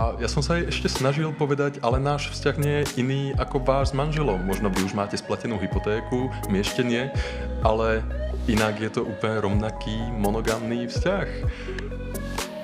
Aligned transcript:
A 0.00 0.16
ja 0.16 0.32
som 0.32 0.40
sa 0.40 0.56
aj 0.56 0.72
ešte 0.72 0.88
snažil 0.88 1.28
povedať, 1.36 1.76
ale 1.84 2.00
náš 2.00 2.32
vzťah 2.32 2.56
nie 2.56 2.74
je 2.80 3.04
iný 3.04 3.22
ako 3.36 3.60
váš 3.60 3.92
s 3.92 3.96
manželom. 3.98 4.40
Možno 4.48 4.72
vy 4.72 4.88
už 4.88 4.96
máte 4.96 5.20
splatenú 5.20 5.60
hypotéku, 5.60 6.32
my 6.48 6.64
ešte 6.64 6.80
nie, 6.80 7.12
ale 7.60 8.00
inak 8.48 8.80
je 8.80 8.88
to 8.88 9.04
úplne 9.04 9.44
rovnaký 9.44 9.92
monogamný 10.16 10.88
vzťah. 10.88 11.28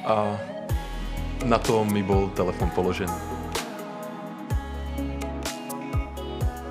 A 0.08 0.40
na 1.44 1.58
to 1.60 1.84
mi 1.84 2.00
bol 2.00 2.32
telefon 2.32 2.72
položený. 2.72 3.12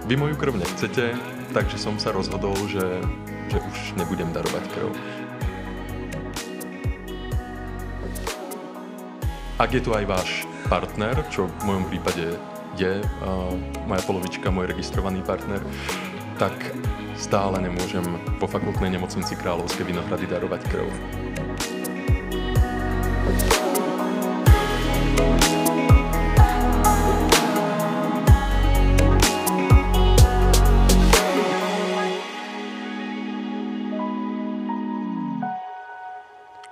Vy 0.09 0.17
moju 0.17 0.33
krv 0.33 0.57
nechcete, 0.57 1.13
takže 1.53 1.77
som 1.77 2.01
sa 2.01 2.09
rozhodol, 2.09 2.57
že, 2.65 3.05
že 3.53 3.61
už 3.61 3.77
nebudem 4.01 4.33
darovať 4.33 4.65
krv. 4.73 4.89
Ak 9.55 9.71
je 9.71 9.79
tu 9.79 9.95
aj 9.95 10.03
váš 10.03 10.43
partner, 10.67 11.15
čo 11.31 11.47
v 11.47 11.63
mojom 11.63 11.87
prípade 11.87 12.35
je 12.75 12.99
uh, 12.99 13.55
moja 13.87 14.03
polovička, 14.03 14.51
môj 14.51 14.67
registrovaný 14.67 15.23
partner, 15.23 15.63
tak 16.35 16.51
stále 17.15 17.63
nemôžem 17.63 18.03
po 18.35 18.51
fakultnej 18.51 18.91
nemocnici 18.91 19.31
Kráľovské 19.39 19.87
Vinohrady 19.87 20.27
darovať 20.27 20.59
krv. 20.67 20.87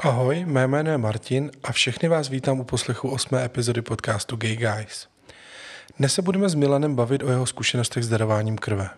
Ahoj, 0.04 0.46
mé 0.46 0.68
jméno 0.68 0.92
je 0.92 0.98
Martin 0.98 1.52
a 1.64 1.72
všechny 1.72 2.10
vás 2.10 2.30
vítám 2.30 2.60
u 2.60 2.64
poslechu 2.64 3.10
osmé 3.10 3.46
epizody 3.46 3.82
podcastu 3.82 4.36
Gay 4.36 4.56
Guys. 4.56 5.08
Dnes 5.98 6.14
se 6.14 6.22
budeme 6.22 6.50
s 6.50 6.56
Milanem 6.56 6.96
bavit 6.96 7.24
o 7.24 7.30
jeho 7.30 7.46
zkušenostech 7.46 8.04
s 8.04 8.10
darováním 8.10 8.58
krve. 8.58 8.90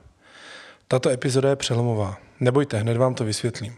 Tato 0.87 1.09
epizoda 1.09 1.49
je 1.49 1.55
přelomová. 1.55 2.17
Nebojte, 2.39 2.77
hned 2.77 2.97
vám 2.97 3.15
to 3.15 3.25
vysvětlím. 3.25 3.75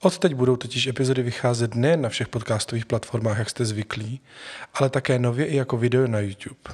Od 0.00 0.18
teď 0.18 0.34
budou 0.34 0.56
totiž 0.56 0.86
epizody 0.86 1.22
vycházet 1.22 1.74
nejen 1.74 2.00
na 2.00 2.08
všech 2.08 2.28
podcastových 2.28 2.86
platformách, 2.86 3.38
jak 3.38 3.50
jste 3.50 3.64
zvyklí, 3.64 4.20
ale 4.74 4.90
také 4.90 5.18
nově 5.18 5.46
i 5.46 5.56
jako 5.56 5.76
video 5.76 6.06
na 6.06 6.20
YouTube. 6.20 6.70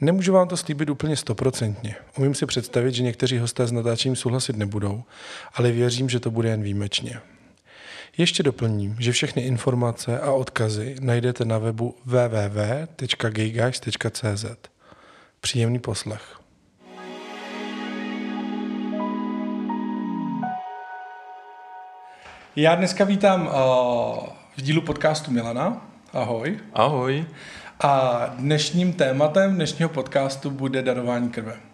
Nemůžu 0.00 0.32
vám 0.32 0.48
to 0.48 0.56
slíbit 0.56 0.90
úplně 0.90 1.16
stoprocentně. 1.16 1.96
Umím 2.18 2.34
si 2.34 2.46
představit, 2.46 2.94
že 2.94 3.02
někteří 3.02 3.38
hosté 3.38 3.66
s 3.66 3.72
natáčením 3.72 4.16
souhlasit 4.16 4.56
nebudou, 4.56 5.04
ale 5.54 5.72
věřím, 5.72 6.08
že 6.08 6.20
to 6.20 6.30
bude 6.30 6.48
jen 6.48 6.62
výjimečně. 6.62 7.20
Ještě 8.18 8.42
doplním, 8.42 8.96
že 8.98 9.12
všechny 9.12 9.42
informace 9.42 10.20
a 10.20 10.32
odkazy 10.32 10.96
najdete 11.00 11.44
na 11.44 11.58
webu 11.58 11.94
www.gayguys.cz. 12.04 13.16
Příjemný 15.40 15.78
poslech. 15.78 16.40
Já 22.56 22.74
dneska 22.74 23.04
vítám 23.04 23.46
uh, 23.46 23.52
v 24.56 24.62
dílu 24.62 24.82
podcastu 24.82 25.30
Milana. 25.30 25.90
Ahoj. 26.12 26.58
Ahoj. 26.74 27.26
A 27.80 28.26
dnešním 28.38 28.92
tématem 28.92 29.54
dnešního 29.54 29.88
podcastu 29.88 30.50
bude 30.50 30.82
darování 30.82 31.30
krve. 31.30 31.65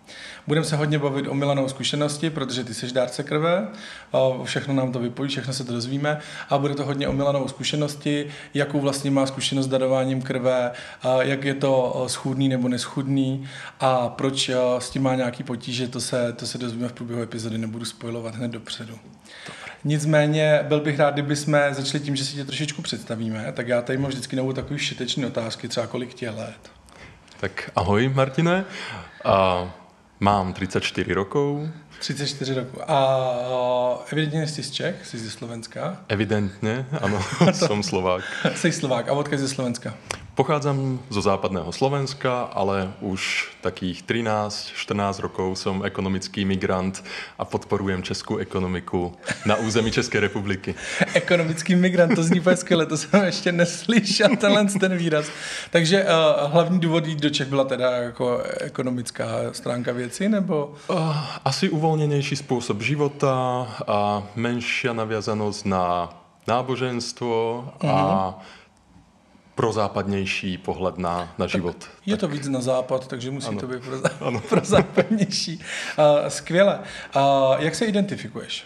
Budeme 0.47 0.67
se 0.67 0.77
hodně 0.77 0.99
bavit 0.99 1.29
o 1.29 1.35
Milanou 1.35 1.69
zkušenosti, 1.69 2.31
protože 2.31 2.65
ty 2.65 2.75
jsi 2.75 2.93
dárce 2.93 3.23
krve, 3.23 3.69
všechno 4.45 4.75
nám 4.75 4.93
to 4.93 4.99
vypojí, 4.99 5.31
všechno 5.31 5.53
se 5.53 5.65
to 5.65 5.73
dozvíme 5.73 6.19
a 6.51 6.59
bude 6.59 6.75
to 6.75 6.85
hodně 6.85 7.09
o 7.09 7.13
Milanou 7.13 7.49
zkušenosti, 7.49 8.29
jakou 8.55 8.81
vlastně 8.81 9.11
má 9.11 9.27
zkušenost 9.27 9.67
s 9.67 9.69
darováním 9.69 10.23
krve, 10.23 10.73
jak 11.21 11.45
je 11.45 11.55
to 11.55 12.05
schudný 12.09 12.49
nebo 12.49 12.69
neschudný 12.69 13.49
a 13.81 14.09
proč 14.09 14.51
s 14.79 14.91
tím 14.91 15.03
má 15.03 15.15
nějaký 15.15 15.43
potíže, 15.43 15.89
to 15.89 16.01
se, 16.01 16.33
to 16.33 16.47
se 16.47 16.59
dozvíme 16.59 16.89
v 16.89 16.93
průběhu 16.93 17.23
epizody, 17.23 17.59
nebudu 17.59 17.85
spojovat 17.85 18.35
hned 18.35 18.51
dopředu. 18.51 18.99
Nicméně 19.85 20.61
byl 20.63 20.81
bych 20.81 20.99
rád, 20.99 21.15
kdyby 21.15 21.37
jsme 21.37 21.75
začali 21.75 22.05
tím, 22.05 22.17
že 22.17 22.25
si 22.25 22.37
tě 22.37 22.45
trošičku 22.45 22.83
představíme, 22.83 23.53
tak 23.53 23.69
já 23.69 23.83
tady 23.83 23.99
mám 23.99 24.11
vždycky 24.11 24.37
novou 24.37 24.53
takový 24.53 24.79
šitečný 24.79 25.27
otázky, 25.27 25.69
třeba 25.69 25.87
kolik 25.87 26.15
tě 26.15 26.31
let. 26.31 26.71
Tak 27.41 27.71
ahoj 27.77 28.09
Martine. 28.09 28.65
A 29.25 29.71
Mám 30.23 30.53
34 30.53 31.15
rokov. 31.15 31.69
34 32.03 32.55
rokov. 32.55 32.83
A 32.89 33.99
evidentně 34.13 34.47
jsi 34.47 34.63
z 34.63 34.71
Čech, 34.71 35.07
jsi 35.07 35.19
ze 35.19 35.31
Slovenska? 35.31 35.97
Evidentně, 36.09 36.87
ano, 37.01 37.23
jsem 37.53 37.83
Slovák. 37.83 38.25
jsi 38.55 38.73
Slovák. 38.73 39.09
A 39.09 39.13
odkud 39.13 39.39
ze 39.39 39.49
Slovenska? 39.49 39.95
Pochádzam 40.35 40.97
zo 41.13 41.21
západného 41.21 41.73
Slovenska, 41.73 42.49
ale 42.57 42.89
už 43.05 43.53
takých 43.61 44.01
13-14 44.09 45.21
rokov 45.21 45.61
som 45.61 45.85
ekonomický 45.85 46.49
migrant 46.49 47.05
a 47.37 47.45
podporujem 47.45 48.01
českou 48.03 48.41
ekonomiku 48.41 49.13
na 49.45 49.61
území 49.61 49.93
České 49.93 50.21
republiky. 50.21 50.75
ekonomický 51.15 51.77
migrant, 51.77 52.17
to 52.17 52.23
zní 52.23 52.41
skvěle, 52.55 52.87
to 52.87 52.97
jsem 52.97 53.25
ještě 53.25 53.53
neslyšel, 53.53 54.37
tenhle 54.37 54.65
ten 54.81 54.97
výraz. 54.97 55.29
Takže 55.71 56.05
uh, 56.05 56.53
hlavní 56.53 56.81
důvod 56.81 57.07
jít 57.07 57.21
do 57.21 57.31
Čech 57.31 57.49
byla 57.49 57.65
teda 57.65 57.91
jako 57.91 58.43
ekonomická 58.61 59.27
stránka 59.53 59.93
věci, 59.93 60.29
nebo? 60.29 60.75
Uh, 60.89 61.17
asi 61.45 61.69
uvolněnější 61.93 62.37
způsob 62.37 62.83
života 62.83 63.67
a 63.87 64.23
menší 64.35 64.89
naviazanost 64.93 65.67
na 65.67 66.15
náboženstvo 66.49 67.69
a 67.81 68.27
mhm 68.31 68.47
prozápadnější 69.55 70.59
pohled 70.59 70.99
na, 70.99 71.35
na 71.39 71.47
život. 71.47 71.77
Tak 71.79 71.91
je 72.07 72.17
tak. 72.17 72.21
to 72.21 72.29
víc 72.29 72.49
na 72.49 72.61
západ, 72.61 73.07
takže 73.07 73.31
musí 73.31 73.49
ano. 73.49 73.61
to 73.61 73.67
být 73.67 73.83
pro, 73.83 74.27
ano. 74.27 74.41
prozápadnější. 74.49 75.61
Uh, 75.99 76.29
skvěle. 76.29 76.81
Uh, 77.17 77.23
jak 77.59 77.75
se 77.75 77.85
identifikuješ? 77.85 78.65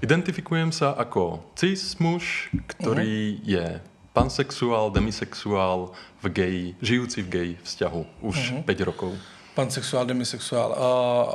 Identifikujem 0.00 0.72
se 0.72 0.84
jako 0.98 1.42
cis 1.54 1.96
muž, 1.96 2.50
který 2.66 3.36
uh-huh. 3.36 3.48
je 3.48 3.80
pansexuál, 4.12 4.90
demisexuál 4.90 5.90
v 6.22 6.28
gay, 6.28 6.74
žijící 6.82 7.22
v 7.22 7.28
gay 7.28 7.56
vzťahu 7.62 8.06
už 8.20 8.52
uh-huh. 8.52 8.62
5 8.62 8.80
rokov 8.80 9.14
pansexuál, 9.58 10.06
demisexuál. 10.06 10.70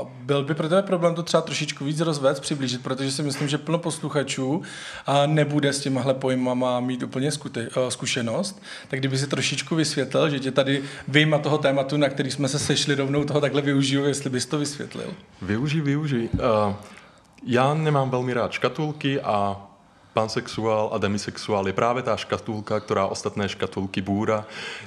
Uh, 0.01 0.07
byl 0.25 0.43
by 0.43 0.53
pro 0.53 0.69
tebe 0.69 0.81
problém 0.81 1.15
to 1.15 1.23
třeba 1.23 1.41
trošičku 1.41 1.85
víc 1.85 1.99
rozvést, 1.99 2.39
přiblížit, 2.39 2.83
protože 2.83 3.11
si 3.11 3.23
myslím, 3.23 3.47
že 3.47 3.57
plno 3.57 3.77
posluchačů 3.77 4.49
uh, 4.55 4.63
nebude 5.25 5.73
s 5.73 5.79
těmahle 5.79 6.13
pojmama 6.13 6.79
mít 6.79 7.03
úplně 7.03 7.31
skute, 7.31 7.61
uh, 7.61 7.89
zkušenost. 7.89 8.61
Tak 8.87 8.99
kdyby 8.99 9.17
si 9.17 9.27
trošičku 9.27 9.75
vysvětlil, 9.75 10.29
že 10.29 10.39
tě 10.39 10.51
tady 10.51 10.83
vyjma 11.07 11.37
toho 11.37 11.57
tématu, 11.57 11.97
na 11.97 12.09
který 12.09 12.31
jsme 12.31 12.47
se 12.47 12.59
sešli 12.59 12.95
rovnou, 12.95 13.23
toho 13.23 13.41
takhle 13.41 13.61
využiju, 13.61 14.05
jestli 14.05 14.29
bys 14.29 14.45
to 14.45 14.57
vysvětlil. 14.59 15.13
Využij, 15.41 15.81
využij. 15.81 16.29
Uh, 16.33 16.75
já 17.45 17.73
nemám 17.73 18.09
velmi 18.09 18.33
rád 18.33 18.51
škatulky 18.51 19.21
a 19.21 19.61
pansexuál 20.13 20.89
a 20.93 20.97
demisexuál 20.97 21.67
je 21.67 21.73
právě 21.73 22.03
ta 22.03 22.17
škatulka, 22.17 22.79
která 22.79 23.05
ostatné 23.05 23.49
škatulky 23.49 24.01
bůra. 24.01 24.45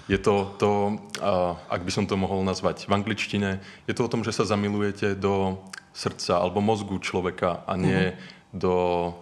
Je 0.08 0.18
to 0.18 0.54
to, 0.56 0.98
ak 1.70 1.82
by 1.82 1.90
som 1.90 2.06
to 2.06 2.16
mohl 2.16 2.44
nazvat 2.44 2.86
v 2.86 2.94
angličtině, 2.94 3.60
je 3.88 3.94
to 3.94 4.04
o 4.04 4.08
tom, 4.08 4.24
že 4.24 4.32
se 4.32 4.44
zamilujete 4.44 5.14
do 5.14 5.58
srdca 5.92 6.36
alebo 6.36 6.60
mozgu 6.60 6.98
člověka 6.98 7.62
a 7.66 7.76
ne 7.76 7.88
mm-hmm. 7.88 8.58
do 8.58 9.14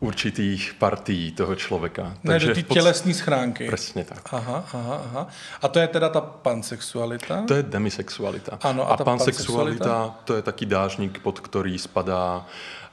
určitých 0.00 0.74
partí 0.78 1.32
toho 1.32 1.54
člověka. 1.54 2.02
Ne, 2.02 2.32
Takže 2.32 2.46
do 2.46 2.54
té 2.54 2.62
tělesní 2.62 3.14
schránky. 3.14 3.66
Přesně 3.66 4.04
tak. 4.04 4.34
Aha, 4.34 4.64
aha, 4.74 5.02
aha. 5.04 5.26
A 5.62 5.68
to 5.68 5.78
je 5.78 5.88
teda 5.88 6.08
ta 6.08 6.20
pansexualita? 6.20 7.42
To 7.48 7.54
je 7.54 7.62
demisexualita. 7.62 8.58
Ano, 8.62 8.90
a, 8.90 8.94
a 8.94 8.96
ta 8.96 9.04
pansexualita, 9.04 9.84
pansexualita, 9.84 10.24
to 10.24 10.34
je 10.34 10.42
taký 10.42 10.66
dážník, 10.66 11.18
pod 11.18 11.40
který 11.40 11.78
spadá 11.78 12.46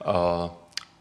uh, 0.07 0.13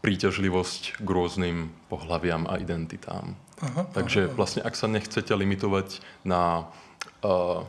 príťažlivosť 0.05 1.01
k 1.01 1.09
rôznym 1.09 1.73
pohľaviam 1.89 2.45
a 2.45 2.61
identitám. 2.61 3.33
Aha, 3.57 3.89
Takže 3.89 4.29
aha. 4.29 4.33
vlastne, 4.37 4.61
ak 4.61 4.77
sa 4.77 4.85
nechcete 4.85 5.33
limitovať 5.33 6.05
na, 6.21 6.69
uh, 7.25 7.65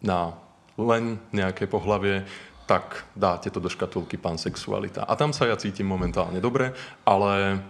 na 0.00 0.32
len 0.80 1.20
nejaké 1.36 1.68
pohlavie, 1.68 2.24
tak 2.64 3.04
dáte 3.12 3.52
to 3.52 3.60
do 3.60 3.68
škatulky 3.68 4.16
pansexualita. 4.16 5.04
A 5.04 5.12
tam 5.12 5.36
sa 5.36 5.44
ja 5.44 5.60
cítim 5.60 5.84
momentálne 5.84 6.40
dobre, 6.40 6.72
ale 7.04 7.60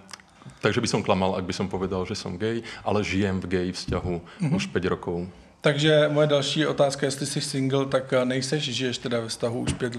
takže 0.62 0.78
by 0.78 0.88
som 0.90 1.02
klamal, 1.02 1.34
ak 1.34 1.46
by 1.46 1.54
som 1.54 1.66
povedal, 1.66 2.06
že 2.06 2.14
som 2.14 2.38
gay, 2.38 2.62
ale 2.86 3.02
žijem 3.02 3.42
v 3.42 3.46
gay 3.50 3.68
vzťahu 3.74 4.14
mm-hmm. 4.14 4.54
už 4.54 4.70
5 4.70 4.94
rokov. 4.94 5.26
Takže 5.60 6.08
moje 6.12 6.26
další 6.26 6.66
otázka, 6.66 7.06
jestli 7.06 7.26
jsi 7.26 7.40
single, 7.40 7.86
tak 7.86 8.12
eh, 8.12 8.24
nejseš, 8.24 8.62
žiješ 8.62 8.98
teda 8.98 9.20
ve 9.20 9.28
vztahu 9.28 9.60
už 9.60 9.72
pět, 9.72 9.92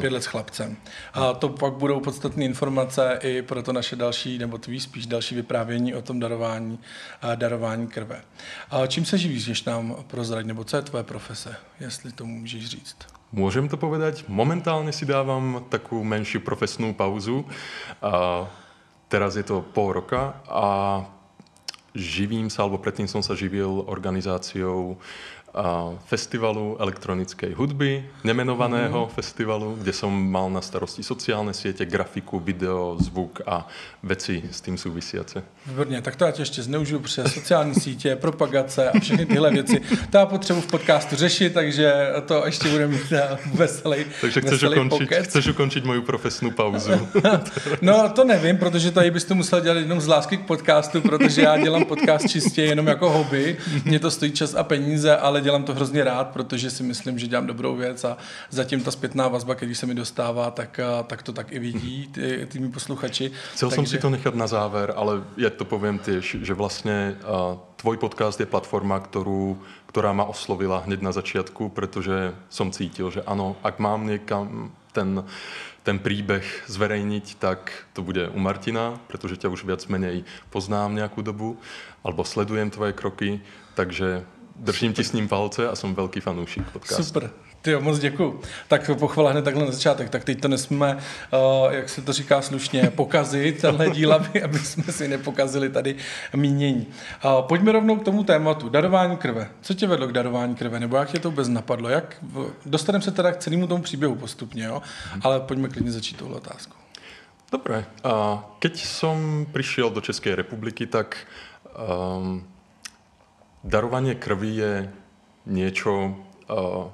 pět 0.00 0.12
let 0.12 0.22
s 0.22 0.26
chlapcem. 0.26 0.76
A 1.14 1.32
to 1.32 1.48
pak 1.48 1.72
budou 1.72 2.00
podstatné 2.00 2.44
informace 2.44 3.18
i 3.22 3.42
pro 3.42 3.62
to 3.62 3.72
naše 3.72 3.96
další, 3.96 4.38
nebo 4.38 4.58
tvý 4.58 4.80
spíš 4.80 5.06
další 5.06 5.34
vyprávění 5.34 5.94
o 5.94 6.02
tom 6.02 6.20
darování, 6.20 6.78
darování 7.34 7.86
krve. 7.86 8.22
A 8.70 8.86
čím 8.86 9.04
se 9.04 9.18
živíš, 9.18 9.44
když 9.44 9.64
nám 9.64 9.96
prozrať, 10.06 10.46
nebo 10.46 10.64
co 10.64 10.76
je 10.76 10.82
tvoje 10.82 11.04
profese, 11.04 11.56
jestli 11.80 12.12
to 12.12 12.26
můžeš 12.26 12.66
říct? 12.66 12.96
Můžem 13.32 13.68
to 13.68 13.76
povedať. 13.76 14.24
Momentálně 14.28 14.92
si 14.92 15.06
dávám 15.06 15.64
takovou 15.68 16.04
menší 16.04 16.38
profesnou 16.38 16.92
pauzu. 16.92 17.46
A 18.02 18.48
teraz 19.08 19.36
je 19.36 19.42
to 19.42 19.62
pol 19.62 19.92
roka 19.92 20.40
a 20.48 21.21
živím 21.92 22.48
sa, 22.48 22.64
alebo 22.64 22.80
predtým 22.80 23.08
som 23.08 23.20
sa 23.20 23.36
živil 23.36 23.84
organizáciou 23.88 24.96
festivalu 26.06 26.76
elektronickej 26.80 27.52
hudby, 27.52 28.04
nemenovaného 28.24 29.04
mm. 29.04 29.12
festivalu, 29.12 29.76
kde 29.80 29.92
som 29.92 30.08
mal 30.08 30.48
na 30.48 30.64
starosti 30.64 31.04
sociálne 31.04 31.52
siete, 31.52 31.84
grafiku, 31.84 32.40
video, 32.40 32.96
zvuk 32.96 33.44
a 33.46 33.68
veci 34.02 34.42
s 34.50 34.60
tím 34.60 34.78
související. 34.78 35.38
Výborně, 35.66 36.02
tak 36.02 36.16
to 36.16 36.24
já 36.24 36.30
tě 36.30 36.42
ještě 36.42 36.62
zneužiju, 36.62 37.00
protože 37.00 37.28
sociální 37.28 37.74
sítě, 37.74 38.16
propagace 38.16 38.90
a 38.90 39.00
všechny 39.00 39.26
tyhle 39.26 39.50
věci, 39.50 39.80
to 40.10 40.18
já 40.18 40.26
potřebuji 40.26 40.60
v 40.60 40.66
podcastu 40.66 41.16
řešit, 41.16 41.52
takže 41.54 41.92
to 42.26 42.46
ještě 42.46 42.68
bude 42.68 42.88
mít 42.88 43.12
eh, 43.12 43.38
veselý 43.54 44.04
Takže 44.20 44.40
chceš, 44.40 44.52
veselý 44.52 44.76
ukončit, 44.76 45.08
pokec. 45.08 45.26
chceš 45.26 45.46
ukončit 45.46 45.84
moju 45.84 46.02
profesnou 46.02 46.50
pauzu. 46.50 47.08
no 47.82 48.08
to 48.08 48.24
nevím, 48.24 48.56
protože 48.56 48.90
tady 48.90 49.10
byste 49.10 49.34
musel 49.34 49.60
dělat 49.60 49.78
jenom 49.78 50.00
z 50.00 50.06
lásky 50.06 50.36
k 50.36 50.46
podcastu, 50.46 51.00
protože 51.00 51.42
já 51.42 51.58
dělám 51.58 51.84
podcast 51.84 52.28
čistě 52.28 52.62
jenom 52.62 52.86
jako 52.86 53.10
hobby, 53.10 53.56
mě 53.84 53.98
to 53.98 54.10
stojí 54.10 54.32
čas 54.32 54.54
a 54.54 54.62
peníze, 54.62 55.16
ale 55.16 55.41
dělám 55.42 55.64
to 55.64 55.74
hrozně 55.74 56.04
rád, 56.04 56.28
protože 56.28 56.70
si 56.70 56.82
myslím, 56.82 57.18
že 57.18 57.26
dělám 57.26 57.46
dobrou 57.46 57.76
věc 57.76 58.04
a 58.04 58.16
zatím 58.50 58.80
ta 58.80 58.90
zpětná 58.90 59.28
vazba, 59.28 59.54
když 59.54 59.78
se 59.78 59.86
mi 59.86 59.94
dostává, 59.94 60.50
tak, 60.50 60.80
tak 61.06 61.22
to 61.22 61.32
tak 61.32 61.52
i 61.52 61.58
vidí 61.58 62.08
ty, 62.08 62.46
ty 62.50 62.58
mý 62.58 62.72
posluchači. 62.72 63.32
Takže... 63.60 63.74
jsem 63.74 63.86
si 63.86 63.98
to 63.98 64.10
nechat 64.10 64.34
na 64.34 64.46
záver, 64.46 64.92
ale 64.96 65.22
já 65.36 65.50
to 65.50 65.64
povím 65.64 65.98
těž, 65.98 66.36
že 66.42 66.54
vlastně 66.54 67.16
uh, 67.22 67.58
tvoj 67.76 67.96
podcast 67.96 68.40
je 68.40 68.46
platforma, 68.46 69.00
kterou, 69.00 69.58
která 69.86 70.12
ma 70.12 70.24
oslovila 70.24 70.78
hned 70.78 71.02
na 71.02 71.12
začátku, 71.12 71.68
protože 71.68 72.34
jsem 72.50 72.70
cítil, 72.70 73.10
že 73.10 73.22
ano, 73.22 73.56
ak 73.62 73.78
mám 73.78 74.06
někam 74.06 74.72
ten 74.92 75.24
ten 75.82 75.98
příběh 75.98 76.64
zverejniť, 76.66 77.34
tak 77.34 77.72
to 77.92 78.02
bude 78.02 78.28
u 78.28 78.38
Martina, 78.38 79.00
protože 79.06 79.36
tě 79.36 79.48
už 79.48 79.64
viac 79.64 79.86
menej 79.86 80.24
poznám 80.50 80.94
nějakou 80.94 81.22
dobu, 81.22 81.58
alebo 82.04 82.24
sledujem 82.24 82.70
tvoje 82.70 82.92
kroky, 82.92 83.40
takže 83.74 84.24
držím 84.56 84.92
ti 84.92 85.04
s 85.04 85.12
ním 85.12 85.28
palce 85.28 85.68
a 85.68 85.76
jsem 85.76 85.94
velký 85.94 86.20
fanoušek 86.20 86.70
podcastu. 86.70 87.04
Super. 87.04 87.30
Ty 87.62 87.76
moc 87.76 87.98
děkuji. 87.98 88.40
Tak 88.68 88.90
pochvala 88.98 89.30
hned 89.30 89.42
takhle 89.42 89.64
na 89.64 89.70
začátek. 89.70 90.10
Tak 90.10 90.24
teď 90.24 90.40
to 90.40 90.48
nesmíme, 90.48 90.98
uh, 91.32 91.72
jak 91.72 91.88
se 91.88 92.02
to 92.02 92.12
říká 92.12 92.42
slušně, 92.42 92.90
pokazit 92.96 93.60
tenhle 93.60 93.90
díl, 93.90 94.12
aby, 94.12 94.42
aby 94.42 94.58
jsme 94.58 94.92
si 94.92 95.08
nepokazili 95.08 95.70
tady 95.70 95.96
mínění. 96.36 96.86
Uh, 97.24 97.42
pojďme 97.42 97.72
rovnou 97.72 97.96
k 97.96 98.04
tomu 98.04 98.24
tématu. 98.24 98.68
Darování 98.68 99.16
krve. 99.16 99.48
Co 99.60 99.74
tě 99.74 99.86
vedlo 99.86 100.06
k 100.06 100.12
darování 100.12 100.54
krve? 100.54 100.80
Nebo 100.80 100.96
jak 100.96 101.10
tě 101.10 101.18
to 101.18 101.30
vůbec 101.30 101.48
napadlo? 101.48 101.88
Jak, 101.88 102.16
dostaneme 102.66 103.02
se 103.02 103.10
teda 103.10 103.32
k 103.32 103.38
celému 103.38 103.66
tomu 103.66 103.82
příběhu 103.82 104.14
postupně, 104.14 104.64
jo? 104.64 104.82
Hmm. 105.12 105.20
ale 105.24 105.40
pojďme 105.40 105.68
klidně 105.68 105.92
začít 105.92 106.16
touhle 106.16 106.36
otázkou. 106.36 106.76
Dobré. 107.52 107.84
Uh, 108.04 108.40
keď 108.58 108.84
jsem 108.84 109.46
přišel 109.52 109.90
do 109.90 110.00
České 110.00 110.34
republiky, 110.34 110.86
tak 110.86 111.16
um, 112.16 112.51
darovanie 113.62 114.18
krvi 114.18 114.50
je 114.58 114.72
niečo, 115.46 116.18
uh, 116.50 116.90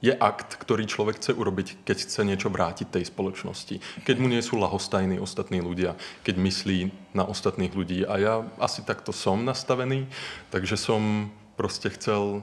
je 0.00 0.16
akt, 0.16 0.56
ktorý 0.56 0.88
človek 0.88 1.20
chce 1.20 1.36
urobiť, 1.36 1.84
keď 1.84 1.96
chce 2.08 2.20
niečo 2.24 2.48
vrátiť 2.48 2.88
tej 2.88 3.04
spoločnosti. 3.04 3.84
Keď 4.08 4.16
mu 4.16 4.32
nie 4.32 4.40
sú 4.40 4.56
lahostajní 4.56 5.20
ostatní 5.20 5.60
ľudia, 5.60 5.92
keď 6.24 6.40
myslí 6.40 6.78
na 7.12 7.28
ostatných 7.28 7.76
ľudí. 7.76 8.08
A 8.08 8.16
ja 8.16 8.34
asi 8.56 8.80
takto 8.80 9.12
som 9.12 9.44
nastavený, 9.44 10.08
takže 10.48 10.80
som 10.80 11.28
proste 11.60 11.92
chcel, 11.92 12.40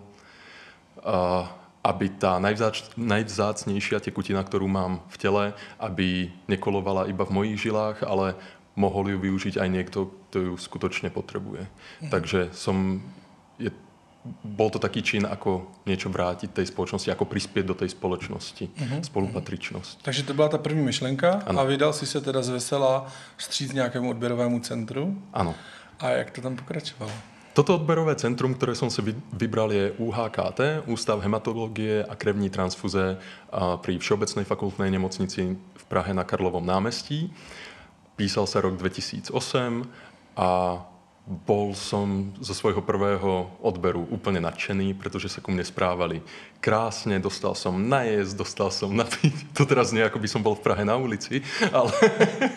uh, 1.01 1.49
aby 1.81 2.13
tá 2.13 2.37
najvzáč, 2.37 2.93
tekutina, 4.05 4.43
ktorú 4.45 4.69
mám 4.69 5.01
v 5.09 5.15
tele, 5.17 5.43
aby 5.81 6.29
nekolovala 6.45 7.09
iba 7.09 7.25
v 7.25 7.35
mojich 7.41 7.57
žilách, 7.57 8.05
ale 8.05 8.37
mohol 8.77 9.09
ju 9.09 9.17
využiť 9.17 9.57
aj 9.57 9.69
niekto, 9.73 10.13
kto 10.29 10.37
ju 10.39 10.53
skutočne 10.53 11.09
potrebuje. 11.09 11.65
Mm. 11.65 12.09
Takže 12.13 12.53
som, 12.53 13.01
je, 13.57 13.73
bol 14.45 14.69
to 14.69 14.77
taký 14.77 15.01
čin, 15.01 15.25
ako 15.25 15.65
niečo 15.89 16.13
vrátiť 16.13 16.53
tej 16.53 16.69
spoločnosti, 16.69 17.09
ako 17.09 17.25
prispět 17.25 17.65
do 17.65 17.73
tej 17.73 17.89
spoločnosti, 17.89 18.69
mm-hmm. 18.69 19.01
spolupatričnost. 19.01 20.05
Takže 20.05 20.23
to 20.23 20.33
byla 20.33 20.49
ta 20.49 20.57
první 20.57 20.81
myšlenka 20.85 21.41
ano. 21.45 21.59
a 21.59 21.63
vydal 21.63 21.93
si 21.93 22.05
se 22.05 22.21
teda 22.21 22.41
z 22.41 22.49
vesela 22.49 23.07
vstříc 23.37 23.73
nějakému 23.73 24.09
odběrovému 24.09 24.59
centru. 24.59 25.17
Ano. 25.33 25.55
A 25.99 26.09
jak 26.09 26.31
to 26.31 26.41
tam 26.41 26.55
pokračovalo? 26.55 27.11
Toto 27.57 27.75
odberové 27.75 28.15
centrum, 28.15 28.53
které 28.53 28.75
jsem 28.75 28.89
si 28.89 29.01
vybral, 29.33 29.71
je 29.71 29.91
UHKT, 29.91 30.61
Ústav 30.85 31.19
hematologie 31.19 32.05
a 32.05 32.15
krevní 32.15 32.49
transfuze 32.49 33.17
pri 33.81 33.97
Všeobecnej 33.97 34.45
fakultnej 34.45 34.91
nemocnici 34.93 35.57
v 35.57 35.85
Prahe 35.89 36.13
na 36.13 36.21
Karlovom 36.21 36.65
námestí. 36.65 37.33
Písal 38.17 38.49
sa 38.49 38.65
rok 38.65 38.75
2008 38.81 39.29
a 40.33 40.81
bol 41.27 41.75
som 41.75 42.31
zo 42.39 42.55
svojho 42.55 42.79
prvého 42.79 43.51
odberu 43.59 44.07
úplne 44.07 44.39
nadšený, 44.39 44.95
pretože 44.95 45.27
sa 45.27 45.43
ku 45.43 45.51
mne 45.51 45.61
správali 45.67 46.23
krásne, 46.63 47.19
dostal 47.19 47.51
som 47.51 47.75
najesť, 47.75 48.33
dostal 48.39 48.71
som 48.71 48.95
napiť. 48.95 49.51
To 49.59 49.67
teraz 49.67 49.91
nie, 49.91 50.01
ako 50.01 50.23
by 50.23 50.27
som 50.31 50.39
bol 50.39 50.55
v 50.55 50.63
Prahe 50.63 50.87
na 50.87 50.95
ulici, 50.95 51.43
ale, 51.75 51.91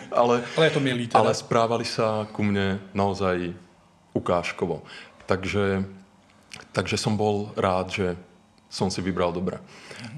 ale, 0.09 0.35
ale, 0.55 0.63
je 0.71 0.73
to 0.73 0.81
milý 0.81 1.11
teda. 1.11 1.19
ale 1.19 1.35
správali 1.35 1.83
sa 1.83 2.25
ku 2.31 2.47
mne 2.47 2.79
naozaj 2.95 3.51
ukážkovo. 4.15 4.87
Takže, 5.27 5.83
takže 6.71 6.95
som 6.95 7.19
bol 7.19 7.51
rád, 7.59 7.91
že 7.91 8.07
som 8.71 8.87
si 8.87 9.03
vybral 9.03 9.35
dobre. 9.35 9.59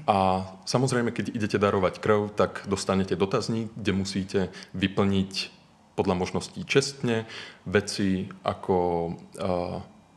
A 0.06 0.46
samozrejme, 0.62 1.10
keď 1.10 1.34
idete 1.34 1.58
darovať 1.58 1.98
krv, 1.98 2.30
tak 2.38 2.62
dostanete 2.70 3.18
dotazník, 3.18 3.74
kde 3.74 3.92
musíte 3.92 4.40
vyplniť 4.78 5.50
podľa 5.98 6.14
možností 6.14 6.62
čestne 6.62 7.26
veci 7.66 8.30
ako 8.46 9.10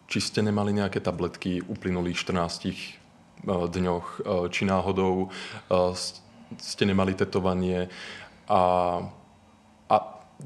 či 0.08 0.20
ste 0.24 0.40
nemali 0.40 0.72
nejaké 0.72 1.04
tabletky 1.04 1.60
uplynulých 1.68 2.16
14 2.24 3.44
dňoch, 3.46 4.08
či 4.50 4.62
náhodou 4.64 5.30
ste 6.58 6.84
nemali 6.88 7.12
tetovanie. 7.14 7.92
A, 8.48 8.64
a 9.92 9.96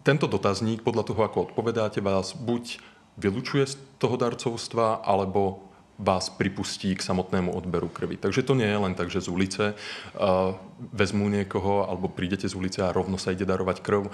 tento 0.01 0.25
dotazník, 0.25 0.81
podľa 0.81 1.13
toho, 1.13 1.21
ako 1.21 1.53
odpovedáte, 1.53 2.01
vás 2.01 2.33
buď 2.33 2.81
vylučuje 3.21 3.63
z 3.69 3.75
toho 4.01 4.17
darcovstva, 4.17 5.05
alebo 5.05 5.70
vás 6.01 6.33
pripustí 6.33 6.97
k 6.97 7.05
samotnému 7.05 7.53
odberu 7.53 7.85
krvi. 7.85 8.17
Takže 8.17 8.41
to 8.41 8.57
nie 8.57 8.65
je 8.65 8.79
len 8.81 8.97
tak, 8.97 9.13
že 9.13 9.21
z 9.21 9.29
ulice 9.29 9.65
uh, 9.77 10.57
vezmu 10.89 11.29
niekoho 11.29 11.85
alebo 11.85 12.09
prídete 12.09 12.49
z 12.49 12.57
ulice 12.57 12.81
a 12.81 12.89
rovno 12.89 13.21
sa 13.21 13.29
ide 13.29 13.45
darovať 13.45 13.85
krv. 13.85 14.09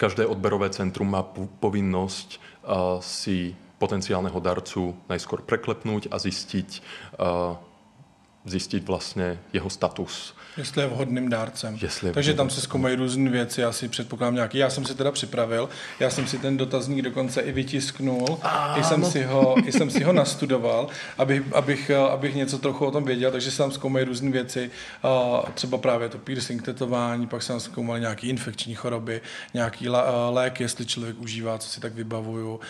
Každé 0.00 0.24
odberové 0.24 0.72
centrum 0.72 1.12
má 1.12 1.20
povinnosť 1.60 2.28
uh, 2.64 2.98
si 3.04 3.52
potenciálneho 3.76 4.40
darcu 4.40 4.96
najskôr 5.12 5.44
preklepnúť 5.44 6.08
a 6.08 6.16
zistiť, 6.16 6.68
uh, 7.20 7.60
zistiť 8.48 8.82
vlastne 8.88 9.36
jeho 9.52 9.68
status 9.68 10.32
Jestli 10.56 10.82
je 10.82 10.88
vhodným 10.88 11.28
dárcem. 11.28 11.78
Jestli 11.82 12.08
je 12.08 12.12
Takže 12.12 12.34
tam 12.34 12.50
se 12.50 12.60
zkoumají 12.60 12.96
různé 12.96 13.30
věci, 13.30 13.60
já 13.60 13.72
si 13.72 13.88
předpokládám 13.88 14.34
nějaký. 14.34 14.58
Já 14.58 14.70
jsem 14.70 14.84
si 14.84 14.94
teda 14.94 15.12
připravil, 15.12 15.68
já 16.00 16.10
jsem 16.10 16.26
si 16.26 16.38
ten 16.38 16.56
dotazník 16.56 17.02
dokonce 17.02 17.40
i 17.40 17.52
vytisknul, 17.52 18.38
i 18.76 18.84
jsem, 18.84 19.04
si 19.04 19.22
ho, 19.22 19.54
i 19.64 19.72
jsem 19.72 19.90
si 19.90 20.04
ho 20.04 20.12
nastudoval, 20.12 20.88
abych, 21.18 21.42
abych, 21.52 21.90
abych 21.90 22.34
něco 22.34 22.58
trochu 22.58 22.86
o 22.86 22.90
tom 22.90 23.04
věděl, 23.04 23.30
takže 23.30 23.50
se 23.50 23.58
tam 23.58 23.72
zkoumají 23.72 24.04
různé 24.04 24.30
věci, 24.30 24.70
třeba 25.54 25.78
právě 25.78 26.08
to 26.08 26.18
piercing, 26.18 26.62
tetování, 26.62 27.26
pak 27.26 27.42
jsem 27.42 27.60
zkoumal 27.60 27.98
nějaký 27.98 28.28
infekční 28.28 28.74
choroby, 28.74 29.20
nějaký 29.54 29.88
lék, 30.30 30.60
jestli 30.60 30.86
člověk 30.86 31.20
užívá, 31.20 31.58
co 31.58 31.68
si 31.68 31.80
tak 31.80 31.94
vybavuju, 31.94 32.60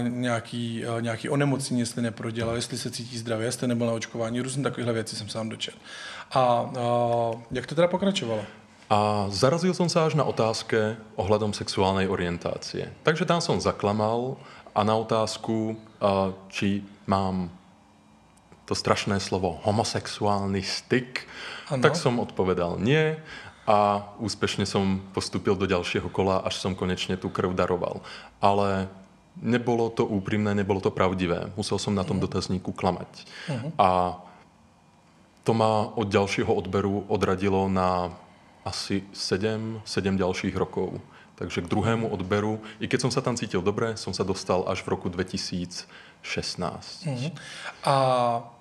nějaký, 0.00 0.84
nějaký 1.00 1.28
onemocnění, 1.28 1.80
jestli 1.80 2.02
neprodělal, 2.02 2.56
jestli 2.56 2.78
se 2.78 2.90
cítí 2.90 3.18
zdravě, 3.18 3.46
jestli 3.46 3.68
nebyl 3.68 3.86
na 3.86 3.92
očkování, 3.92 4.40
různé 4.40 4.62
takovéhle 4.62 4.92
věci 4.92 5.16
jsem 5.16 5.28
sám 5.28 5.48
dočet. 5.48 5.74
A, 6.32 6.40
a 6.40 6.44
jak 7.50 7.66
to 7.66 7.74
teda 7.74 7.88
pokračovalo? 7.88 8.44
A 8.88 9.28
zarazil 9.28 9.76
som 9.76 9.88
sa 9.92 10.08
až 10.08 10.16
na 10.16 10.24
otázke 10.24 10.96
ohľadom 11.20 11.52
sexuálnej 11.52 12.08
orientácie. 12.08 12.88
Takže 13.04 13.28
tam 13.28 13.44
som 13.44 13.60
zaklamal 13.60 14.40
a 14.72 14.80
na 14.80 14.96
otázku, 14.96 15.76
či 16.48 16.84
mám 17.04 17.52
to 18.64 18.72
strašné 18.76 19.20
slovo 19.20 19.60
homosexuálny 19.64 20.60
styk, 20.60 21.24
ano. 21.72 21.84
tak 21.84 21.96
som 21.96 22.20
odpovedal 22.20 22.76
nie 22.80 23.16
a 23.68 24.08
úspešne 24.20 24.64
som 24.64 25.04
postupil 25.12 25.56
do 25.56 25.68
ďalšieho 25.68 26.08
kola, 26.08 26.40
až 26.40 26.56
som 26.60 26.72
konečne 26.72 27.20
tú 27.20 27.28
krv 27.28 27.52
daroval. 27.52 28.00
Ale 28.40 28.88
nebolo 29.40 29.92
to 29.92 30.08
úprimné, 30.08 30.56
nebolo 30.56 30.80
to 30.80 30.88
pravdivé. 30.88 31.52
Musel 31.56 31.76
som 31.76 31.92
na 31.92 32.04
tom 32.04 32.16
mhm. 32.20 32.24
dotazníku 32.24 32.72
klamať. 32.72 33.12
Uh-huh. 33.48 33.70
A 33.76 33.88
to 35.48 35.56
ma 35.56 35.88
od 35.96 36.12
ďalšieho 36.12 36.52
odberu 36.52 37.08
odradilo 37.08 37.72
na 37.72 38.12
asi 38.68 39.00
7, 39.16 39.80
7 39.80 40.20
ďalších 40.20 40.52
rokov. 40.52 41.00
Takže 41.40 41.64
k 41.64 41.70
druhému 41.72 42.12
odberu, 42.12 42.60
i 42.82 42.84
keď 42.84 43.08
som 43.08 43.12
sa 43.14 43.24
tam 43.24 43.32
cítil 43.32 43.64
dobre, 43.64 43.96
som 43.96 44.12
sa 44.12 44.28
dostal 44.28 44.68
až 44.68 44.84
v 44.84 44.92
roku 44.92 45.08
2016. 45.08 45.88
Mm-hmm. 47.08 47.30
A 47.88 47.94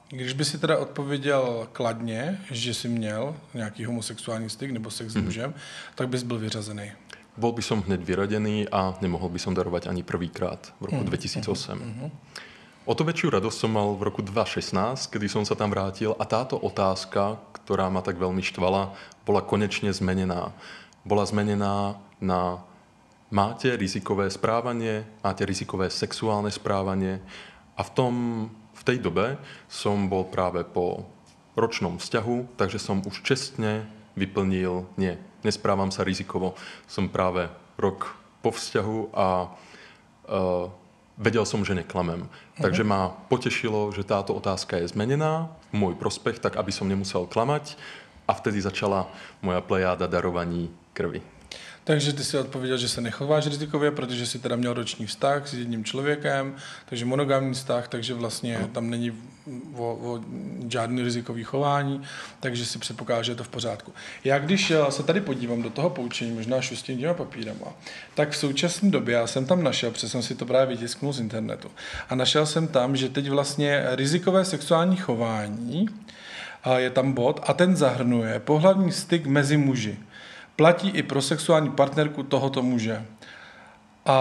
když 0.07 0.33
by 0.33 0.45
si 0.45 0.57
teda 0.57 0.77
odpověděl 0.77 1.67
kladně, 1.73 2.39
že 2.51 2.73
jsi 2.73 2.87
měl 2.87 3.35
nějaký 3.53 3.85
homosexuální 3.85 4.49
styk 4.49 4.71
nebo 4.71 4.91
sex 4.91 5.11
s 5.11 5.15
mm-hmm. 5.15 5.23
mužem, 5.23 5.53
tak 5.95 6.09
bys 6.09 6.23
byl 6.23 6.39
vyřazený. 6.39 6.91
bol 7.37 7.53
by 7.53 7.61
som 7.61 7.85
hneď 7.85 8.01
vyradený 8.01 8.65
a 8.73 8.97
nemohol 8.97 9.29
by 9.29 9.37
som 9.37 9.53
darovať 9.53 9.85
ani 9.87 10.01
prvýkrát 10.01 10.73
v 10.81 10.89
roku 10.89 11.05
mm. 11.05 11.09
2008. 11.13 11.77
Mm. 11.77 12.09
O 12.87 12.95
to 12.95 13.03
väčšiu 13.03 13.35
radosť 13.35 13.67
som 13.67 13.75
mal 13.75 13.99
v 13.99 14.07
roku 14.07 14.23
2016, 14.23 15.11
kedy 15.11 15.27
som 15.27 15.43
sa 15.43 15.59
tam 15.59 15.75
vrátil 15.75 16.15
a 16.15 16.23
táto 16.23 16.55
otázka, 16.55 17.35
ktorá 17.59 17.91
ma 17.91 17.99
tak 17.99 18.15
veľmi 18.15 18.39
štvala, 18.39 18.95
bola 19.27 19.43
konečne 19.43 19.91
zmenená. 19.91 20.55
Bola 21.03 21.27
zmenená 21.27 21.99
na 22.23 22.63
máte 23.27 23.75
rizikové 23.75 24.31
správanie, 24.31 25.03
máte 25.19 25.43
rizikové 25.43 25.91
sexuálne 25.91 26.47
správanie 26.47 27.19
a 27.75 27.83
v, 27.83 27.91
tom, 27.91 28.13
v 28.71 28.81
tej 28.87 29.03
dobe 29.03 29.35
som 29.67 30.07
bol 30.07 30.23
práve 30.23 30.63
po 30.63 31.11
ročnom 31.59 31.99
vzťahu, 31.99 32.55
takže 32.55 32.79
som 32.79 33.03
už 33.03 33.19
čestne 33.19 33.83
vyplnil, 34.15 34.87
nie, 34.95 35.19
nesprávam 35.43 35.91
sa 35.91 36.07
rizikovo, 36.07 36.55
som 36.87 37.11
práve 37.11 37.51
rok 37.75 38.15
po 38.39 38.55
vzťahu 38.55 39.11
a 39.11 39.27
uh, 39.43 40.71
vedel 41.19 41.43
som, 41.43 41.65
že 41.67 41.75
neklamem. 41.75 42.29
Takže 42.57 42.81
ma 42.81 43.13
potešilo, 43.29 43.93
že 43.93 44.01
táto 44.01 44.33
otázka 44.33 44.81
je 44.81 44.89
zmenená 44.89 45.53
v 45.69 45.75
môj 45.77 45.93
prospech, 45.93 46.41
tak 46.41 46.57
aby 46.57 46.73
som 46.73 46.89
nemusel 46.89 47.29
klamať 47.29 47.77
a 48.25 48.33
vtedy 48.33 48.59
začala 48.59 49.05
moja 49.45 49.61
plejáda 49.61 50.09
darovaní 50.09 50.73
krvi. 50.97 51.21
Takže 51.87 52.13
ty 52.13 52.23
si 52.23 52.37
odpověděl, 52.37 52.77
že 52.77 52.89
se 52.89 53.01
nechováš 53.01 53.47
rizikově, 53.47 53.91
protože 53.91 54.25
si 54.25 54.39
teda 54.39 54.55
měl 54.55 54.73
roční 54.73 55.05
vztah 55.05 55.47
s 55.47 55.53
jedním 55.53 55.83
člověkem, 55.83 56.55
takže 56.85 57.05
monogamní 57.05 57.53
vztah, 57.53 57.87
takže 57.87 58.13
vlastně 58.13 58.57
no. 58.61 58.67
tam 58.67 58.89
není 58.89 59.11
o, 59.75 59.99
o 60.01 60.21
žádný 60.67 61.01
rizikový 61.01 61.43
chování, 61.43 62.01
takže 62.39 62.65
si 62.65 62.79
předpokládá, 62.79 63.23
že 63.23 63.31
je 63.31 63.35
to 63.35 63.43
v 63.43 63.47
pořádku. 63.47 63.93
Já 64.23 64.39
když 64.39 64.71
eh, 64.71 64.77
se 64.89 65.03
tady 65.03 65.21
podívám 65.21 65.61
do 65.61 65.69
toho 65.69 65.89
poučení, 65.89 66.31
možná 66.31 66.61
šustím 66.61 66.99
těma 66.99 67.13
papírama, 67.13 67.73
tak 68.15 68.29
v 68.29 68.37
současné 68.37 68.91
době 68.91 69.15
já 69.15 69.27
jsem 69.27 69.45
tam 69.45 69.63
našel, 69.63 69.91
protože 69.91 70.09
jsem 70.09 70.21
si 70.21 70.35
to 70.35 70.45
právě 70.45 70.75
vytisknul 70.75 71.13
z 71.13 71.19
internetu, 71.19 71.71
a 72.09 72.15
našel 72.15 72.45
jsem 72.45 72.67
tam, 72.67 72.95
že 72.95 73.09
teď 73.09 73.29
vlastně 73.29 73.83
rizikové 73.91 74.45
sexuální 74.45 74.97
chování 74.97 75.85
eh, 76.65 76.81
je 76.81 76.89
tam 76.89 77.13
bod 77.13 77.39
a 77.43 77.53
ten 77.53 77.75
zahrnuje 77.75 78.39
pohlavní 78.39 78.91
styk 78.91 79.25
mezi 79.25 79.57
muži 79.57 79.97
platí 80.57 80.89
i 80.89 81.03
pro 81.03 81.21
sexuální 81.21 81.69
partnerku 81.69 82.23
tohoto 82.23 82.61
muže. 82.61 83.05
A, 84.05 84.19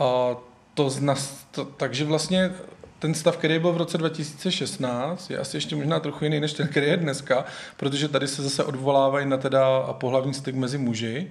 a 0.00 0.36
to, 0.74 0.90
znas, 0.90 1.46
to, 1.50 1.64
takže 1.64 2.04
vlastně 2.04 2.50
ten 2.98 3.14
stav, 3.14 3.36
který 3.36 3.58
byl 3.58 3.72
v 3.72 3.76
roce 3.76 3.98
2016, 3.98 5.30
je 5.30 5.38
asi 5.38 5.56
ještě 5.56 5.76
možná 5.76 6.00
trochu 6.00 6.24
jiný 6.24 6.40
než 6.40 6.52
ten, 6.52 6.68
který 6.68 6.86
je 6.86 6.96
dneska, 6.96 7.44
protože 7.76 8.08
tady 8.08 8.28
se 8.28 8.42
zase 8.42 8.64
odvolávají 8.64 9.26
na 9.26 9.36
teda 9.36 9.80
pohlavní 9.92 10.34
styk 10.34 10.54
mezi 10.54 10.78
muži, 10.78 11.30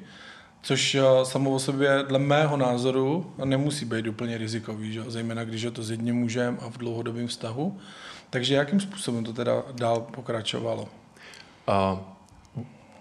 což 0.61 0.97
samo 1.23 1.51
o 1.51 1.59
sobě 1.59 2.03
dle 2.07 2.19
mého 2.19 2.57
názoru 2.57 3.33
nemusí 3.45 3.85
být 3.85 4.07
úplně 4.07 4.37
rizikový, 4.37 4.93
že? 4.93 5.03
zejména 5.07 5.43
když 5.43 5.61
je 5.61 5.71
to 5.71 5.83
s 5.83 5.91
jedním 5.91 6.15
mužem 6.15 6.57
a 6.61 6.69
v 6.69 6.77
dlouhodobém 6.77 7.27
vztahu. 7.27 7.77
Takže 8.29 8.55
jakým 8.55 8.79
způsobem 8.79 9.23
to 9.23 9.33
teda 9.33 9.63
dál 9.73 10.01
pokračovalo? 10.01 10.87
A 11.67 11.99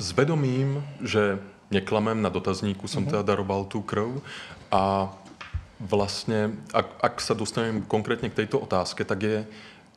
s 0.04 0.12
vedomím, 0.12 0.84
že 1.00 1.40
neklamem 1.72 2.20
na 2.20 2.28
dotazníku 2.28 2.84
som 2.84 3.08
uh-huh. 3.08 3.24
teda 3.24 3.24
daroval 3.24 3.64
tú 3.64 3.80
krv 3.80 4.20
a 4.68 5.08
vlastne, 5.80 6.60
ak, 6.76 6.88
ak 7.00 7.14
sa 7.24 7.32
dostanem 7.32 7.80
konkrétne 7.88 8.28
k 8.28 8.44
tejto 8.44 8.60
otázke, 8.60 9.08
tak 9.08 9.18
je 9.24 9.38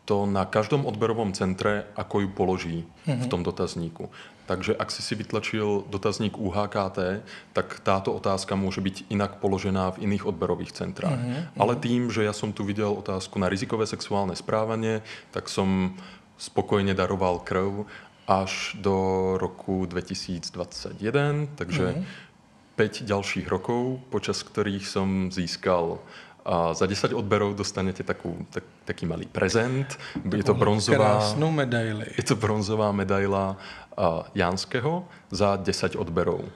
to 0.07 0.23
na 0.23 0.47
každom 0.47 0.87
odberovom 0.87 1.35
centre, 1.35 1.83
ako 1.99 2.23
ju 2.23 2.29
položí 2.31 2.77
v 3.03 3.11
mhm. 3.11 3.27
tom 3.27 3.43
dotazníku. 3.43 4.07
Takže 4.47 4.71
ak 4.71 4.87
si 4.87 5.03
si 5.03 5.11
vytlačil 5.19 5.83
dotazník 5.91 6.39
UHKT, 6.39 7.19
tak 7.51 7.67
táto 7.83 8.15
otázka 8.15 8.55
môže 8.55 8.79
byť 8.79 9.11
inak 9.11 9.43
položená 9.43 9.91
v 9.99 10.07
iných 10.07 10.23
odberových 10.23 10.71
centrách. 10.71 11.19
Uh-huh. 11.19 11.43
Ale 11.59 11.75
tým, 11.75 12.07
že 12.07 12.23
ja 12.23 12.31
som 12.31 12.55
tu 12.55 12.63
videl 12.63 12.87
otázku 12.87 13.35
na 13.43 13.51
rizikové 13.51 13.83
sexuálne 13.83 14.39
správanie, 14.39 15.03
tak 15.35 15.51
som 15.51 15.99
spokojne 16.39 16.95
daroval 16.95 17.43
krv 17.43 17.89
až 18.27 18.75
do 18.75 18.95
roku 19.39 19.87
2021, 19.87 21.47
takže 21.55 21.85
mm-hmm. 21.95 22.27
5 22.75 23.09
ďalších 23.09 23.47
rokov, 23.49 24.03
počas 24.13 24.43
ktorých 24.43 24.85
som 24.85 25.31
získal 25.33 26.03
a 26.47 26.71
za 26.71 26.87
10 26.87 27.11
odberov 27.11 27.59
dostanete 27.59 28.07
takú, 28.07 28.47
tak, 28.47 28.63
taký 28.87 29.03
malý 29.03 29.27
prezent. 29.27 29.83
Je 30.23 30.43
to 30.47 30.55
bronzová... 30.55 31.19
Krásnou 31.19 31.51
medaili. 31.51 32.07
Je 32.15 32.23
to 32.23 32.39
bronzová 32.39 32.95
medaila 32.95 33.59
uh, 33.99 34.23
Janského 34.31 35.03
za 35.27 35.59
10 35.59 35.99
odberov. 35.99 36.47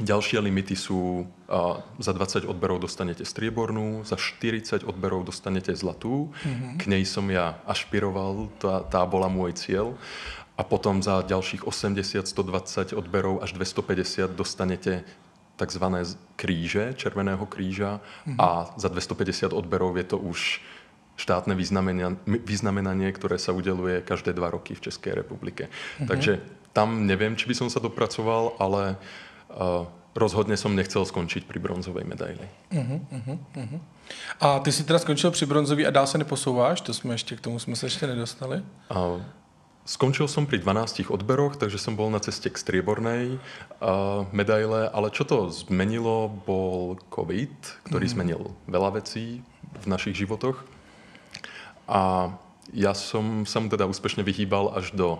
Ďalšie 0.00 0.40
limity 0.40 0.72
sú, 0.72 1.28
uh, 1.52 1.84
za 2.00 2.16
20 2.16 2.48
odberov 2.48 2.80
dostanete 2.80 3.28
striebornú, 3.28 4.08
za 4.08 4.16
40 4.16 4.88
odberov 4.88 5.28
dostanete 5.28 5.76
zlatú. 5.76 6.32
Mm-hmm. 6.40 6.72
K 6.80 6.82
nej 6.88 7.04
som 7.04 7.28
ja 7.28 7.60
ašpiroval, 7.68 8.48
tá, 8.56 8.80
tá 8.88 9.04
bola 9.04 9.28
môj 9.28 9.52
cieľ 9.52 10.00
a 10.60 10.62
potom 10.62 11.00
za 11.00 11.24
ďalších 11.24 11.64
80, 11.64 12.28
120 12.28 12.92
odberov 12.92 13.40
až 13.40 13.56
250 13.56 14.36
dostanete 14.36 15.08
tzv. 15.56 15.84
kríže, 16.36 16.92
Červeného 17.00 17.48
kríža 17.48 18.04
mm-hmm. 18.04 18.36
a 18.36 18.68
za 18.76 18.92
250 18.92 19.56
odberov 19.56 19.96
je 19.96 20.04
to 20.04 20.20
už 20.20 20.60
štátne 21.16 21.56
vyznamenanie, 22.24 23.08
ktoré 23.12 23.40
sa 23.40 23.56
udeluje 23.56 24.04
každé 24.04 24.36
dva 24.36 24.52
roky 24.52 24.76
v 24.76 24.84
Českej 24.88 25.16
republike. 25.16 25.68
Mm-hmm. 25.68 26.08
Takže 26.08 26.32
tam 26.76 27.08
neviem, 27.08 27.36
či 27.36 27.48
by 27.48 27.54
som 27.56 27.68
sa 27.72 27.80
dopracoval, 27.80 28.56
ale 28.60 28.96
uh, 29.52 29.84
rozhodne 30.16 30.56
som 30.56 30.76
nechcel 30.76 31.04
skončiť 31.04 31.44
pri 31.44 31.58
bronzovej 31.60 32.04
medaili. 32.04 32.46
Uh-huh, 32.72 33.00
uh-huh. 33.12 33.80
A 34.40 34.58
ty 34.58 34.72
si 34.72 34.84
teda 34.84 34.98
skončil 34.98 35.30
při 35.30 35.46
bronzový 35.46 35.86
a 35.86 35.90
dál 35.90 36.06
se 36.06 36.18
neposouváš? 36.18 36.80
To 36.80 36.94
jsme 36.94 37.14
ještě 37.14 37.36
k 37.36 37.40
tomu 37.40 37.58
jsme 37.58 37.76
se 37.76 37.86
ještě 37.86 38.06
nedostali. 38.06 38.62
Uh, 38.90 39.22
Skončil 39.90 40.30
som 40.30 40.46
pri 40.46 40.62
12 40.62 41.10
odberoch, 41.10 41.58
takže 41.58 41.74
som 41.74 41.98
bol 41.98 42.14
na 42.14 42.22
ceste 42.22 42.46
k 42.46 42.54
striebornej 42.54 43.42
uh, 43.82 44.22
medaile, 44.30 44.86
ale 44.86 45.10
čo 45.10 45.26
to 45.26 45.50
zmenilo, 45.50 46.30
bol 46.46 46.94
COVID, 47.10 47.90
ktorý 47.90 48.06
mm. 48.06 48.14
zmenil 48.14 48.54
veľa 48.70 49.02
vecí 49.02 49.42
v 49.82 49.84
našich 49.90 50.14
životoch. 50.14 50.62
A 51.90 52.30
ja 52.70 52.94
som 52.94 53.42
sa 53.42 53.58
mu 53.58 53.66
teda 53.66 53.90
úspešne 53.90 54.22
vyhýbal 54.22 54.78
až 54.78 54.94
do 54.94 55.18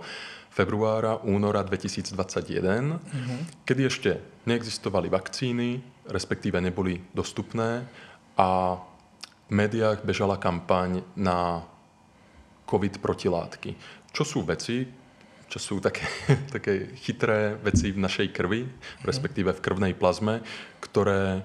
februára, 0.54 1.18
února 1.26 1.66
2021, 1.66 2.14
mm-hmm. 2.14 3.66
kedy 3.66 3.82
ešte 3.90 4.22
neexistovali 4.46 5.10
vakcíny, 5.10 5.82
respektíve 6.06 6.62
neboli 6.62 7.02
dostupné 7.10 7.90
a 8.38 8.78
v 8.78 9.50
médiách 9.50 10.06
bežala 10.06 10.38
kampaň 10.38 11.02
na 11.18 11.66
COVID 12.70 13.02
protilátky 13.02 13.74
čo 14.10 14.22
sú 14.26 14.42
veci, 14.42 14.86
čo 15.50 15.58
sú 15.58 15.74
také, 15.82 16.06
také 16.54 16.94
chytré 17.02 17.58
veci 17.58 17.90
v 17.90 17.98
našej 17.98 18.28
krvi, 18.30 18.66
respektíve 19.02 19.50
v 19.54 19.62
krvnej 19.62 19.94
plazme, 19.98 20.40
ktoré 20.78 21.42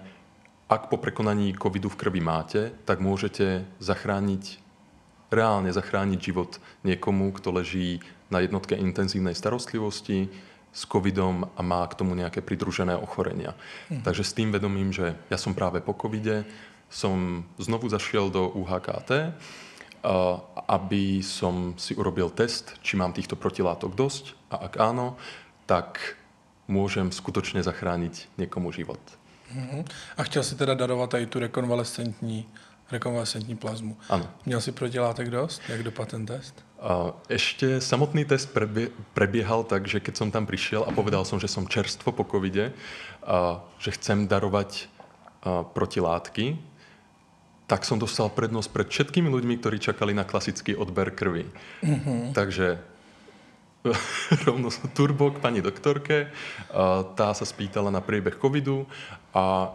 ak 0.66 0.90
po 0.90 0.98
prekonaní 0.98 1.54
covidu 1.54 1.94
v 1.94 2.00
krvi 2.00 2.22
máte, 2.26 2.74
tak 2.90 2.98
môžete 2.98 3.62
zachrániť, 3.78 4.58
reálne 5.30 5.70
zachrániť 5.70 6.20
život 6.22 6.58
niekomu, 6.82 7.30
kto 7.38 7.54
leží 7.54 8.02
na 8.34 8.42
jednotke 8.42 8.74
intenzívnej 8.74 9.38
starostlivosti 9.38 10.26
s 10.74 10.82
covidom 10.90 11.46
a 11.54 11.62
má 11.62 11.86
k 11.86 11.98
tomu 12.02 12.18
nejaké 12.18 12.42
pridružené 12.42 12.98
ochorenia. 12.98 13.54
Mm. 13.94 14.02
Takže 14.02 14.24
s 14.26 14.36
tým 14.36 14.50
vedomím, 14.50 14.90
že 14.90 15.14
ja 15.30 15.38
som 15.38 15.54
práve 15.54 15.86
po 15.86 15.94
covide, 15.94 16.50
som 16.90 17.46
znovu 17.62 17.86
zašiel 17.86 18.34
do 18.34 18.50
UHKT, 18.58 19.38
aby 20.70 21.26
som 21.26 21.74
si 21.78 21.98
urobil 21.98 22.30
test, 22.30 22.78
či 22.86 22.94
mám 22.94 23.14
týchto 23.14 23.34
protilátok 23.34 23.98
dosť 23.98 24.38
a 24.54 24.70
ak 24.70 24.78
áno, 24.78 25.18
tak 25.66 26.18
môžem 26.70 27.10
skutočne 27.10 27.62
zachrániť 27.66 28.30
niekomu 28.38 28.70
život. 28.70 29.02
Uh-huh. 29.50 29.86
A 30.18 30.24
chtěl 30.24 30.44
si 30.44 30.56
teda 30.56 30.74
darovat 30.74 31.14
i 31.14 31.26
tu 31.26 31.40
rekonvalescentní, 31.40 32.46
rekonvalescentní 32.92 33.56
plazmu. 33.56 33.98
Ano. 34.10 34.28
Měl 34.46 34.62
si 34.62 34.72
protilátek 34.72 35.30
dost? 35.30 35.62
Jak 35.70 35.84
dopadl 35.84 36.10
ten 36.10 36.26
test? 36.26 36.66
Uh, 36.76 37.18
ešte 37.30 37.82
samotný 37.82 38.26
test 38.26 38.54
prebie, 38.54 38.92
prebiehal 39.14 39.64
tak, 39.64 39.88
že 39.88 39.98
keď 39.98 40.14
som 40.18 40.30
tam 40.30 40.46
prišiel 40.46 40.86
a 40.86 40.94
povedal 40.94 41.26
som, 41.26 41.40
že 41.40 41.48
som 41.48 41.66
čerstvo 41.66 42.12
po 42.12 42.28
covide, 42.28 42.74
uh, 43.26 43.58
že 43.82 43.96
chcem 43.96 44.28
darovať 44.28 44.86
uh, 44.86 45.66
protilátky, 45.66 46.60
tak 47.66 47.82
som 47.86 47.98
dostal 47.98 48.30
prednosť 48.30 48.70
pred 48.70 48.88
všetkými 48.90 49.30
ľuďmi, 49.30 49.58
ktorí 49.58 49.82
čakali 49.82 50.14
na 50.14 50.26
klasický 50.26 50.78
odber 50.78 51.10
krvi. 51.10 51.50
Mm-hmm. 51.82 52.38
Takže 52.38 52.78
rovno 54.48 54.70
turbo 54.94 55.34
k 55.34 55.42
pani 55.42 55.62
doktorke, 55.62 56.30
tá 57.18 57.30
sa 57.34 57.46
spýtala 57.46 57.94
na 57.94 58.02
priebeh 58.02 58.38
covidu 58.38 58.90
a 59.34 59.74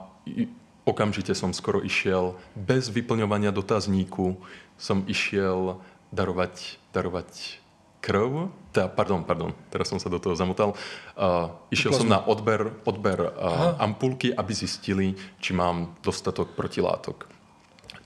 okamžite 0.87 1.35
som 1.35 1.55
skoro 1.55 1.83
išiel 1.83 2.39
bez 2.55 2.91
vyplňovania 2.91 3.55
dotazníku, 3.55 4.39
som 4.79 5.07
išiel 5.07 5.79
darovať, 6.11 6.83
darovať 6.91 7.63
krv, 8.01 8.49
teda, 8.73 8.89
pardon, 8.89 9.21
pardon, 9.23 9.53
teraz 9.69 9.93
som 9.93 10.01
sa 10.01 10.09
do 10.09 10.17
toho 10.17 10.33
zamotal. 10.33 10.73
Uh, 11.15 11.53
išiel 11.69 11.93
som 11.93 12.09
na 12.09 12.19
odber, 12.25 12.73
odber 12.89 13.29
uh, 13.29 13.77
ampulky, 13.77 14.33
aby 14.33 14.53
zistili, 14.57 15.15
či 15.39 15.53
mám 15.53 15.95
dostatok 16.01 16.57
protilátok. 16.57 17.40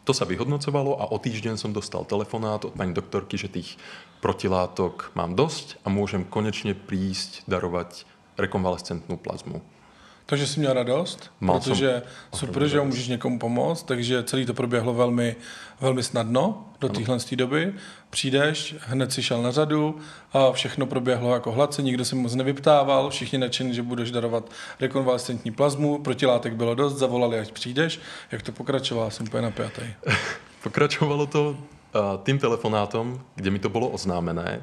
To 0.05 0.13
sa 0.13 0.29
vyhodnocovalo 0.29 1.01
a 1.01 1.09
o 1.09 1.17
týždeň 1.17 1.57
som 1.57 1.73
dostal 1.73 2.05
telefonát 2.05 2.61
od 2.69 2.77
pani 2.77 2.93
doktorky, 2.93 3.41
že 3.41 3.49
tých 3.49 3.81
protilátok 4.21 5.17
mám 5.17 5.33
dosť 5.33 5.81
a 5.81 5.89
môžem 5.89 6.29
konečne 6.29 6.77
prísť 6.77 7.41
darovať 7.49 8.05
rekonvalescentnú 8.37 9.17
plazmu. 9.17 9.65
Takže 10.27 10.47
jsi 10.47 10.61
měl 10.61 10.73
radost, 10.73 11.31
Mal 11.41 11.61
protože 11.61 12.03
super, 12.35 12.69
že 12.69 12.81
můžeš 12.81 13.09
někomu 13.09 13.39
pomoct, 13.39 13.83
takže 13.83 14.23
celý 14.23 14.47
to 14.47 14.55
proběhlo 14.55 14.95
velmi, 14.95 15.37
velmi 15.81 16.03
snadno 16.03 16.69
do 16.81 16.89
téhle 16.89 17.19
doby. 17.37 17.75
Přijdeš, 18.11 18.75
hned 18.81 19.13
si 19.13 19.23
šel 19.23 19.43
na 19.43 19.51
řadu 19.51 19.99
a 20.33 20.53
všechno 20.53 20.87
proběhlo 20.87 21.35
jako 21.35 21.53
hladce, 21.53 21.83
nikdo 21.83 22.05
se 22.05 22.17
moc 22.17 22.35
nevyptával, 22.35 23.11
všichni 23.11 23.39
nadšení, 23.39 23.75
že 23.75 23.83
budeš 23.83 24.11
darovat 24.11 24.51
rekonvalescentní 24.81 25.51
plazmu, 25.51 25.99
protilátek 26.03 26.55
bylo 26.55 26.75
dost, 26.75 26.95
zavolali, 26.95 27.39
ať 27.39 27.53
přijdeš. 27.53 28.01
Jak 28.33 28.43
to 28.43 28.53
pokračovalo, 28.53 29.11
jsem 29.11 29.27
úplně 29.27 29.43
napjatý. 29.43 29.83
Pokračovalo 30.63 31.27
to 31.27 31.51
uh, 31.51 31.57
tým 32.23 32.39
telefonátom, 32.39 33.21
kde 33.35 33.51
mi 33.51 33.59
to 33.59 33.69
bylo 33.69 33.89
oznámené, 33.89 34.63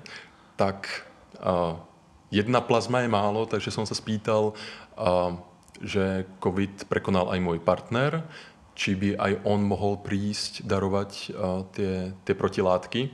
tak 0.55 1.01
uh, 1.39 1.77
jedna 2.31 2.61
plazma 2.61 2.99
je 2.99 3.07
málo, 3.07 3.45
takže 3.45 3.71
jsem 3.71 3.85
se 3.85 3.95
spýtal, 3.95 4.53
uh, 4.99 5.35
že 5.81 6.29
COVID 6.39 6.87
prekonal 6.87 7.29
aj 7.33 7.39
môj 7.41 7.59
partner, 7.61 8.25
či 8.77 8.95
by 8.95 9.19
aj 9.19 9.33
on 9.43 9.61
mohol 9.65 9.99
prísť 9.99 10.63
darovať 10.63 11.11
uh, 11.29 11.67
tie 12.23 12.33
protilátky. 12.33 13.11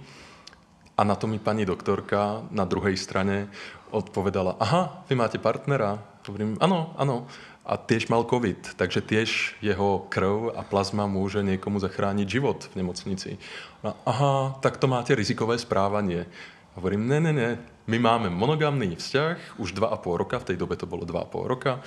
A 0.97 1.01
na 1.05 1.13
to 1.13 1.29
mi 1.29 1.37
pani 1.37 1.65
doktorka 1.65 2.45
na 2.49 2.65
druhej 2.65 2.97
strane 2.97 3.49
odpovedala, 3.93 4.57
aha, 4.57 5.05
vy 5.07 5.13
máte 5.15 5.37
partnera? 5.37 6.01
Hovorím, 6.25 6.57
ano, 6.59 6.93
ano. 6.97 7.29
A 7.67 7.75
tiež 7.75 8.07
mal 8.07 8.23
COVID, 8.23 8.79
takže 8.79 9.03
tiež 9.03 9.59
jeho 9.59 10.07
krv 10.07 10.55
a 10.55 10.63
plazma 10.63 11.03
môže 11.03 11.43
niekomu 11.43 11.83
zachrániť 11.83 12.27
život 12.27 12.63
v 12.71 12.79
nemocnici. 12.79 13.35
A, 13.83 13.91
aha, 14.07 14.35
tak 14.63 14.79
to 14.79 14.87
máte 14.87 15.11
rizikové 15.11 15.59
správanie. 15.59 16.31
Hovorím, 16.79 17.11
ne, 17.11 17.19
ne, 17.19 17.33
ne, 17.35 17.49
my 17.87 17.97
máme 17.99 18.27
monogamný 18.29 18.95
vzťah, 18.99 19.59
už 19.59 19.73
dva 19.75 19.91
a 19.91 19.97
pol 19.97 20.19
roka, 20.19 20.39
v 20.39 20.53
tej 20.53 20.57
dobe 20.59 20.75
to 20.75 20.85
bolo 20.85 21.07
dva 21.07 21.23
a 21.23 21.29
pol 21.29 21.47
roka, 21.47 21.79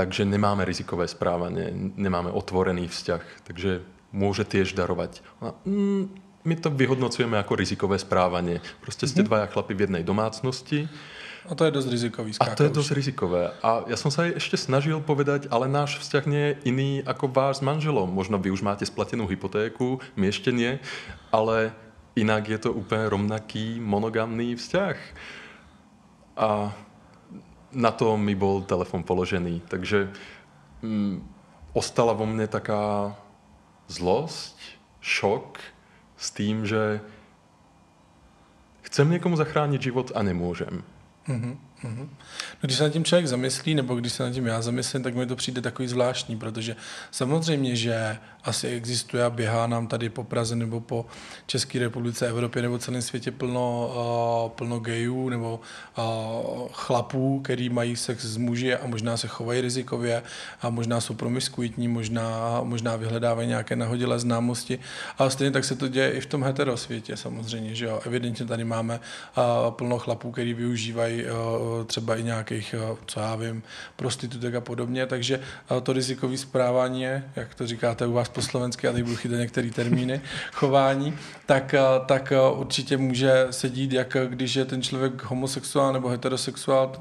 takže 0.00 0.24
nemáme 0.24 0.64
rizikové 0.64 1.04
správanie, 1.04 1.68
nemáme 1.76 2.32
otvorený 2.32 2.88
vzťah, 2.88 3.44
takže 3.44 3.84
môže 4.16 4.48
tiež 4.48 4.72
darovať. 4.72 5.20
A, 5.44 5.52
mm, 5.68 6.08
my 6.40 6.54
to 6.56 6.72
vyhodnocujeme 6.72 7.36
ako 7.36 7.52
rizikové 7.60 8.00
správanie. 8.00 8.64
Prostě 8.80 9.04
ste 9.06 9.20
mm-hmm. 9.20 9.28
dvaja 9.28 9.46
chlapi 9.52 9.74
v 9.76 9.80
jednej 9.80 10.02
domácnosti. 10.02 10.88
A 11.48 11.52
to 11.52 11.68
je 11.68 11.70
dosť 11.70 11.88
rizikový. 11.88 12.30
A 12.40 12.56
to 12.56 12.64
je 12.64 12.72
dosť 12.72 12.90
rizikové. 12.96 13.52
A 13.60 13.84
ja 13.88 13.96
som 14.00 14.08
sa 14.08 14.24
aj 14.24 14.40
ešte 14.40 14.56
snažil 14.56 15.00
povedať, 15.04 15.52
ale 15.52 15.68
náš 15.68 16.00
vzťah 16.00 16.24
nie 16.24 16.44
je 16.48 16.56
iný 16.64 16.90
ako 17.04 17.28
váš 17.28 17.60
s 17.60 17.64
manželom. 17.64 18.08
Možno 18.08 18.40
vy 18.40 18.52
už 18.52 18.64
máte 18.64 18.88
splatenú 18.88 19.28
hypotéku, 19.28 20.00
my 20.16 20.32
ešte 20.32 20.52
nie, 20.52 20.80
ale 21.32 21.76
inak 22.16 22.48
je 22.48 22.58
to 22.58 22.72
úplně 22.72 23.08
rovnaký 23.08 23.80
monogamný 23.80 24.56
vzťah. 24.56 24.96
A 26.36 26.72
na 27.72 27.90
to 27.90 28.16
mi 28.16 28.34
bol 28.34 28.62
telefon 28.62 29.02
položený. 29.02 29.62
Takže 29.68 30.10
mm, 30.82 31.22
ostala 31.72 32.12
vo 32.12 32.26
mne 32.26 32.46
taká 32.46 33.14
zlosť, 33.88 34.56
šok 35.00 35.58
s 36.16 36.30
tým, 36.30 36.66
že 36.66 37.00
chcem 38.82 39.10
někomu 39.10 39.36
zachránit 39.36 39.82
život 39.82 40.12
a 40.14 40.22
nemůžem. 40.22 40.82
Mm-hmm. 41.28 41.56
No, 41.82 42.08
když 42.60 42.76
se 42.76 42.82
nad 42.82 42.92
tím 42.92 43.04
člověk 43.04 43.26
zamyslí, 43.26 43.74
nebo 43.74 43.94
když 43.94 44.12
se 44.12 44.22
nad 44.22 44.32
tím 44.32 44.46
já 44.46 44.62
zamyslím, 44.62 45.02
tak 45.02 45.14
mi 45.14 45.26
to 45.26 45.36
přijde 45.36 45.60
takový 45.60 45.88
zvláštní, 45.88 46.36
protože 46.36 46.76
samozřejmě, 47.10 47.76
že 47.76 48.18
asi 48.44 48.68
existuje 48.68 49.24
a 49.24 49.30
běhá 49.30 49.66
nám 49.66 49.86
tady 49.86 50.08
po 50.08 50.24
Praze 50.24 50.56
nebo 50.56 50.80
po 50.80 51.06
České 51.46 51.78
republice, 51.78 52.28
Evropě 52.28 52.62
nebo 52.62 52.78
celém 52.78 53.02
světě 53.02 53.30
plno, 53.30 53.92
uh, 54.44 54.50
plno 54.50 54.78
gejů 54.78 55.28
nebo 55.28 55.60
uh, 55.98 56.68
chlapů, 56.72 57.40
který 57.40 57.68
mají 57.68 57.96
sex 57.96 58.24
s 58.24 58.36
muži 58.36 58.74
a 58.74 58.86
možná 58.86 59.16
se 59.16 59.28
chovají 59.28 59.60
rizikově 59.60 60.22
a 60.62 60.70
možná 60.70 61.00
jsou 61.00 61.14
promiskuitní, 61.14 61.88
možná, 61.88 62.60
možná 62.62 62.96
vyhledávají 62.96 63.48
nějaké 63.48 63.76
nahodilé 63.76 64.18
známosti. 64.18 64.78
A 65.18 65.30
stejně 65.30 65.50
tak 65.50 65.64
se 65.64 65.76
to 65.76 65.88
děje 65.88 66.10
i 66.10 66.20
v 66.20 66.26
tom 66.26 66.42
heterosvětě 66.42 67.16
samozřejmě, 67.16 67.74
že 67.74 67.84
jo. 67.84 68.00
Evidentně 68.06 68.46
tady 68.46 68.64
máme 68.64 69.00
uh, 69.36 69.70
plno 69.70 69.98
chlapů, 69.98 70.30
který 70.30 70.54
využívají 70.54 71.24
uh, 71.24 71.30
třeba 71.86 72.16
i 72.16 72.22
nějakých, 72.22 72.74
eh, 72.78 72.96
co 73.06 73.20
já 73.20 73.36
vím, 73.36 73.62
prostitutek 73.96 74.54
a 74.54 74.60
podobně, 74.60 75.06
takže 75.06 75.40
eh, 75.40 75.80
to 75.80 75.92
rizikové 75.92 76.36
zprávání 76.36 77.00
jak 77.36 77.54
to 77.54 77.66
říkáte 77.66 78.06
u 78.06 78.12
vás 78.12 78.28
po 78.30 78.42
slovensky, 78.42 78.88
a 78.88 78.92
teď 78.92 79.02
budu 79.04 79.16
chytat 79.16 79.38
některé 79.38 79.70
termíny, 79.70 80.20
chování, 80.52 81.18
tak, 81.46 81.74
eh, 81.74 81.80
tak 82.06 82.32
určitě 82.52 82.96
může 82.96 83.46
se 83.50 83.68
dít, 83.68 83.92
jak 83.92 84.16
když 84.28 84.54
je 84.56 84.64
ten 84.64 84.82
člověk 84.82 85.22
homosexuál 85.22 85.92
nebo 85.92 86.08
heterosexuál, 86.08 86.92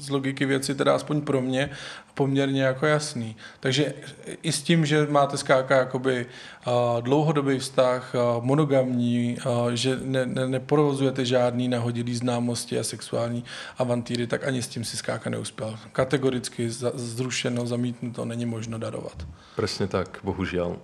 z 0.00 0.10
logiky 0.10 0.46
věci, 0.46 0.74
teda 0.74 0.94
aspoň 0.94 1.20
pro 1.20 1.40
mě, 1.40 1.70
poměrně 2.18 2.62
jako 2.62 2.86
jasný. 2.86 3.36
Takže 3.60 3.94
i 4.42 4.52
s 4.52 4.62
tím, 4.62 4.86
že 4.86 5.06
máte 5.06 5.38
skáka 5.38 5.76
jakoby 5.76 6.26
uh, 6.26 6.72
dlouhodobý 7.00 7.58
vztah, 7.58 8.14
uh, 8.14 8.44
monogamní, 8.44 9.38
uh, 9.46 9.70
že 9.70 9.98
ne, 10.02 10.26
ne, 10.26 10.48
neprovozujete 10.48 11.24
žádný 11.24 11.68
nahodilý 11.68 12.16
známosti 12.16 12.78
a 12.78 12.82
sexuální 12.82 13.44
avantýry, 13.78 14.26
tak 14.26 14.42
ani 14.42 14.62
s 14.62 14.68
tím 14.68 14.84
si 14.84 14.96
skáka 14.96 15.30
neuspěl. 15.30 15.78
Kategoricky 15.92 16.70
za, 16.70 16.90
zrušeno, 16.94 17.66
zamítnuto, 17.66 18.24
není 18.24 18.46
možno 18.46 18.78
darovat. 18.78 19.26
Přesně 19.56 19.86
tak, 19.86 20.18
bohužel. 20.26 20.76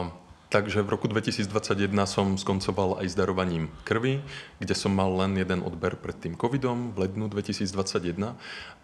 Uh... 0.00 0.08
Takže 0.48 0.80
v 0.80 0.88
roku 0.88 1.12
2021 1.12 2.08
som 2.08 2.40
skoncoval 2.40 3.04
aj 3.04 3.12
s 3.12 3.14
darovaním 3.20 3.68
krvi, 3.84 4.24
kde 4.56 4.72
som 4.72 4.88
mal 4.96 5.12
len 5.12 5.36
jeden 5.36 5.60
odber 5.60 5.92
pred 5.92 6.16
tým 6.16 6.40
covidom 6.40 6.96
v 6.96 7.04
lednu 7.04 7.28
2021 7.28 8.32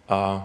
a 0.04 0.44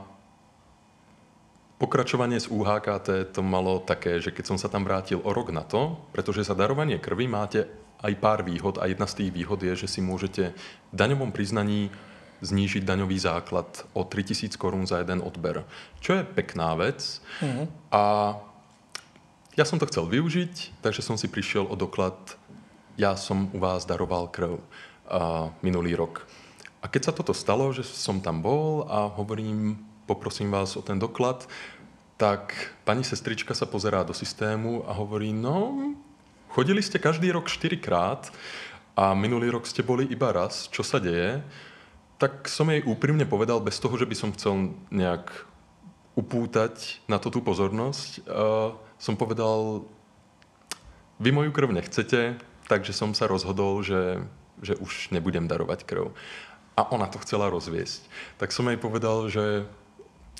Pokračovanie 1.80 2.44
z 2.44 2.52
UHKT 2.52 3.32
to 3.32 3.40
malo 3.40 3.80
také, 3.80 4.20
že 4.20 4.36
keď 4.36 4.46
som 4.52 4.58
sa 4.60 4.68
tam 4.68 4.84
vrátil 4.84 5.24
o 5.24 5.32
rok 5.32 5.56
na 5.56 5.64
to, 5.64 5.96
pretože 6.12 6.52
za 6.52 6.56
darovanie 6.56 7.00
krvi 7.00 7.24
máte 7.24 7.72
aj 8.04 8.20
pár 8.20 8.44
výhod 8.44 8.84
a 8.84 8.92
jedna 8.92 9.08
z 9.08 9.24
tých 9.24 9.32
výhod 9.32 9.64
je, 9.64 9.74
že 9.80 9.88
si 9.88 10.00
môžete 10.04 10.52
v 10.92 10.96
daňovom 10.96 11.32
priznaní 11.32 11.88
znížiť 12.44 12.84
daňový 12.84 13.20
základ 13.20 13.84
o 13.92 14.04
3000 14.04 14.56
korún 14.56 14.88
za 14.88 15.04
jeden 15.04 15.24
odber. 15.24 15.64
Čo 16.00 16.20
je 16.20 16.24
pekná 16.24 16.76
vec. 16.76 17.24
Mm. 17.44 17.68
A 17.92 18.36
ja 19.60 19.68
som 19.68 19.76
to 19.76 19.88
chcel 19.88 20.08
využiť, 20.08 20.80
takže 20.80 21.04
som 21.04 21.20
si 21.20 21.28
prišiel 21.28 21.68
o 21.68 21.76
doklad, 21.76 22.16
ja 22.96 23.16
som 23.20 23.52
u 23.52 23.60
vás 23.60 23.84
daroval 23.84 24.32
krv 24.32 24.60
a, 25.08 25.52
minulý 25.60 25.96
rok. 26.00 26.24
A 26.80 26.88
keď 26.88 27.12
sa 27.12 27.16
toto 27.16 27.36
stalo, 27.36 27.72
že 27.76 27.84
som 27.84 28.24
tam 28.24 28.40
bol 28.40 28.88
a 28.88 29.12
hovorím, 29.12 29.84
poprosím 30.10 30.50
vás 30.50 30.74
o 30.74 30.82
ten 30.82 30.98
doklad, 30.98 31.46
tak 32.18 32.74
pani 32.84 33.06
sestrička 33.06 33.54
sa 33.54 33.70
pozerá 33.70 34.02
do 34.02 34.18
systému 34.18 34.84
a 34.90 34.92
hovorí, 34.98 35.30
no, 35.30 35.94
chodili 36.50 36.82
ste 36.82 36.98
každý 36.98 37.30
rok 37.30 37.46
čtyřikrát 37.46 38.34
a 38.98 39.14
minulý 39.14 39.54
rok 39.54 39.70
ste 39.70 39.86
boli 39.86 40.10
iba 40.10 40.34
raz, 40.34 40.68
čo 40.74 40.82
sa 40.82 40.98
deje? 40.98 41.40
Tak 42.20 42.52
som 42.52 42.68
jej 42.68 42.84
úprimne 42.84 43.24
povedal, 43.24 43.64
bez 43.64 43.80
toho, 43.80 43.96
že 43.96 44.04
by 44.04 44.16
som 44.18 44.36
chcel 44.36 44.76
nejak 44.92 45.32
upútať 46.20 47.00
na 47.08 47.16
to 47.16 47.32
tú 47.32 47.40
pozornosť, 47.40 48.28
uh, 48.28 48.76
som 49.00 49.16
povedal, 49.16 49.88
vy 51.24 51.32
moju 51.32 51.56
krv 51.56 51.72
nechcete, 51.72 52.36
takže 52.68 52.92
som 52.92 53.16
sa 53.16 53.32
rozhodol, 53.32 53.80
že, 53.80 54.20
že 54.60 54.76
už 54.76 55.16
nebudem 55.16 55.48
darovať 55.48 55.88
krv. 55.88 56.12
A 56.76 56.84
ona 56.92 57.08
to 57.08 57.24
chcela 57.24 57.48
rozviesť. 57.48 58.08
Tak 58.36 58.52
som 58.52 58.68
jej 58.68 58.80
povedal, 58.80 59.32
že 59.32 59.64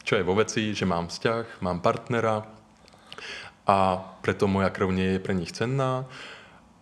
čo 0.10 0.18
je 0.18 0.26
vo 0.26 0.34
veci, 0.34 0.74
že 0.74 0.90
mám 0.90 1.06
vzťah, 1.06 1.62
mám 1.62 1.86
partnera 1.86 2.42
a 3.70 4.02
preto 4.26 4.50
moja 4.50 4.74
krv 4.74 4.90
nie 4.90 5.14
je 5.14 5.20
pre 5.22 5.38
nich 5.38 5.54
cenná. 5.54 6.10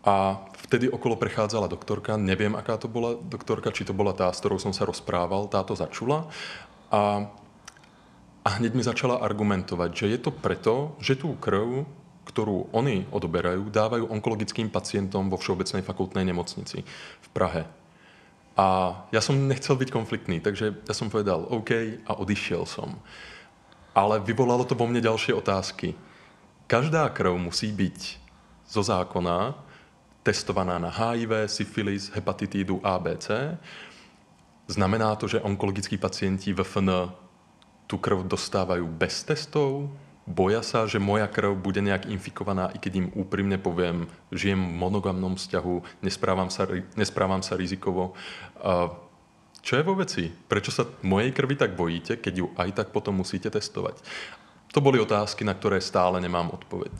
A 0.07 0.39
vtedy 0.63 0.87
okolo 0.87 1.19
prechádzala 1.19 1.67
doktorka, 1.67 2.15
neviem, 2.15 2.55
aká 2.55 2.79
to 2.79 2.87
bola 2.87 3.19
doktorka, 3.19 3.75
či 3.75 3.83
to 3.83 3.91
bola 3.91 4.15
tá, 4.15 4.31
s 4.31 4.39
ktorou 4.39 4.55
som 4.55 4.71
sa 4.71 4.87
rozprával, 4.87 5.51
táto 5.51 5.75
začula. 5.75 6.31
A, 6.87 7.27
a 8.47 8.49
hneď 8.63 8.71
mi 8.71 8.87
začala 8.87 9.19
argumentovať, 9.19 9.91
že 9.91 10.05
je 10.07 10.19
to 10.23 10.31
preto, 10.31 10.95
že 11.03 11.19
tú 11.19 11.35
krv, 11.35 11.83
ktorú 12.31 12.71
oni 12.71 13.11
odoberajú, 13.11 13.67
dávajú 13.67 14.07
onkologickým 14.07 14.71
pacientom 14.71 15.27
vo 15.27 15.35
Všeobecnej 15.35 15.83
fakultnej 15.83 16.23
nemocnici 16.23 16.87
v 17.19 17.27
Prahe. 17.35 17.67
A 18.57 18.97
ja 19.13 19.21
som 19.21 19.37
nechcel 19.37 19.77
byť 19.77 19.93
konfliktný, 19.93 20.41
takže 20.41 20.73
ja 20.73 20.93
som 20.97 21.13
povedal 21.13 21.45
OK 21.45 22.01
a 22.09 22.17
odišiel 22.17 22.65
som. 22.65 22.97
Ale 23.93 24.17
vyvolalo 24.17 24.65
to 24.65 24.73
vo 24.73 24.89
mne 24.89 24.97
ďalšie 24.97 25.37
otázky. 25.37 25.93
Každá 26.65 27.05
krv 27.13 27.37
musí 27.37 27.69
byť 27.69 28.17
zo 28.65 28.81
zákona 28.81 29.53
testovaná 30.25 30.75
na 30.81 30.91
HIV, 30.91 31.47
syfilis, 31.47 32.11
hepatitídu 32.11 32.81
A, 32.83 32.99
B, 32.99 33.15
C. 33.15 33.55
Znamená 34.67 35.15
to, 35.15 35.29
že 35.29 35.39
onkologickí 35.39 35.95
pacienti 35.95 36.51
v 36.51 36.65
FN 36.65 37.13
tu 37.87 37.95
krv 37.95 38.27
dostávajú 38.27 38.83
bez 38.83 39.23
testov? 39.23 39.87
Boja 40.27 40.59
sa, 40.59 40.83
že 40.83 40.99
moja 40.99 41.23
krv 41.31 41.55
bude 41.55 41.79
nejak 41.79 42.11
infikovaná, 42.11 42.67
i 42.75 42.77
keď 42.83 42.93
im 42.99 43.07
úprimne 43.15 43.55
poviem, 43.55 44.11
žijem 44.35 44.59
v 44.59 44.75
monogamnom 44.75 45.39
vzťahu, 45.39 46.03
nesprávam 46.03 46.51
sa, 46.51 46.67
nesprávam 46.99 47.39
sa 47.39 47.55
rizikovo. 47.55 48.11
Čo 49.63 49.79
je 49.79 49.87
vo 49.87 49.95
veci? 49.95 50.27
Prečo 50.27 50.71
sa 50.71 50.83
mojej 51.03 51.31
krvi 51.31 51.55
tak 51.55 51.79
bojíte, 51.79 52.19
keď 52.19 52.33
ju 52.37 52.47
aj 52.59 52.69
tak 52.75 52.87
potom 52.91 53.15
musíte 53.15 53.47
testovať? 53.47 54.03
To 54.75 54.83
byly 54.83 54.99
otázky, 54.99 55.47
na 55.47 55.53
které 55.53 55.81
stále 55.81 56.21
nemám 56.21 56.51
odpověď. 56.53 56.91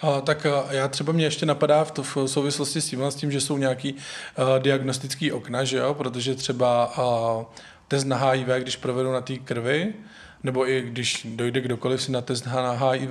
A, 0.00 0.20
tak 0.20 0.46
a 0.46 0.66
já 0.70 0.88
třeba 0.88 1.12
mě 1.12 1.24
ještě 1.24 1.46
napadá 1.46 1.84
v, 1.84 1.90
to, 1.90 2.02
v 2.02 2.16
souvislosti 2.26 2.80
s 2.80 2.88
tím, 2.88 3.02
s 3.02 3.14
tím 3.14 3.32
že 3.32 3.40
jsou 3.40 3.58
nějaký 3.58 3.94
uh, 3.94 4.58
diagnostický 4.58 5.32
okna, 5.32 5.64
že 5.64 5.76
jo? 5.76 5.94
protože 5.94 6.34
třeba 6.34 6.98
uh, 6.98 7.44
test 7.88 8.04
na 8.04 8.16
HIV, 8.16 8.48
když 8.48 8.76
provedu 8.76 9.12
na 9.12 9.20
té 9.20 9.38
krvi, 9.38 9.94
nebo 10.42 10.68
i 10.68 10.82
když 10.82 11.26
dojde 11.30 11.60
kdokoliv 11.60 12.02
si 12.02 12.12
na 12.12 12.20
test 12.20 12.46
na 12.46 12.70
HIV, 12.72 13.10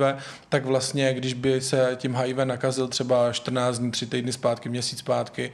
tak 0.49 0.65
vlastně, 0.65 1.13
když 1.13 1.33
by 1.33 1.61
se 1.61 1.91
tím 1.95 2.15
HIV 2.15 2.37
nakazil 2.37 2.87
třeba 2.87 3.31
14 3.33 3.79
dní, 3.79 3.91
3 3.91 4.05
týdny 4.05 4.33
zpátky, 4.33 4.69
měsíc 4.69 4.99
zpátky, 4.99 5.51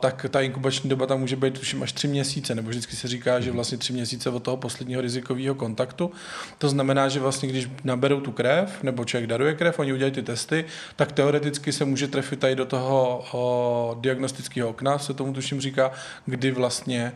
tak 0.00 0.26
ta 0.30 0.40
inkubační 0.40 0.90
doba 0.90 1.06
tam 1.06 1.20
může 1.20 1.36
být 1.36 1.58
tuším 1.58 1.82
až 1.82 1.92
3 1.92 2.08
měsíce, 2.08 2.54
nebo 2.54 2.70
vždycky 2.70 2.96
se 2.96 3.08
říká, 3.08 3.40
že 3.40 3.50
vlastně 3.50 3.78
3 3.78 3.92
měsíce 3.92 4.30
od 4.30 4.42
toho 4.42 4.56
posledního 4.56 5.00
rizikového 5.00 5.54
kontaktu. 5.54 6.10
To 6.58 6.68
znamená, 6.68 7.08
že 7.08 7.20
vlastně, 7.20 7.48
když 7.48 7.68
naberou 7.84 8.20
tu 8.20 8.32
krev, 8.32 8.82
nebo 8.82 9.04
člověk 9.04 9.30
daruje 9.30 9.54
krev, 9.54 9.78
oni 9.78 9.92
udělají 9.92 10.12
ty 10.12 10.22
testy, 10.22 10.64
tak 10.96 11.12
teoreticky 11.12 11.72
se 11.72 11.84
může 11.84 12.08
trefit 12.08 12.38
tady 12.38 12.56
do 12.56 12.66
toho 12.66 13.98
diagnostického 14.00 14.68
okna, 14.68 14.98
se 14.98 15.14
tomu 15.14 15.32
tuším 15.32 15.60
říká, 15.60 15.92
kdy 16.26 16.50
vlastně 16.50 17.12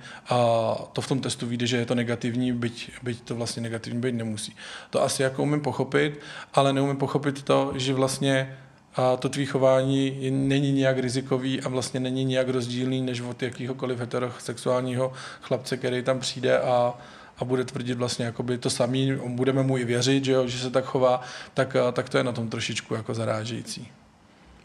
to 0.92 1.00
v 1.00 1.08
tom 1.08 1.20
testu 1.20 1.46
vyjde, 1.46 1.66
že 1.66 1.76
je 1.76 1.86
to 1.86 1.94
negativní, 1.94 2.52
byť, 2.52 2.90
byť 3.02 3.22
to 3.22 3.34
vlastně 3.34 3.57
negativní 3.60 4.00
být 4.00 4.14
nemusí. 4.14 4.56
To 4.90 5.02
asi 5.02 5.22
jako 5.22 5.42
umím 5.42 5.60
pochopit, 5.60 6.20
ale 6.54 6.72
neumím 6.72 6.96
pochopit 6.96 7.42
to, 7.42 7.72
že 7.76 7.94
vlastně 7.94 8.58
a 8.94 9.16
to 9.16 9.28
tvý 9.28 9.46
chování 9.46 10.30
není 10.30 10.72
nějak 10.72 10.98
rizikový 10.98 11.60
a 11.60 11.68
vlastně 11.68 12.00
není 12.00 12.24
nějak 12.24 12.48
rozdílný 12.48 13.02
než 13.02 13.20
od 13.20 13.42
jakýhokoliv 13.42 13.98
heterosexuálního 13.98 15.12
chlapce, 15.42 15.76
který 15.76 16.02
tam 16.02 16.20
přijde 16.20 16.60
a, 16.60 16.94
a 17.38 17.44
bude 17.44 17.64
tvrdit 17.64 17.94
vlastně 17.94 18.24
jakoby 18.24 18.58
to 18.58 18.70
samý, 18.70 19.12
budeme 19.26 19.62
mu 19.62 19.78
i 19.78 19.84
věřit, 19.84 20.24
že, 20.24 20.32
jo, 20.32 20.46
že 20.46 20.58
se 20.58 20.70
tak 20.70 20.84
chová, 20.84 21.20
tak, 21.54 21.76
tak 21.92 22.08
to 22.08 22.18
je 22.18 22.24
na 22.24 22.32
tom 22.32 22.48
trošičku 22.48 22.94
jako 22.94 23.14
zarážející. 23.14 23.88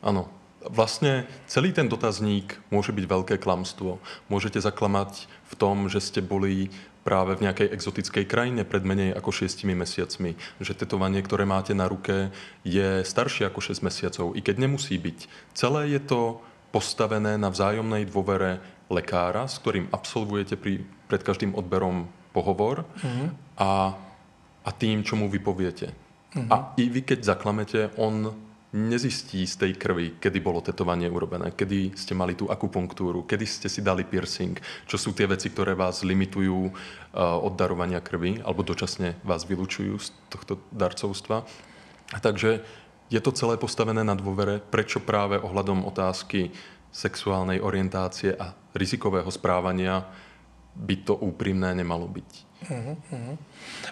Ano, 0.03 0.29
Vlastně 0.69 1.25
celý 1.47 1.71
ten 1.71 1.89
dotazník 1.89 2.61
může 2.71 2.91
být 2.91 3.05
velké 3.05 3.37
klamstvo. 3.37 3.99
Můžete 4.29 4.61
zaklamat 4.61 5.27
v 5.43 5.55
tom, 5.55 5.89
že 5.89 5.99
jste 5.99 6.21
byli 6.21 6.69
práve 7.03 7.35
v 7.35 7.43
nejakej 7.47 7.67
exotickej 7.75 8.25
krajine 8.25 8.63
pred 8.63 8.81
menej 8.87 9.11
ako 9.11 9.43
6 9.43 9.67
mesiacmi. 9.67 10.39
Že 10.63 10.87
tetovanie, 10.87 11.19
ktoré 11.19 11.43
máte 11.43 11.75
na 11.75 11.91
ruke, 11.91 12.31
je 12.63 13.03
staršie 13.03 13.47
ako 13.51 13.59
6 13.59 13.83
mesiacov, 13.83 14.27
i 14.33 14.39
keď 14.39 14.55
nemusí 14.63 14.95
byť. 14.95 15.19
Celé 15.51 15.91
je 15.93 16.01
to 16.01 16.39
postavené 16.73 17.37
na 17.37 17.53
vzájomnej 17.53 18.09
dôvere 18.09 18.63
lekára, 18.89 19.45
s 19.45 19.61
ktorým 19.61 19.91
absolvujete 19.93 20.57
pri, 20.57 20.81
pred 21.05 21.21
každým 21.21 21.53
odberom 21.53 22.09
pohovor 22.33 22.87
mm-hmm. 22.97 23.27
a, 23.61 23.93
a 24.65 24.69
tým, 24.73 25.05
čo 25.05 25.13
mu 25.13 25.29
vypoviete. 25.29 25.93
Mm-hmm. 26.33 26.49
A 26.49 26.73
i 26.81 26.89
vy, 26.89 27.05
keď 27.05 27.19
zaklamete, 27.37 27.93
on 28.01 28.33
nezistí 28.73 29.45
z 29.45 29.55
tej 29.55 29.71
krvi, 29.77 30.17
kedy 30.17 30.41
bolo 30.41 30.57
tetovanie 30.59 31.05
urobené, 31.05 31.53
kedy 31.53 31.93
ste 31.93 32.17
mali 32.17 32.33
tú 32.33 32.49
akupunktúru, 32.49 33.21
kedy 33.23 33.45
ste 33.45 33.67
si 33.69 33.85
dali 33.85 34.01
piercing, 34.01 34.57
čo 34.89 34.97
sú 34.97 35.13
tie 35.13 35.29
veci, 35.29 35.53
ktoré 35.53 35.77
vás 35.77 36.01
limitujú 36.01 36.59
uh, 36.67 36.73
od 37.37 37.53
darovania 37.53 38.01
krvi 38.01 38.41
alebo 38.41 38.65
dočasne 38.65 39.21
vás 39.21 39.45
vylučujú 39.45 39.93
z 40.01 40.09
tohto 40.33 40.57
darcovstva. 40.73 41.45
Takže 42.17 42.65
je 43.13 43.21
to 43.21 43.31
celé 43.37 43.61
postavené 43.61 44.01
na 44.01 44.17
dôvere, 44.17 44.57
prečo 44.57 44.97
práve 44.97 45.37
ohľadom 45.37 45.85
otázky 45.85 46.49
sexuálnej 46.89 47.61
orientácie 47.61 48.33
a 48.33 48.57
rizikového 48.73 49.29
správania 49.29 50.01
by 50.73 50.95
to 51.05 51.13
úprimné 51.13 51.77
nemalo 51.77 52.09
byť. 52.09 52.52
Uh-huh. 52.69 53.37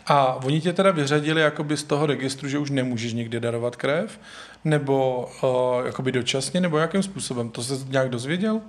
A 0.07 0.34
oni 0.34 0.62
tě 0.62 0.73
teda 0.73 0.91
vyřadili 0.91 1.41
jakoby 1.41 1.77
z 1.77 1.84
toho 1.84 2.05
registru, 2.05 2.49
že 2.49 2.57
už 2.57 2.69
nemůžeš 2.69 3.13
nikdy 3.13 3.39
darovat 3.39 3.75
krev, 3.75 4.19
nebo 4.63 5.29
uh, 5.43 5.86
jakoby 5.86 6.12
dočasně, 6.12 6.62
nebo 6.62 6.77
jakým 6.77 7.03
způsobem? 7.03 7.49
To 7.49 7.63
se 7.63 7.73
nějak 7.88 8.10
dozvěděl? 8.10 8.62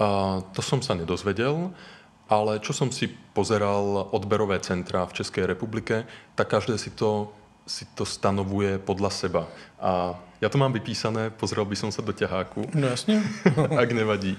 Uh, 0.00 0.42
to 0.52 0.62
som 0.62 0.82
sa 0.82 0.98
nedozvedel, 0.98 1.70
ale 2.26 2.58
čo 2.58 2.74
som 2.74 2.90
si 2.90 3.06
pozeral 3.30 4.10
odberové 4.10 4.58
centra 4.58 5.06
v 5.06 5.12
České 5.12 5.46
republike, 5.46 6.04
tak 6.34 6.48
každé 6.48 6.78
si 6.78 6.90
to, 6.90 7.30
si 7.66 7.86
to 7.94 8.02
stanovuje 8.02 8.78
podľa 8.82 9.10
seba. 9.10 9.46
A 9.78 10.18
ja 10.42 10.48
to 10.50 10.58
mám 10.58 10.74
vypísané, 10.74 11.30
pozrel 11.30 11.64
by 11.64 11.76
som 11.78 11.94
sa 11.94 12.02
do 12.02 12.12
ťaháku. 12.12 12.74
No 12.74 12.86
jasně. 12.90 13.22
ak 13.78 13.92
nevadí. 13.92 14.38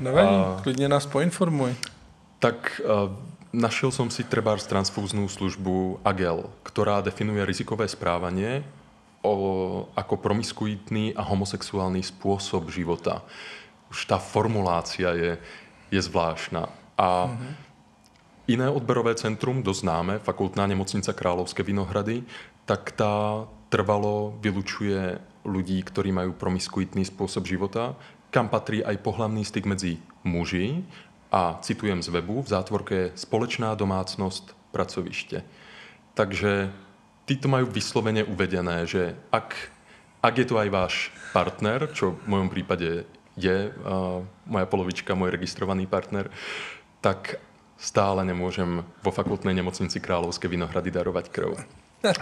Nevadí, 0.00 0.36
a, 0.36 0.60
klidně 0.62 0.88
nás 0.88 1.06
poinformuj. 1.06 1.74
Tak 2.38 2.80
uh, 2.84 3.16
Našel 3.50 3.90
som 3.90 4.06
si 4.06 4.22
trebárs 4.22 4.62
transfúznú 4.62 5.26
službu 5.26 5.98
AGEL, 6.06 6.46
ktorá 6.62 7.02
definuje 7.02 7.42
rizikové 7.42 7.90
správanie 7.90 8.62
o, 9.26 9.90
ako 9.98 10.22
promiskuitný 10.22 11.18
a 11.18 11.26
homosexuálny 11.26 11.98
spôsob 11.98 12.70
života. 12.70 13.26
Už 13.90 14.06
tá 14.06 14.22
formulácia 14.22 15.10
je, 15.18 15.32
je 15.90 15.98
zvláštna. 15.98 16.70
A 16.94 17.26
mm-hmm. 17.26 17.52
iné 18.54 18.66
odberové 18.70 19.18
centrum, 19.18 19.66
dosť 19.66 19.82
známe, 19.82 20.14
fakultná 20.22 20.70
nemocnica 20.70 21.10
Královské 21.10 21.66
Vinohrady, 21.66 22.22
tak 22.70 22.94
tá 22.94 23.50
trvalo 23.66 24.38
vylučuje 24.38 25.18
ľudí, 25.42 25.82
ktorí 25.82 26.14
majú 26.14 26.38
promiskuitný 26.38 27.02
spôsob 27.02 27.50
života, 27.50 27.98
kam 28.30 28.46
patrí 28.46 28.78
aj 28.78 29.02
pohlavný 29.02 29.42
styk 29.42 29.66
medzi 29.66 29.98
muži 30.22 30.86
a 31.32 31.58
citujem 31.62 32.02
z 32.02 32.08
webu, 32.08 32.42
v 32.42 32.48
zátvorke 32.48 32.94
je 32.94 33.12
společná 33.14 33.74
domácnost 33.74 34.56
pracoviště. 34.70 35.42
Takže 36.14 36.72
ty 37.24 37.36
to 37.36 37.48
majú 37.48 37.66
vyslovene 37.66 38.24
uvedené, 38.24 38.86
že 38.86 39.14
ak, 39.32 39.54
ak 40.22 40.34
je 40.38 40.44
to 40.44 40.58
aj 40.58 40.68
váš 40.68 40.94
partner, 41.32 41.86
čo 41.94 42.18
v 42.18 42.26
mojom 42.26 42.50
prípade 42.50 43.06
je 43.38 43.70
uh, 43.70 44.26
moja 44.46 44.66
polovička, 44.66 45.14
môj 45.14 45.30
registrovaný 45.30 45.86
partner, 45.86 46.26
tak 47.00 47.38
stále 47.78 48.26
nemôžem 48.26 48.82
vo 49.00 49.10
fakultnej 49.14 49.54
nemocnici 49.54 50.02
Královské 50.02 50.50
Vinohrady 50.50 50.90
darovať 50.90 51.30
krv. 51.30 51.56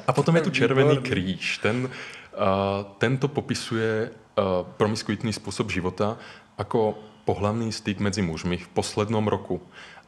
A 0.07 0.11
potom 0.13 0.37
je 0.37 0.43
tu 0.47 0.51
Červený 0.51 1.01
kríž. 1.01 1.59
Ten, 1.65 1.89
uh, 1.89 2.85
tento 3.01 3.27
popisuje 3.33 4.13
uh, 4.13 4.63
promiskuitný 4.77 5.33
spôsob 5.33 5.73
života 5.73 6.21
ako 6.59 6.99
pohlavný 7.29 7.69
styk 7.69 8.01
medzi 8.01 8.25
mužmi 8.25 8.57
v 8.57 8.69
poslednom 8.73 9.29
roku. 9.29 9.61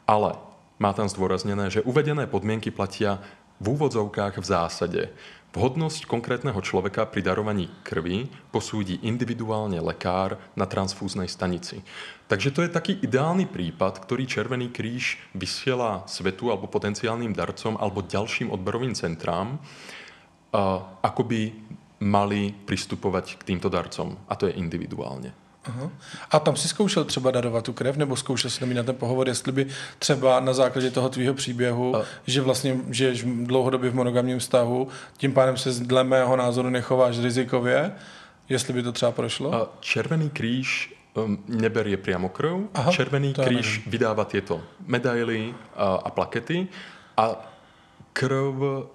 Ale 0.08 0.40
má 0.80 0.96
tam 0.96 1.04
zdôraznené, 1.04 1.68
že 1.68 1.84
uvedené 1.84 2.24
podmienky 2.24 2.72
platia 2.72 3.20
v 3.60 3.76
úvodzovkách 3.76 4.40
v 4.40 4.48
zásade. 4.48 5.02
Vhodnosť 5.52 6.08
konkrétneho 6.08 6.56
človeka 6.64 7.04
pri 7.10 7.26
darovaní 7.26 7.68
krvi 7.84 8.30
posúdi 8.54 9.02
individuálne 9.04 9.76
lekár 9.82 10.40
na 10.56 10.64
transfúznej 10.64 11.28
stanici. 11.28 11.84
Takže 12.30 12.54
to 12.54 12.64
je 12.64 12.70
taký 12.70 12.96
ideálny 13.02 13.50
prípad, 13.50 14.00
ktorý 14.00 14.24
Červený 14.30 14.72
kríž 14.72 15.20
vysiela 15.36 16.06
svetu 16.06 16.48
alebo 16.48 16.70
potenciálnym 16.70 17.34
darcom 17.34 17.76
alebo 17.76 18.06
ďalším 18.06 18.54
odberovým 18.54 18.94
centrám, 18.96 19.58
ako 21.04 21.22
by 21.26 21.52
mali 22.00 22.54
pristupovať 22.54 23.42
k 23.42 23.52
týmto 23.52 23.66
darcom. 23.68 24.16
A 24.30 24.38
to 24.38 24.46
je 24.48 24.56
individuálne. 24.56 25.39
Aha. 25.64 25.90
A 26.30 26.38
tam 26.38 26.56
si 26.56 26.68
zkoušel 26.68 27.04
třeba 27.04 27.30
darovat 27.30 27.64
tu 27.64 27.72
krev, 27.72 27.96
nebo 27.96 28.16
zkoušel 28.16 28.50
si 28.50 28.74
na 28.74 28.82
ten 28.82 28.94
pohovor, 28.94 29.28
jestli 29.28 29.52
by 29.52 29.66
třeba 29.98 30.40
na 30.40 30.52
základě 30.52 30.90
toho 30.90 31.08
tvýho 31.08 31.34
příběhu, 31.34 31.96
a... 31.96 32.04
že 32.26 32.40
vlastně 32.40 32.76
žiješ 32.90 33.24
dlouhodobě 33.24 33.90
v 33.90 33.94
monogamním 33.94 34.38
vztahu, 34.38 34.88
tím 35.16 35.32
pádem 35.32 35.56
se 35.56 35.70
dle 35.70 36.04
mého 36.04 36.36
názoru 36.36 36.70
nechováš 36.70 37.18
rizikově, 37.18 37.92
jestli 38.48 38.72
by 38.72 38.82
to 38.82 38.92
třeba 38.92 39.12
prošlo? 39.12 39.54
A 39.54 39.68
Červený 39.80 40.30
kríž 40.30 40.94
um, 41.14 41.44
neberie 41.48 41.96
priamo 41.96 42.28
krv. 42.28 42.72
Aha, 42.74 42.92
Červený 42.92 43.34
kríž 43.34 43.78
nevím. 43.78 43.90
vydává 43.90 44.24
tieto 44.24 44.62
medaily 44.86 45.54
a, 45.76 45.94
a 45.94 46.10
plakety 46.10 46.68
a 47.16 47.36
krv 48.12 48.88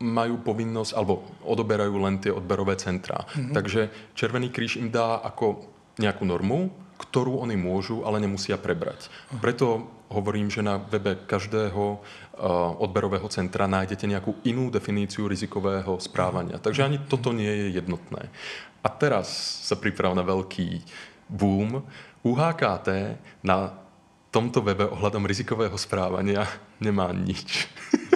majú 0.00 0.36
povinnosť, 0.40 0.96
alebo 0.96 1.24
odoberajú 1.44 1.96
len 2.00 2.16
tie 2.24 2.32
odberové 2.32 2.76
centra. 2.76 3.20
Mm-hmm. 3.20 3.52
Takže 3.52 3.80
Červený 4.14 4.48
kríž 4.48 4.76
im 4.80 4.88
dá 4.88 5.20
ako 5.20 5.60
nejakú 6.00 6.24
normu, 6.24 6.72
ktorú 7.00 7.40
oni 7.40 7.56
môžu, 7.56 8.04
ale 8.04 8.20
nemusia 8.20 8.60
prebrať. 8.60 9.08
Preto 9.40 9.88
hovorím, 10.12 10.52
že 10.52 10.60
na 10.60 10.76
webe 10.76 11.16
každého 11.24 11.82
uh, 11.96 12.00
odberového 12.82 13.24
centra 13.32 13.70
nájdete 13.70 14.04
nejakú 14.04 14.36
inú 14.44 14.68
definíciu 14.68 15.30
rizikového 15.30 15.96
správania. 16.02 16.60
Takže 16.60 16.84
ani 16.84 16.98
toto 17.08 17.32
nie 17.32 17.48
je 17.48 17.80
jednotné. 17.80 18.28
A 18.84 18.88
teraz 18.88 19.28
sa 19.64 19.76
priprav 19.78 20.12
na 20.12 20.24
veľký 20.26 20.82
boom. 21.30 21.84
UHKT 22.20 23.16
na 23.46 23.72
tomto 24.28 24.60
webe 24.60 24.86
ohľadom 24.86 25.24
rizikového 25.24 25.74
správania 25.78 26.44
nemá 26.82 27.14
nič. 27.14 27.70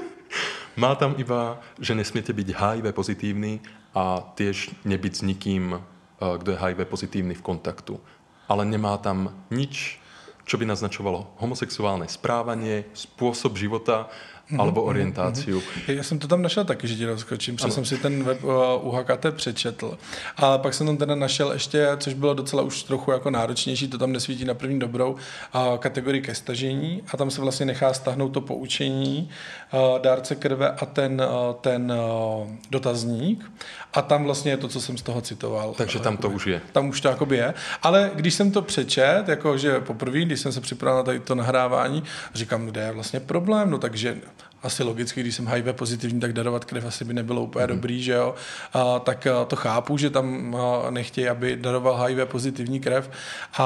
Má 0.83 0.99
tam 0.99 1.15
iba, 1.17 1.63
že 1.79 1.95
nesmiete 1.95 2.35
byť 2.35 2.49
HIV 2.51 2.87
pozitívny 2.91 3.63
a 3.95 4.19
tiež 4.35 4.75
nebyť 4.83 5.13
s 5.15 5.23
nikým, 5.23 5.79
eh, 6.21 6.35
kto 6.39 6.49
je 6.55 6.61
HIV 6.61 6.87
pozitívny 6.87 7.35
v 7.35 7.47
kontaktu. 7.47 7.99
Ale 8.45 8.69
nemá 8.69 9.01
tam 9.01 9.33
nič, 9.49 9.99
čo 10.45 10.61
by 10.61 10.69
naznačovalo 10.69 11.41
homosexuálne 11.41 12.05
správanie, 12.07 12.85
spôsob 12.93 13.57
života, 13.57 14.13
mm-hmm, 14.51 14.61
alebo 14.61 14.81
mhm, 14.81 14.89
orientáciu. 14.89 15.61
Mm-hmm. 15.61 15.95
Já 15.95 16.03
jsem 16.03 16.19
to 16.19 16.29
tam 16.29 16.43
našel 16.43 16.65
taky, 16.65 16.89
že 16.89 16.95
ti 16.95 17.07
rozkočím, 17.07 17.57
protože 17.57 17.71
jsem 17.71 17.85
si 17.85 17.99
ten 17.99 18.25
web 18.25 18.45
uh, 18.45 18.99
HKT 18.99 19.27
přečetl. 19.31 19.99
A 20.37 20.59
pak 20.59 20.75
jsem 20.75 20.87
tam 20.87 20.97
teda 20.97 21.15
našel 21.15 21.53
ještě, 21.53 21.89
což 21.99 22.15
bylo 22.15 22.35
docela 22.35 22.63
už 22.63 22.83
trochu 22.83 23.11
jako 23.13 23.31
náročnější, 23.31 23.89
to 23.89 23.99
tam 23.99 24.13
nesvítí 24.13 24.45
na 24.45 24.55
první 24.55 24.79
dobrou, 24.79 25.13
uh, 25.13 25.77
kategorii 25.79 26.23
ke 26.23 26.35
stažení 26.35 27.03
a 27.13 27.17
tam 27.17 27.31
se 27.31 27.41
vlastně 27.41 27.67
nechá 27.67 27.93
stáhnout 27.93 28.29
to 28.29 28.41
poučení 28.41 29.31
uh, 29.73 29.99
dárce 29.99 30.35
krve 30.35 30.71
a 30.71 30.87
ten, 30.87 31.23
uh, 31.23 31.55
ten 31.55 31.93
uh, 31.93 32.49
dotazník. 32.71 33.51
A 33.93 34.03
tam 34.03 34.25
vlastně 34.25 34.53
je 34.53 34.57
to, 34.57 34.69
co 34.69 34.81
jsem 34.81 34.99
z 34.99 35.03
toho 35.03 35.21
citoval. 35.21 35.75
Takže 35.75 35.99
tam 35.99 36.17
to 36.17 36.31
už 36.31 36.47
je. 36.47 36.61
Tam 36.73 36.89
už 36.89 37.01
to 37.01 37.09
jakoby 37.09 37.37
je. 37.37 37.55
Ale 37.83 38.11
když 38.15 38.35
jsem 38.35 38.51
to 38.51 38.63
přečet, 38.63 39.25
jakože 39.27 39.81
poprvé, 39.81 40.21
když 40.21 40.41
jsem 40.41 40.53
se 40.53 40.61
připravil 40.61 40.99
na 40.99 41.03
tady 41.03 41.21
to 41.21 41.35
nahrávání, 41.35 42.03
říkám, 42.35 42.67
kde 42.67 42.81
je 42.81 42.93
vlastně 42.93 43.21
problém, 43.21 43.71
no 43.71 43.79
takže 43.79 44.17
asi 44.65 44.83
logicky, 44.83 45.21
když 45.21 45.35
jsem 45.35 45.47
HIV 45.47 45.65
pozitivní, 45.73 46.21
tak 46.21 46.33
darovat 46.33 46.65
krev 46.65 46.87
asi 46.87 47.05
by 47.05 47.15
nebylo 47.15 47.43
úplně 47.43 47.67
mm. 47.67 47.69
dobrý, 47.75 48.03
že 48.03 48.13
jo. 48.13 48.35
A, 48.73 48.99
tak 48.99 49.27
a, 49.27 49.45
to 49.45 49.57
chápu, 49.57 49.97
že 49.97 50.11
tam 50.11 50.57
a, 50.57 50.91
nechtějí, 50.91 51.29
aby 51.29 51.57
daroval 51.57 51.97
HIV 51.97 52.29
pozitivní 52.29 52.81
krev, 52.81 53.11
a, 53.59 53.65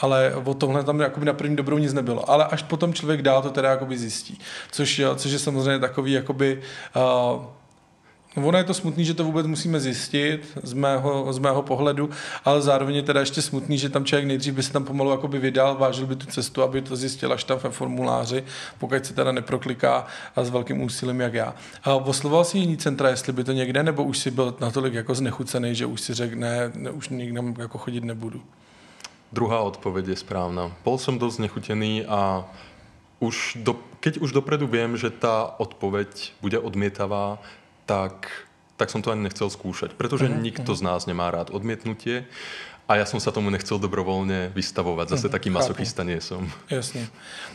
ale 0.00 0.34
o 0.44 0.54
tomhle 0.54 0.84
tam 0.84 1.00
jakoby 1.00 1.26
na 1.26 1.32
první 1.32 1.56
dobrou 1.56 1.78
nic 1.78 1.92
nebylo. 1.92 2.30
Ale 2.30 2.44
až 2.44 2.62
potom 2.62 2.94
člověk 2.94 3.22
dál 3.22 3.42
to 3.42 3.50
teda 3.50 3.70
jakoby 3.70 3.98
zjistí. 3.98 4.38
Což, 4.70 5.02
což 5.16 5.32
je 5.32 5.38
samozřejmě 5.38 5.78
takový 5.78 6.12
jakoby 6.12 6.60
a, 6.94 7.59
ono 8.36 8.58
je 8.58 8.64
to 8.64 8.74
smutný, 8.74 9.04
že 9.04 9.14
to 9.14 9.24
vůbec 9.24 9.46
musíme 9.46 9.80
zjistit 9.80 10.58
z 10.62 10.72
mého, 10.72 11.32
z 11.32 11.38
mého 11.38 11.62
pohledu, 11.62 12.10
ale 12.44 12.62
zároveň 12.62 12.96
je 12.96 13.02
teda 13.02 13.20
ještě 13.20 13.42
smutný, 13.42 13.78
že 13.78 13.88
tam 13.88 14.04
člověk 14.04 14.26
nejdřív 14.26 14.54
by 14.54 14.62
se 14.62 14.72
tam 14.72 14.84
pomalu 14.84 15.10
jakoby 15.10 15.38
vydal, 15.38 15.76
vážil 15.76 16.06
by 16.06 16.16
tu 16.16 16.26
cestu, 16.26 16.62
aby 16.62 16.82
to 16.82 16.96
zjistil 16.96 17.32
až 17.32 17.44
tam 17.44 17.58
ve 17.58 17.70
formuláři, 17.70 18.44
pokud 18.78 19.06
se 19.06 19.14
teda 19.14 19.32
neprokliká 19.32 20.06
a 20.36 20.44
s 20.44 20.50
velkým 20.50 20.82
úsilím 20.82 21.20
jak 21.20 21.34
já. 21.34 21.54
A 21.82 21.94
oslovoval 21.94 22.44
si 22.44 22.58
jiný 22.58 22.76
centra, 22.76 23.08
jestli 23.08 23.32
by 23.32 23.44
to 23.44 23.52
někde, 23.52 23.82
nebo 23.82 24.04
už 24.04 24.18
si 24.18 24.30
byl 24.30 24.54
natolik 24.60 24.94
jako 24.94 25.14
znechucený, 25.14 25.74
že 25.74 25.86
už 25.86 26.00
si 26.00 26.14
řekl, 26.14 26.36
ne, 26.36 26.72
ne 26.74 26.90
už 26.90 27.08
nikde 27.08 27.42
jako 27.58 27.78
chodit 27.78 28.04
nebudu. 28.04 28.42
Druhá 29.32 29.60
odpověď 29.60 30.06
je 30.06 30.16
správná. 30.16 30.74
Bol 30.84 30.98
som 30.98 31.14
dosť 31.14 31.36
znechutený 31.38 32.02
a 32.06 32.42
už 33.22 33.62
do, 33.62 33.78
keď 34.02 34.18
už 34.18 34.34
dopredu 34.34 34.66
viem, 34.66 34.96
že 34.98 35.06
tá 35.10 35.46
odpoveď 35.46 36.34
bude 36.42 36.58
odmietavá, 36.58 37.38
tak, 37.90 38.30
tak 38.78 38.86
som 38.86 39.02
to 39.02 39.10
ani 39.10 39.26
nechcel 39.26 39.50
skúšať, 39.50 39.98
pretože 39.98 40.30
uh-huh, 40.30 40.38
nikto 40.38 40.70
uh-huh. 40.70 40.78
z 40.78 40.86
nás 40.86 41.10
nemá 41.10 41.26
rád 41.34 41.50
odmietnutie 41.50 42.30
a 42.90 42.96
já 42.96 43.04
jsem 43.04 43.20
se 43.20 43.32
tomu 43.32 43.50
nechcel 43.50 43.78
dobrovolně 43.78 44.52
vystavovat. 44.54 45.08
Zase 45.08 45.22
hmm, 45.22 45.32
taký 45.32 45.50
masochista 45.50 46.04
som. 46.18 46.50
Jasně. 46.70 47.08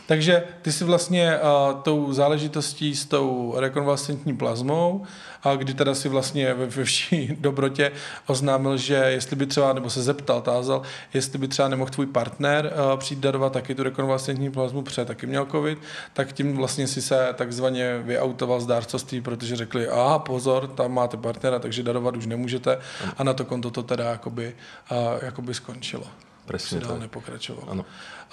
Takže 0.06 0.44
ty 0.62 0.72
si 0.72 0.84
vlastně 0.84 1.38
uh, 1.38 1.80
tou 1.82 2.12
záležitostí 2.12 2.96
s 2.96 3.06
tou 3.06 3.54
rekonvalescentní 3.56 4.36
plazmou 4.36 5.04
a 5.42 5.54
kdy 5.56 5.74
teda 5.74 5.94
si 5.94 6.08
vlastně 6.08 6.54
ve, 6.54 6.66
ve 6.66 6.84
vší 6.84 7.36
dobrotě 7.40 7.92
oznámil, 8.26 8.76
že 8.76 8.94
jestli 8.94 9.36
by 9.36 9.46
třeba, 9.46 9.72
nebo 9.72 9.90
se 9.90 10.02
zeptal, 10.02 10.42
tázal, 10.42 10.82
jestli 11.14 11.38
by 11.38 11.48
třeba 11.48 11.68
nemohl 11.68 11.90
tvůj 11.90 12.06
partner 12.06 12.72
uh, 12.72 12.98
přijít 12.98 13.20
darovat 13.20 13.52
taky 13.52 13.74
tu 13.74 13.82
rekonvalescentní 13.82 14.50
plazmu, 14.50 14.82
protože 14.82 15.04
taky 15.04 15.26
měl 15.26 15.46
covid, 15.46 15.78
tak 16.12 16.32
tím 16.32 16.56
vlastně 16.56 16.86
si 16.86 17.02
se 17.02 17.28
takzvaně 17.34 17.98
vyautoval 17.98 18.60
z 18.60 18.66
dárcovství, 18.66 19.20
protože 19.20 19.56
řekli, 19.56 19.88
aha, 19.88 20.18
pozor, 20.18 20.66
tam 20.66 20.92
máte 20.92 21.16
partnera, 21.16 21.58
takže 21.58 21.82
darovat 21.82 22.16
už 22.16 22.26
nemůžete 22.26 22.78
a 23.16 23.24
na 23.24 23.34
to 23.34 23.44
konto 23.44 23.70
to 23.70 23.82
teda 23.82 24.04
jakoby, 24.04 24.54
uh, 24.90 25.25
jakoby 25.26 25.54
skončilo. 25.54 26.06
Presně 26.46 26.80
dál 26.80 26.98
nepokračoval. 26.98 27.64
Ano. 27.68 27.84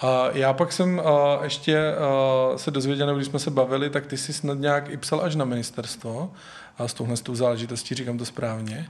A 0.02 0.30
já 0.38 0.54
pak 0.54 0.72
jsem 0.72 1.00
uh, 1.00 1.04
ještě 1.44 1.74
uh, 1.74 2.58
se 2.58 2.72
dozvěděl, 2.72 3.16
když 3.16 3.28
jsme 3.28 3.40
se 3.40 3.52
bavili, 3.52 3.90
tak 3.90 4.06
ty 4.06 4.18
jsi 4.18 4.34
snad 4.34 4.58
nějak 4.58 4.90
i 4.90 4.98
psal 4.98 5.22
až 5.22 5.36
na 5.36 5.46
ministerstvo 5.46 6.32
a 6.78 6.88
s 6.88 6.94
touhle 6.94 7.18
s 7.18 7.22
tou 7.22 7.36
záležitostí, 7.36 7.96
říkám 7.96 8.18
to 8.18 8.26
správně? 8.26 8.90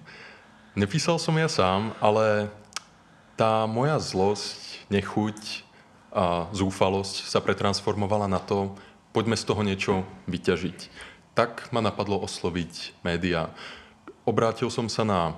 Nepísal 0.73 1.21
som 1.21 1.37
ja 1.37 1.45
sám, 1.45 1.93
ale 2.01 2.49
tá 3.37 3.69
moja 3.69 4.01
zlosť, 4.01 4.89
nechuť 4.89 5.69
a 6.09 6.49
zúfalosť 6.49 7.29
sa 7.29 7.37
pretransformovala 7.45 8.25
na 8.25 8.41
to, 8.41 8.73
poďme 9.13 9.37
z 9.37 9.45
toho 9.45 9.61
niečo 9.61 9.93
vyťažiť. 10.25 10.89
Tak 11.37 11.69
ma 11.69 11.81
napadlo 11.81 12.17
osloviť 12.25 13.05
média. 13.05 13.53
Obrátil 14.25 14.73
som 14.73 14.89
sa 14.89 15.05
na 15.05 15.37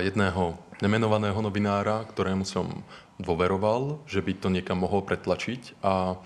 jedného 0.00 0.56
nemenovaného 0.78 1.38
novinára, 1.42 2.06
ktorému 2.08 2.46
som 2.46 2.82
dôveroval, 3.18 4.02
že 4.06 4.22
by 4.22 4.32
to 4.38 4.48
niekam 4.50 4.78
mohol 4.82 5.02
pretlačiť 5.02 5.82
a 5.82 6.18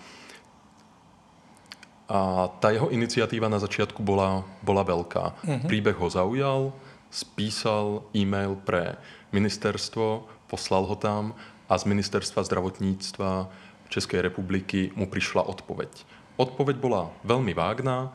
a 2.13 2.53
tá 2.61 2.69
jeho 2.69 2.93
iniciatíva 2.93 3.49
na 3.49 3.57
začiatku 3.57 4.05
bola, 4.05 4.45
bola 4.61 4.85
veľká. 4.85 5.25
Uh-huh. 5.33 5.65
Príbeh 5.65 5.97
ho 5.97 6.13
zaujal, 6.13 6.77
spísal 7.09 8.05
e-mail 8.13 8.53
pre 8.53 9.01
ministerstvo, 9.33 10.29
poslal 10.45 10.85
ho 10.85 10.93
tam 10.93 11.33
a 11.73 11.75
z 11.81 11.89
ministerstva 11.89 12.45
zdravotníctva 12.45 13.49
Českej 13.89 14.29
republiky 14.29 14.93
mu 14.93 15.09
prišla 15.09 15.41
odpoveď. 15.57 15.89
Odpoveď 16.37 16.77
bola 16.85 17.09
veľmi 17.25 17.57
vágná, 17.57 18.13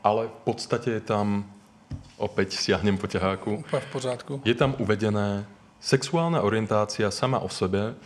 ale 0.00 0.22
v 0.32 0.40
podstate 0.48 1.00
je 1.00 1.02
tam, 1.04 1.44
opäť 2.20 2.60
siahnem 2.60 3.00
po 3.00 3.08
ťaháku, 3.08 3.64
v 3.64 3.88
pořádku. 3.92 4.32
je 4.44 4.54
tam 4.54 4.76
uvedené, 4.76 5.48
sexuálna 5.80 6.44
orientácia 6.44 7.08
sama 7.08 7.40
o 7.40 7.48
sebe 7.48 7.96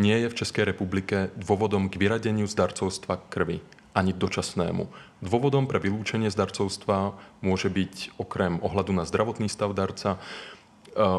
nie 0.00 0.16
je 0.24 0.28
v 0.32 0.38
Českej 0.38 0.64
republike 0.72 1.30
dôvodom 1.36 1.92
k 1.92 2.00
vyradeniu 2.00 2.48
z 2.48 2.54
darcovstva 2.56 3.20
krvi 3.28 3.60
ani 3.92 4.16
dočasnému. 4.16 4.88
Dôvodom 5.20 5.68
pre 5.68 5.78
vylúčenie 5.78 6.32
z 6.32 6.36
darcovstva 6.40 7.14
môže 7.44 7.68
byť 7.68 8.16
okrem 8.16 8.56
ohľadu 8.64 8.96
na 8.96 9.04
zdravotný 9.04 9.52
stav 9.52 9.76
darca, 9.76 10.16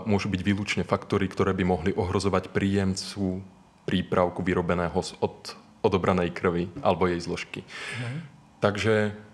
môžu 0.09 0.29
byť 0.29 0.41
výlučne 0.41 0.83
faktory, 0.85 1.29
ktoré 1.29 1.53
by 1.53 1.63
mohli 1.65 1.91
ohrozovať 1.93 2.49
príjemcu 2.49 3.41
prípravku 3.85 4.41
vyrobeného 4.41 4.99
od 5.21 5.53
odobranej 5.83 6.33
krvi 6.33 6.71
alebo 6.81 7.05
jej 7.09 7.19
zložky. 7.21 7.61
Mhm. 7.61 8.17
Takže 8.63 8.93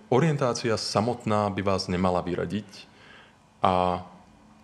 orientácia 0.10 0.76
samotná 0.78 1.50
by 1.54 1.62
vás 1.62 1.88
nemala 1.88 2.22
vyradiť 2.22 2.89
a 3.62 4.06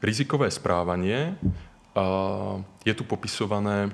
rizikové 0.01 0.51
správanie 0.51 1.37
je 2.83 2.93
tu 2.93 3.03
popisované 3.07 3.89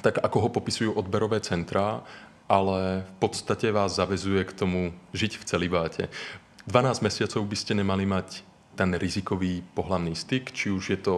tak, 0.00 0.22
ako 0.22 0.46
ho 0.46 0.48
popisujú 0.48 0.90
odberové 0.94 1.42
centra 1.42 2.06
ale 2.52 3.08
v 3.08 3.14
podstate 3.16 3.72
vás 3.72 3.96
zavezuje 3.96 4.44
k 4.44 4.52
tomu 4.52 4.92
žiť 5.16 5.40
v 5.40 5.44
celibáte. 5.48 6.02
12 6.68 7.00
mesiacov 7.00 7.40
by 7.48 7.56
ste 7.56 7.72
nemali 7.80 8.04
mať 8.04 8.44
ten 8.76 8.92
rizikový 8.92 9.64
pohlavný 9.72 10.12
styk, 10.12 10.52
či 10.52 10.68
už 10.68 10.84
je 10.92 10.98
to 11.00 11.14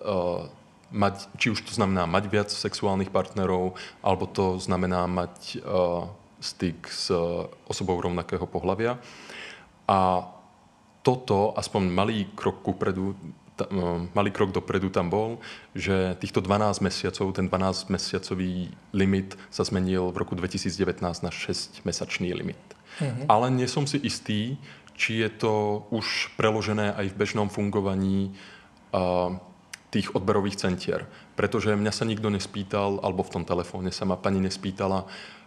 uh, 0.00 0.48
mať, 0.88 1.28
či 1.36 1.52
už 1.52 1.68
to 1.68 1.72
znamená 1.76 2.08
mať 2.08 2.24
viac 2.32 2.48
sexuálnych 2.48 3.12
partnerov, 3.12 3.76
alebo 4.00 4.24
to 4.24 4.56
znamená 4.56 5.04
mať 5.04 5.60
uh, 5.60 6.08
styk 6.40 6.88
s 6.88 7.12
uh, 7.12 7.46
osobou 7.68 8.00
rovnakého 8.00 8.48
pohľavia. 8.48 8.96
A 9.86 10.24
toto, 11.00 11.52
aspoň 11.56 11.82
malý 11.92 12.18
krok 12.34 12.64
kupredu, 12.64 13.16
No, 13.68 14.08
malý 14.16 14.32
krok 14.32 14.56
dopredu 14.56 14.88
tam 14.88 15.12
bol, 15.12 15.36
že 15.76 16.16
týchto 16.16 16.40
12 16.40 16.80
mesiacov, 16.80 17.36
ten 17.36 17.44
12 17.44 17.92
mesiacový 17.92 18.72
limit 18.96 19.36
sa 19.52 19.68
zmenil 19.68 20.08
v 20.08 20.16
roku 20.16 20.32
2019 20.32 21.04
na 21.04 21.28
6 21.28 21.84
mesačný 21.84 22.32
limit. 22.32 22.56
Mm-hmm. 23.04 23.28
Ale 23.28 23.52
nie 23.52 23.68
som 23.68 23.84
si 23.84 24.00
istý, 24.00 24.56
či 24.96 25.20
je 25.20 25.28
to 25.28 25.84
už 25.92 26.32
preložené 26.40 26.96
aj 26.96 27.12
v 27.12 27.18
bežnom 27.20 27.52
fungovaní 27.52 28.32
uh, 28.96 29.36
tých 29.92 30.16
odberových 30.16 30.56
centier. 30.56 31.04
Pretože 31.36 31.76
mňa 31.76 31.92
sa 31.92 32.08
nikto 32.08 32.32
nespýtal, 32.32 32.96
alebo 33.04 33.20
v 33.28 33.32
tom 33.36 33.44
telefóne 33.44 33.92
sa 33.92 34.08
ma 34.08 34.16
pani 34.16 34.40
nespýtala, 34.40 35.04
uh, 35.04 35.39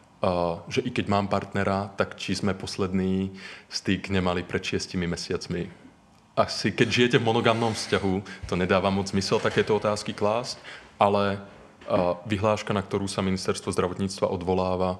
že 0.71 0.79
i 0.81 0.89
keď 0.89 1.05
mám 1.12 1.27
partnera, 1.27 1.91
tak 1.99 2.15
či 2.15 2.39
sme 2.39 2.55
posledný 2.55 3.36
styk 3.67 4.07
nemali 4.07 4.47
pred 4.47 4.63
6 4.63 4.95
mesiacmi 4.95 5.83
asi 6.33 6.73
keď 6.73 6.88
žijete 6.89 7.17
v 7.21 7.27
monogamnom 7.29 7.77
vzťahu, 7.77 8.13
to 8.49 8.57
nedává 8.57 8.89
moc 8.89 9.05
smysl 9.05 9.38
takéto 9.38 9.77
otázky 9.77 10.17
klásť, 10.17 10.57
ale 10.97 11.38
vyhláška, 12.25 12.73
na 12.73 12.81
ktorú 12.81 13.05
sa 13.05 13.21
ministerstvo 13.21 13.69
zdravotníctva 13.69 14.31
odvoláva, 14.33 14.97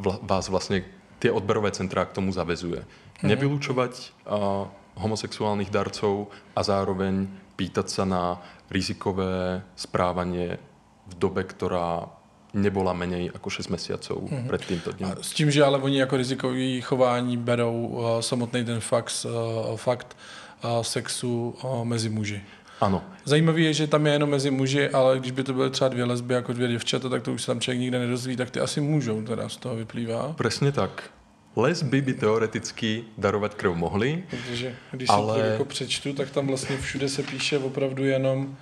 vás 0.00 0.52
vlastne 0.52 0.84
tie 1.16 1.32
odberové 1.32 1.72
centrá 1.72 2.04
k 2.04 2.16
tomu 2.16 2.32
zavezuje. 2.32 2.84
Nevylúčovať 3.20 3.92
uh, 4.24 4.68
homosexuálnych 4.96 5.68
darcov 5.68 6.32
a 6.56 6.60
zároveň 6.64 7.28
pýtať 7.56 7.86
sa 7.92 8.04
na 8.08 8.40
rizikové 8.72 9.60
správanie 9.76 10.56
v 10.56 10.70
v 11.10 11.14
dobe, 11.18 11.42
ktorá 11.42 12.06
nebola 12.54 12.92
menej 12.92 13.30
ako 13.34 13.50
6 13.50 13.68
mesiacov 13.68 14.18
mm-hmm. 14.18 14.46
před 14.48 14.64
tímto 14.64 14.92
dnem. 14.92 15.10
A 15.10 15.22
s 15.22 15.32
tím, 15.32 15.50
že 15.50 15.64
ale 15.64 15.78
oni 15.78 15.98
jako 16.00 16.16
rizikový 16.16 16.80
chování 16.80 17.36
berou 17.36 17.86
uh, 17.86 18.20
samotný 18.20 18.64
ten 18.64 18.80
fakt, 18.80 19.26
uh, 19.70 19.76
fakt 19.76 20.16
uh, 20.64 20.82
sexu 20.82 21.54
uh, 21.62 21.84
mezi 21.84 22.08
muži. 22.08 22.42
Ano. 22.80 23.04
Zajímavé 23.24 23.60
je, 23.60 23.74
že 23.74 23.86
tam 23.86 24.06
je 24.06 24.12
jenom 24.12 24.30
mezi 24.30 24.50
muži, 24.50 24.88
ale 24.88 25.18
když 25.18 25.32
by 25.32 25.44
to 25.44 25.52
byly 25.54 25.70
třeba 25.70 25.88
dvě 25.88 26.04
lesby 26.04 26.34
jako 26.34 26.52
dvě 26.52 26.68
děvčata, 26.68 27.08
tak 27.08 27.22
to 27.22 27.32
už 27.32 27.42
se 27.42 27.46
tam 27.46 27.60
člověk 27.60 27.80
nikde 27.80 27.98
nedozví, 27.98 28.36
tak 28.36 28.50
ty 28.50 28.60
asi 28.60 28.80
můžou, 28.80 29.22
teda 29.22 29.48
z 29.48 29.56
toho 29.56 29.76
vyplývá. 29.76 30.32
Přesně 30.38 30.72
tak. 30.72 31.10
Lesby 31.56 32.00
by 32.00 32.14
teoreticky 32.14 33.04
darovat 33.18 33.54
krv 33.54 33.74
mohly, 33.74 34.24
Protože 34.30 34.74
když 34.90 35.08
ale... 35.08 35.34
si 35.34 35.40
to 35.40 35.46
jako 35.46 35.64
přečtu, 35.64 36.12
tak 36.12 36.30
tam 36.30 36.46
vlastně 36.46 36.76
všude 36.76 37.08
se 37.08 37.22
píše 37.22 37.58
opravdu 37.58 38.04
jenom 38.04 38.56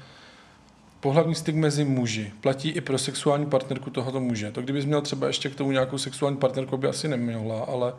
pohlavní 1.01 1.35
styk 1.35 1.55
mezi 1.55 1.85
muži. 1.85 2.33
Platí 2.41 2.71
i 2.71 2.81
pro 2.81 2.99
sexuální 2.99 3.47
partnerku 3.47 3.91
tohoto 3.91 4.21
muže. 4.21 4.53
To 4.53 4.63
kdybys 4.63 4.85
měl 4.85 5.01
třeba 5.01 5.27
ještě 5.27 5.49
k 5.49 5.55
tomu 5.55 5.73
nějakou 5.73 5.99
sexuální 5.99 6.37
partnerku, 6.37 6.77
by 6.77 6.89
asi 6.89 7.09
neměla, 7.09 7.61
ale, 7.61 7.93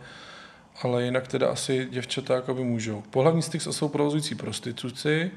ale 0.81 1.03
jinak 1.03 1.27
teda 1.27 1.49
asi 1.49 1.88
děvčata 1.91 2.35
jako 2.35 2.53
by 2.53 2.63
můžou. 2.63 3.03
Pohlavní 3.09 3.41
styk 3.41 3.62
s 3.62 3.67
osobou 3.67 3.89
provozující 3.89 4.35
prostituci, 4.35 5.31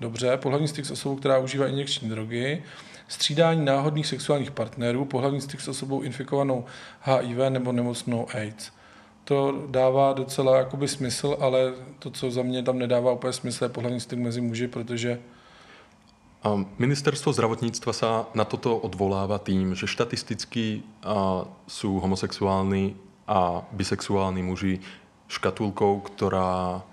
dobře, 0.00 0.36
pohlavní 0.36 0.68
styk 0.68 0.86
s 0.86 0.90
osobou, 0.90 1.16
která 1.16 1.38
užívá 1.38 1.66
injekční 1.66 2.08
drogy, 2.08 2.62
střídání 3.08 3.64
náhodných 3.64 4.06
sexuálních 4.06 4.50
partnerů, 4.50 5.04
pohlavní 5.04 5.40
styk 5.40 5.60
s 5.60 5.68
osobou 5.68 6.00
infikovanou 6.02 6.64
HIV 7.00 7.38
nebo 7.48 7.72
nemocnou 7.72 8.26
AIDS. 8.34 8.70
To 9.24 9.66
dává 9.70 10.12
docela 10.12 10.56
jakoby 10.56 10.88
smysl, 10.88 11.36
ale 11.40 11.72
to, 11.98 12.10
co 12.10 12.30
za 12.30 12.42
mě 12.42 12.62
tam 12.62 12.78
nedává 12.78 13.12
úplně 13.12 13.32
smysl, 13.32 13.64
je 13.64 13.68
pohlavní 13.68 14.00
styk 14.00 14.18
mezi 14.18 14.40
muži, 14.40 14.68
protože 14.68 15.18
Ministerstvo 16.78 17.32
zdravotníctva 17.32 17.92
sa 17.96 18.10
na 18.36 18.44
toto 18.46 18.76
odvoláva 18.76 19.40
tým, 19.40 19.74
že 19.74 19.88
štatisticky 19.88 20.84
sú 21.66 21.90
homosexuálni 21.98 22.94
a 23.26 23.66
bisexuálni 23.74 24.42
muži 24.44 24.78
škatulkou, 25.26 26.06
ktorá 26.06 26.86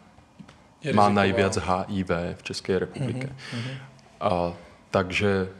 má 0.98 1.08
najviac 1.14 1.56
HIV 1.62 2.12
v 2.36 2.42
Českej 2.44 2.76
republike. 2.90 3.30
Uh-huh. 3.30 3.76
A, 4.20 4.32
takže 4.90 5.54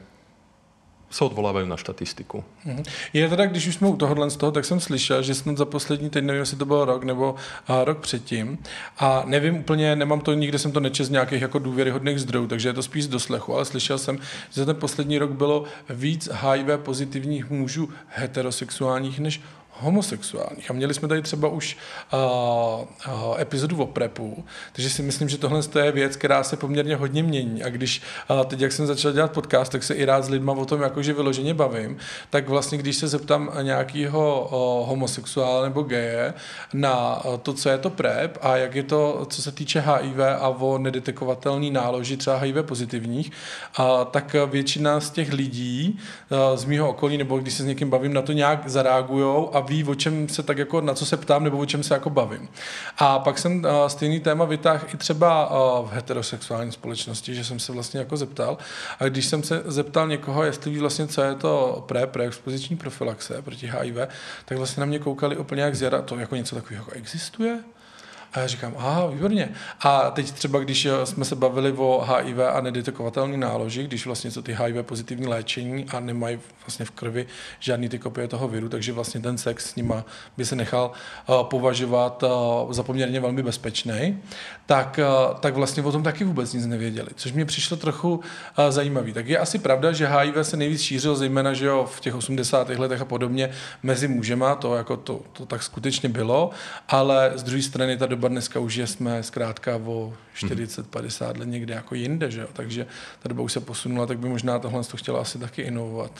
se 1.14 1.24
odvolávají 1.24 1.68
na 1.68 1.76
statistiku. 1.76 2.44
Mhm. 2.64 2.82
Je 3.12 3.28
teda, 3.28 3.46
když 3.46 3.66
už 3.66 3.74
jsme 3.74 3.88
u 3.88 3.96
tohohle 3.96 4.30
z 4.30 4.36
toho, 4.36 4.52
tak 4.52 4.64
jsem 4.64 4.80
slyšel, 4.80 5.22
že 5.22 5.34
snad 5.34 5.56
za 5.56 5.64
poslední, 5.64 6.10
teď 6.10 6.24
nevím, 6.24 6.40
jestli 6.40 6.56
to 6.56 6.64
byl 6.64 6.84
rok 6.84 7.04
nebo 7.04 7.34
a, 7.68 7.84
rok 7.84 7.98
předtím, 7.98 8.58
a 8.98 9.22
nevím 9.26 9.56
úplně, 9.56 9.96
nemám 9.96 10.20
to, 10.20 10.34
nikde 10.34 10.58
jsem 10.58 10.72
to 10.72 10.80
nečet 10.80 11.04
z 11.04 11.10
nějakých 11.10 11.42
jako 11.42 11.58
důvěryhodných 11.58 12.18
zdrojů, 12.18 12.46
takže 12.46 12.68
je 12.68 12.72
to 12.72 12.82
spíš 12.82 13.06
doslechu, 13.06 13.54
ale 13.54 13.64
slyšel 13.64 13.98
jsem, 13.98 14.16
že 14.50 14.60
za 14.60 14.64
ten 14.64 14.76
poslední 14.76 15.18
rok 15.18 15.30
bylo 15.30 15.64
víc 15.90 16.28
HIV 16.32 16.80
pozitivních 16.82 17.50
mužů 17.50 17.88
heterosexuálních 18.08 19.20
než 19.20 19.40
homosexuálních. 19.80 20.70
A 20.70 20.72
měli 20.72 20.94
jsme 20.94 21.08
tady 21.08 21.22
třeba 21.22 21.48
už 21.48 21.76
uh, 22.12 22.84
uh, 23.14 23.40
epizodu 23.40 23.82
o 23.82 23.86
prepu, 23.86 24.44
takže 24.72 24.90
si 24.90 25.02
myslím, 25.02 25.28
že 25.28 25.38
tohle 25.38 25.60
je 25.82 25.92
věc, 25.92 26.16
která 26.16 26.42
se 26.42 26.56
poměrně 26.56 26.96
hodně 26.96 27.22
mění. 27.22 27.62
A 27.62 27.68
když 27.68 28.02
uh, 28.30 28.44
teď, 28.44 28.60
jak 28.60 28.72
jsem 28.72 28.86
začal 28.86 29.12
dělat 29.12 29.32
podcast, 29.32 29.72
tak 29.72 29.82
se 29.82 29.94
i 29.94 30.04
rád 30.04 30.24
s 30.24 30.28
lidma 30.28 30.52
o 30.52 30.64
tom 30.64 30.82
jakože 30.82 31.12
vyloženě 31.12 31.54
bavím, 31.54 31.96
tak 32.30 32.48
vlastně, 32.48 32.78
když 32.78 32.96
se 32.96 33.08
zeptám 33.08 33.50
nějakého 33.62 34.40
uh, 34.42 34.88
homosexuála 34.88 35.64
nebo 35.64 35.82
geje 35.82 36.34
na 36.72 37.24
uh, 37.24 37.36
to, 37.36 37.52
co 37.52 37.68
je 37.68 37.78
to 37.78 37.90
prep 37.90 38.38
a 38.40 38.56
jak 38.56 38.74
je 38.74 38.82
to, 38.82 39.26
co 39.30 39.42
se 39.42 39.52
týče 39.52 39.80
HIV 39.80 40.18
a 40.38 40.48
o 40.48 40.78
nedetekovatelný 40.78 41.70
náloži 41.70 42.16
třeba 42.16 42.36
HIV 42.36 42.56
pozitivních, 42.62 43.30
uh, 43.78 43.84
tak 44.10 44.36
většina 44.50 45.00
z 45.00 45.10
těch 45.10 45.32
lidí 45.32 46.00
uh, 46.30 46.56
z 46.56 46.64
mého 46.64 46.88
okolí, 46.88 47.18
nebo 47.18 47.38
když 47.38 47.54
se 47.54 47.62
s 47.62 47.66
někým 47.66 47.90
bavím, 47.90 48.12
na 48.12 48.22
to 48.22 48.32
nějak 48.32 48.68
zareagují 48.68 49.48
a 49.52 49.63
ví, 49.66 49.84
o 49.84 49.94
čem 49.94 50.28
se 50.28 50.42
tak 50.42 50.58
jako, 50.58 50.80
na 50.80 50.94
co 50.94 51.06
se 51.06 51.16
ptám, 51.16 51.44
nebo 51.44 51.58
o 51.58 51.66
čem 51.66 51.82
se 51.82 51.94
jako 51.94 52.10
bavím. 52.10 52.48
A 52.98 53.18
pak 53.18 53.38
jsem 53.38 53.64
uh, 53.64 53.70
stejný 53.86 54.20
téma 54.20 54.44
vytáhl 54.44 54.86
i 54.94 54.96
třeba 54.96 55.50
uh, 55.50 55.88
v 55.88 55.92
heterosexuální 55.92 56.72
společnosti, 56.72 57.34
že 57.34 57.44
jsem 57.44 57.58
se 57.58 57.72
vlastně 57.72 58.00
jako 58.00 58.16
zeptal. 58.16 58.58
A 58.98 59.04
když 59.04 59.26
jsem 59.26 59.42
se 59.42 59.62
zeptal 59.66 60.08
někoho, 60.08 60.44
jestli 60.44 60.70
ví 60.70 60.78
vlastně, 60.78 61.06
co 61.06 61.22
je 61.22 61.34
to 61.34 61.84
pre, 61.88 62.06
preexpoziční 62.06 62.76
profilaxe 62.76 63.42
proti 63.42 63.66
HIV, 63.66 63.96
tak 64.44 64.58
vlastně 64.58 64.80
na 64.80 64.86
mě 64.86 64.98
koukali 64.98 65.36
úplně 65.36 65.62
jak 65.62 65.74
zjara, 65.74 66.02
to 66.02 66.18
jako 66.18 66.36
něco 66.36 66.54
takového 66.54 66.84
jako 66.84 66.90
existuje? 66.90 67.58
A 68.34 68.40
já 68.40 68.46
říkám, 68.46 68.74
aha, 68.76 69.06
výborně. 69.06 69.48
A 69.80 70.10
teď 70.10 70.30
třeba, 70.30 70.58
když 70.58 70.86
eh, 70.86 71.06
jsme 71.06 71.24
se 71.24 71.36
bavili 71.36 71.72
o 71.72 72.06
HIV 72.08 72.38
a 72.38 72.60
nedetekovatelný 72.60 73.36
náloži, 73.36 73.84
když 73.84 74.06
vlastně 74.06 74.30
jsou 74.30 74.42
ty 74.42 74.52
HIV 74.52 74.86
pozitivní 74.86 75.26
léčení 75.26 75.86
a 75.88 76.00
nemají 76.00 76.38
vlastně 76.66 76.84
v 76.84 76.90
krvi 76.90 77.26
žádný 77.60 77.88
ty 77.88 77.98
kopie 77.98 78.28
toho 78.28 78.48
viru, 78.48 78.68
takže 78.68 78.92
vlastně 78.92 79.20
ten 79.20 79.38
sex 79.38 79.70
s 79.70 79.76
nima 79.76 80.04
by 80.36 80.44
se 80.44 80.56
nechal 80.56 80.92
uh, 81.26 81.42
považovat 81.42 82.22
uh, 82.22 82.72
za 82.72 82.82
poměrně 82.82 83.20
velmi 83.20 83.42
bezpečný, 83.42 84.18
tak, 84.66 85.00
tak 85.40 85.54
vlastně 85.54 85.82
o 85.82 85.92
tom 85.92 86.02
taky 86.02 86.24
vůbec 86.24 86.52
nic 86.52 86.66
nevěděli, 86.66 87.08
což 87.16 87.32
mě 87.32 87.44
přišlo 87.44 87.76
trochu 87.76 88.20
zajímavý. 88.68 89.12
Tak 89.12 89.28
je 89.28 89.38
asi 89.38 89.58
pravda, 89.58 89.92
že 89.92 90.06
HIV 90.06 90.34
se 90.42 90.56
nejvíc 90.56 90.82
šířil, 90.82 91.16
zejména, 91.16 91.54
že 91.54 91.66
jo, 91.66 91.88
v 91.92 92.00
těch 92.00 92.14
80. 92.14 92.68
letech 92.68 93.00
a 93.00 93.04
podobně 93.04 93.50
mezi 93.82 94.08
mužema, 94.08 94.54
to 94.54 94.74
jako 94.74 94.96
to, 94.96 95.20
to 95.32 95.46
tak 95.46 95.62
skutečně 95.62 96.08
bylo, 96.08 96.50
ale 96.88 97.32
z 97.34 97.42
druhé 97.42 97.62
strany 97.62 97.96
ta 97.96 98.06
doba 98.06 98.23
doba 98.24 98.32
dneska 98.32 98.60
už 98.60 98.74
je 98.74 98.86
jsme 98.86 99.22
zkrátka 99.22 99.76
o 99.76 100.12
40-50 100.36 101.38
let 101.38 101.48
někde 101.48 101.74
jako 101.74 101.94
jinde, 101.94 102.30
že 102.30 102.40
jo? 102.40 102.48
takže 102.52 102.86
ta 103.22 103.28
doba 103.28 103.42
už 103.42 103.52
se 103.52 103.60
posunula, 103.60 104.06
tak 104.06 104.18
by 104.18 104.28
možná 104.28 104.58
tohle 104.58 104.84
to 104.84 104.96
chtěla 104.96 105.20
asi 105.20 105.38
taky 105.38 105.62
inovovat. 105.62 106.10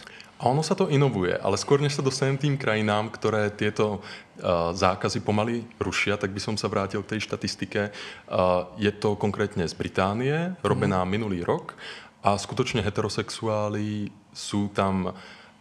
A 0.40 0.44
ono 0.44 0.62
se 0.62 0.74
to 0.74 0.90
inovuje, 0.90 1.38
ale 1.38 1.56
skôr 1.56 1.80
než 1.80 1.94
se 1.94 2.02
dostaneme 2.02 2.38
tým 2.38 2.58
krajinám, 2.58 3.08
které 3.08 3.50
tyto 3.50 3.96
uh, 3.96 4.76
zákazy 4.76 5.20
pomaly 5.20 5.64
ruší, 5.80 6.10
tak 6.18 6.30
by 6.30 6.40
som 6.40 6.56
se 6.60 6.68
vrátil 6.68 7.02
k 7.02 7.06
té 7.06 7.20
štatistike. 7.20 7.90
Uh, 8.28 8.68
je 8.76 8.92
to 8.92 9.16
konkrétně 9.16 9.68
z 9.68 9.72
Británie, 9.72 10.56
robená 10.62 11.02
hmm. 11.02 11.10
minulý 11.10 11.40
rok 11.44 11.78
a 12.22 12.38
skutočně 12.38 12.82
heterosexuáli 12.82 14.10
jsou 14.34 14.68
tam 14.68 15.14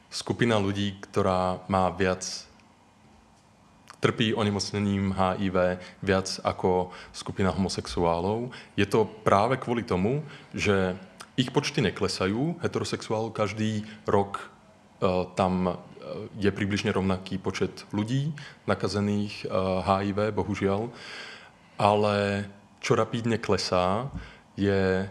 skupina 0.09 0.57
lidí, 0.57 0.97
která 0.99 1.59
má 1.67 1.89
viac 1.89 2.52
trpí 4.03 4.35
onemocněním 4.35 5.15
HIV 5.15 5.79
viac 6.03 6.27
ako 6.43 6.91
skupina 7.15 7.55
homosexuálov. 7.55 8.51
Je 8.75 8.83
to 8.83 9.07
práve 9.23 9.55
kvôli 9.55 9.87
tomu, 9.87 10.27
že 10.51 10.99
ich 11.39 11.47
počty 11.55 11.79
neklesajú. 11.79 12.59
Heterosexuálov 12.59 13.31
každý 13.31 13.87
rok 14.03 14.43
uh, 14.43 15.25
tam 15.39 15.71
e, 15.71 15.73
je 16.37 16.51
približne 16.51 16.91
rovnaký 16.91 17.39
počet 17.39 17.87
ľudí 17.95 18.35
nakazených 18.67 19.47
HIV, 19.87 20.19
e, 20.19 20.35
bohužiaľ. 20.35 20.91
Ale 21.79 22.45
čo 22.83 22.99
rapidne 22.99 23.39
klesá, 23.39 24.11
je 24.59 25.07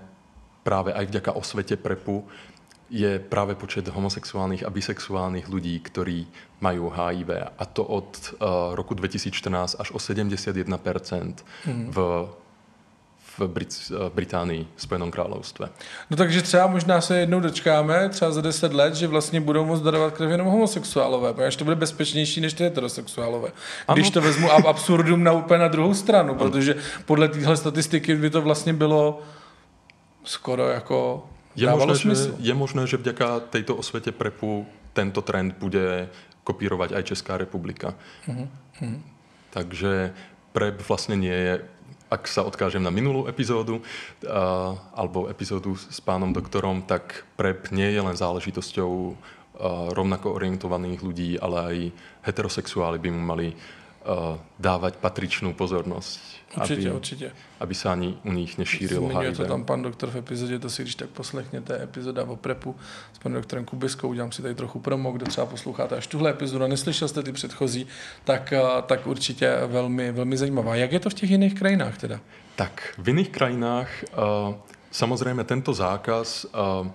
práve 0.63 0.95
aj 0.95 1.11
vďaka 1.11 1.35
osvete 1.35 1.75
PrEPu, 1.75 2.23
je 2.93 3.17
práve 3.19 3.57
počet 3.57 3.89
homosexuálnych 3.89 4.69
a 4.69 4.71
bisexuálnych 4.71 5.49
ľudí, 5.49 5.81
ktorí 5.81 6.29
majú 6.61 6.93
HIV. 6.93 7.31
A 7.57 7.65
to 7.65 7.81
od 7.89 8.37
uh, 8.37 8.77
roku 8.77 8.93
2014 8.93 9.81
až 9.81 9.89
o 9.97 9.99
71% 9.99 10.69
mm. 11.65 11.89
v 11.89 11.97
v 13.39 13.49
Brit- 13.49 13.93
eh, 13.93 14.11
Británii, 14.15 14.67
Spojenom 14.77 15.11
království. 15.11 15.67
No 16.11 16.17
takže 16.17 16.43
třeba 16.43 16.67
možná 16.67 17.01
se 17.01 17.19
jednou 17.19 17.41
dočkáme, 17.41 18.09
třeba 18.09 18.31
za 18.31 18.41
10 18.41 18.75
let, 18.75 18.95
že 18.95 19.07
vlastně 19.07 19.41
budou 19.41 19.65
moct 19.65 19.81
darovat 19.81 20.15
krev 20.15 20.31
jenom 20.31 20.47
homosexuálové, 20.47 21.33
protože 21.33 21.59
to 21.59 21.65
bude 21.65 21.77
bezpečnější 21.77 22.41
než 22.41 22.53
ty 22.53 22.65
heterosexuálové. 22.65 23.49
Když 23.93 24.07
ano. 24.07 24.13
to 24.13 24.21
vezmu 24.21 24.53
ab 24.53 24.65
absurdum 24.65 25.25
na 25.25 25.33
úplně 25.33 25.61
na 25.61 25.69
druhou 25.69 25.95
stranu, 25.95 26.35
protože 26.35 26.75
podle 27.05 27.29
téhle 27.29 27.57
statistiky 27.57 28.15
by 28.15 28.31
to 28.31 28.43
vlastně 28.43 28.73
bylo 28.73 29.21
skoro 30.25 30.69
jako 30.69 31.29
je 31.57 31.67
možné, 31.69 31.95
že, 31.95 32.33
je 32.41 32.55
možné, 32.55 32.83
že 32.89 32.97
vďaka 32.97 33.53
tejto 33.53 33.77
osvete 33.77 34.13
prepu 34.13 34.65
tento 34.93 35.21
trend 35.25 35.57
bude 35.57 36.09
kopírovať 36.43 36.97
aj 36.97 37.03
Česká 37.07 37.39
republika. 37.39 37.95
Mm-hmm. 38.27 38.97
Takže 39.53 40.13
prep 40.53 40.77
vlastne 40.85 41.17
nie 41.17 41.33
je, 41.33 41.55
ak 42.13 42.29
sa 42.29 42.45
odkážem 42.45 42.83
na 42.83 42.93
minulú 42.93 43.29
epizódu, 43.29 43.81
uh, 43.81 44.77
alebo 44.93 45.29
epizódu 45.33 45.77
s 45.77 46.01
pánom 46.01 46.33
doktorom, 46.33 46.85
tak 46.85 47.25
prep 47.37 47.73
nie 47.73 47.89
je 47.89 48.01
len 48.01 48.17
záležitosťou 48.17 48.93
uh, 48.93 49.15
rovnako 49.93 50.37
orientovaných 50.37 51.01
ľudí, 51.01 51.31
ale 51.41 51.57
aj 51.57 51.77
heterosexuáli 52.29 53.01
by 53.01 53.09
mu 53.13 53.23
mali 53.23 53.57
dávať 54.59 54.97
patričnú 54.97 55.55
pozornosť. 55.55 56.21
Určitě, 56.57 56.89
aby, 56.89 56.97
určitě. 56.97 57.33
Aby 57.61 57.75
se 57.75 57.89
ani 57.89 58.19
u 58.25 58.33
nich 58.33 58.59
nešířilo 58.59 59.09
HIV. 59.09 59.37
to 59.37 59.45
tam 59.45 59.65
pan 59.65 59.83
doktor 59.83 60.11
v 60.11 60.17
epizodě, 60.17 60.59
to 60.59 60.71
si 60.71 60.83
když 60.83 60.95
tak 60.95 61.09
poslechněte, 61.09 61.83
epizoda 61.83 62.25
o 62.25 62.37
prepu 62.37 62.77
s 63.13 63.19
panem 63.19 63.37
doktorem 63.37 63.65
Kubiskou, 63.65 64.09
udělám 64.09 64.33
si 64.33 64.43
tady 64.43 64.55
trochu 64.55 64.79
promo, 64.79 65.13
kdo 65.13 65.27
třeba 65.27 65.47
posloucháte 65.47 65.97
až 65.97 66.07
tuhle 66.07 66.31
epizodu 66.31 66.65
a 66.65 66.69
neslyšel 66.69 67.09
jste 67.09 67.23
ty 67.23 67.33
předchozí, 67.33 67.87
tak, 68.25 68.53
eh, 68.53 68.63
tak 68.87 69.07
určitě 69.07 69.57
velmi, 69.67 70.13
velmi 70.13 70.37
zajímavá. 70.37 70.75
Jak 70.75 70.93
je 70.93 71.01
to 71.01 71.11
v 71.11 71.15
těch 71.15 71.31
jiných 71.31 71.55
krajinách 71.55 71.99
teda? 71.99 72.21
Tak 72.57 72.95
v 72.99 73.09
jiných 73.09 73.29
krajinách 73.29 73.89
uh, 74.49 74.55
samozřejmě 74.91 75.45
tento 75.45 75.73
zákaz 75.73 76.45
uh, 76.45 76.89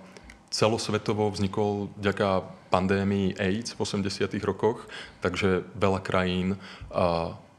celosvetovo 0.50 1.30
vznikol 1.30 1.88
vďaka 1.96 2.42
pandémii 2.68 3.36
AIDS 3.40 3.72
v 3.72 3.80
80. 3.80 4.32
rokoch, 4.44 4.88
takže 5.20 5.64
veľa 5.76 6.00
krajín 6.00 6.56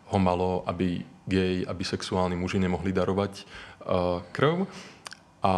ho 0.10 0.20
malo, 0.20 0.64
aby 0.66 1.06
gay 1.30 1.66
a 1.66 1.74
bisexuální 1.74 2.36
muži 2.36 2.60
nemohli 2.60 2.94
darovat 2.94 3.46
krv. 4.32 4.66
A 5.44 5.54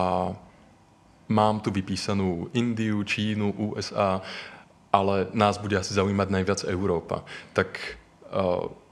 mám 1.28 1.60
tu 1.60 1.72
vypísanou 1.72 2.48
Indiu, 2.54 3.04
Čínu, 3.04 3.52
USA, 3.52 4.22
ale 4.94 5.28
nás 5.34 5.58
bude 5.58 5.80
asi 5.80 5.94
zaujímať 5.96 6.28
najviac 6.30 6.64
Európa. 6.68 7.24
Tak 7.54 7.80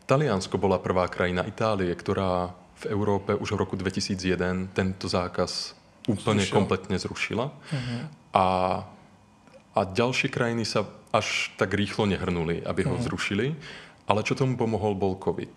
Taliansko 0.08 0.58
bola 0.58 0.80
prvá 0.80 1.08
krajina 1.08 1.44
Itálie, 1.44 1.92
ktorá 1.96 2.56
v 2.80 2.86
Európe 2.96 3.36
už 3.36 3.52
v 3.52 3.60
roku 3.60 3.76
2001 3.76 4.72
tento 4.72 5.12
zákaz 5.12 5.76
úplne 6.08 6.44
Zrušil. 6.46 6.56
kompletne 6.56 6.98
zrušila. 7.02 7.46
Uh-huh. 7.50 8.02
A, 8.32 8.46
a 9.76 9.80
ďalšie 9.84 10.30
krajiny 10.32 10.64
sa 10.64 10.88
až 11.10 11.50
tak 11.58 11.74
rýchlo 11.74 12.06
nehrnuli, 12.06 12.62
aby 12.64 12.86
ho 12.86 12.96
uh-huh. 12.96 13.06
zrušili. 13.06 13.58
Ale 14.10 14.26
čo 14.26 14.38
tomu 14.38 14.58
pomohol, 14.58 14.98
bol 14.98 15.18
COVID. 15.18 15.54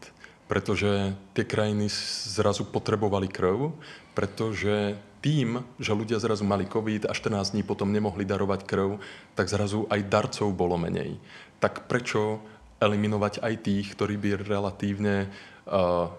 Pretože 0.49 1.17
tie 1.33 1.45
krajiny 1.49 1.89
zrazu 2.29 2.69
potrebovali 2.69 3.25
krv, 3.31 3.73
pretože 4.13 5.01
tým, 5.23 5.63
že 5.79 5.97
ľudia 5.97 6.19
zrazu 6.19 6.45
mali 6.45 6.69
COVID 6.69 7.09
a 7.09 7.15
14 7.15 7.55
dní 7.57 7.63
potom 7.63 7.89
nemohli 7.89 8.27
darovať 8.27 8.67
krv, 8.67 9.01
tak 9.39 9.49
zrazu 9.49 9.89
aj 9.89 10.11
darcov 10.11 10.53
bolo 10.53 10.77
menej. 10.77 11.17
Tak 11.63 11.89
prečo 11.89 12.43
eliminovať 12.83 13.39
aj 13.41 13.55
tých, 13.63 13.87
ktorí 13.95 14.19
by 14.19 14.31
relatívne 14.43 15.31
uh, 15.71 16.11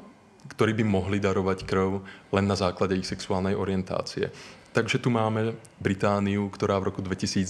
ktorí 0.52 0.76
by 0.76 0.84
mohli 0.84 1.18
darovať 1.24 1.64
krv 1.64 2.04
len 2.36 2.46
na 2.48 2.58
základe 2.60 3.00
ich 3.00 3.08
sexuálnej 3.08 3.56
orientácie. 3.56 4.28
Takže 4.74 4.98
tu 4.98 5.14
máme 5.14 5.54
Britániu, 5.78 6.50
ktorá 6.50 6.82
v 6.82 6.90
roku 6.90 7.06
2020 7.06 7.46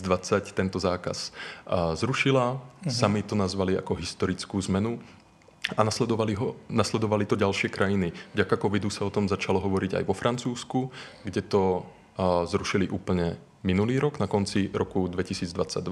tento 0.52 0.76
zákaz 0.76 1.32
zrušila. 1.96 2.60
Uh-huh. 2.60 2.92
Sami 2.92 3.24
to 3.24 3.34
nazvali 3.40 3.80
ako 3.80 3.96
historickú 3.96 4.60
zmenu 4.68 5.00
a 5.72 5.82
nasledovali, 5.88 6.36
ho, 6.36 6.60
nasledovali 6.68 7.24
to 7.24 7.40
ďalšie 7.40 7.72
krajiny. 7.72 8.12
Vďaka 8.36 8.60
covidu 8.60 8.92
sa 8.92 9.08
o 9.08 9.14
tom 9.14 9.32
začalo 9.32 9.64
hovoriť 9.64 10.04
aj 10.04 10.04
vo 10.04 10.12
Francúzsku, 10.12 10.92
kde 11.24 11.42
to 11.48 11.88
zrušili 12.52 12.92
úplne 12.92 13.40
minulý 13.64 14.04
rok, 14.04 14.20
na 14.20 14.28
konci 14.28 14.68
roku 14.76 15.08
2022. 15.08 15.88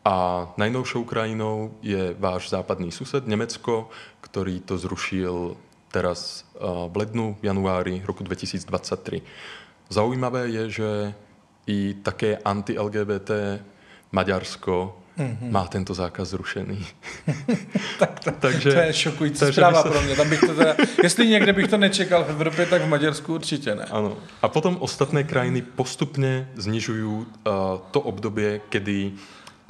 A 0.00 0.48
najnovšou 0.56 1.04
krajinou 1.04 1.76
je 1.84 2.16
váš 2.16 2.48
západný 2.48 2.88
sused 2.88 3.28
Nemecko, 3.28 3.92
ktorý 4.24 4.64
to 4.64 4.80
zrušil 4.80 5.60
teraz 5.92 6.44
uh, 6.54 6.92
v 6.92 6.96
lednu, 6.96 7.36
januári 7.42 8.02
roku 8.04 8.24
2023. 8.24 9.22
Zaujímavé 9.88 10.48
je, 10.48 10.70
že 10.70 11.14
i 11.66 11.94
také 12.02 12.36
anti-LGBT 12.36 13.30
Maďarsko 14.12 14.96
mm-hmm. 15.18 15.50
má 15.50 15.66
tento 15.66 15.94
zákaz 15.94 16.28
zrušený. 16.28 16.86
tak 17.98 18.20
to, 18.20 18.30
takže, 18.30 18.72
to 18.72 18.78
je 18.78 18.92
šokující 18.92 19.40
takže 19.40 19.60
zpráva 19.60 19.82
se... 19.82 19.88
pro 19.88 20.02
mě. 20.02 20.16
Tam 20.16 20.30
bych 20.30 20.40
to 20.40 20.54
teda, 20.54 20.74
jestli 21.02 21.28
někde 21.28 21.52
bych 21.52 21.68
to 21.68 21.76
nečekal 21.76 22.24
v 22.24 22.30
Evropě, 22.30 22.66
tak 22.66 22.82
v 22.82 22.88
Maďarsku 22.88 23.34
určitě 23.34 23.74
ne. 23.74 23.84
Ano. 23.84 24.16
A 24.42 24.48
potom 24.48 24.76
ostatné 24.80 25.24
krajiny 25.24 25.62
postupně 25.62 26.48
znižují 26.54 27.04
uh, 27.04 27.24
to 27.90 28.00
období, 28.00 28.60
kdy, 28.68 29.12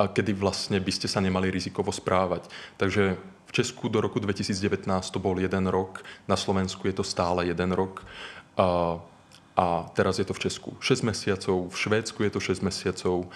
uh, 0.00 0.06
kdy 0.12 0.32
vlastně 0.32 0.80
byste 0.80 1.08
se 1.08 1.20
nemali 1.20 1.50
rizikovo 1.50 1.92
správat. 1.92 2.50
Takže 2.76 3.16
v 3.50 3.52
Česku 3.52 3.88
do 3.88 4.00
roku 4.00 4.18
2019 4.18 5.10
to 5.10 5.18
byl 5.18 5.38
jeden 5.38 5.66
rok, 5.66 6.04
na 6.28 6.36
Slovensku 6.36 6.86
je 6.86 6.92
to 6.92 7.04
stále 7.04 7.46
jeden 7.46 7.72
rok. 7.72 8.06
Uh, 8.58 9.00
a 9.56 9.90
teraz 9.92 10.18
je 10.18 10.24
to 10.24 10.32
v 10.32 10.38
Česku 10.38 10.76
6 10.80 11.02
mesiacov, 11.02 11.68
v 11.68 11.78
Švédsku 11.78 12.22
je 12.22 12.30
to 12.30 12.40
6 12.40 12.60
mesiacov 12.60 13.26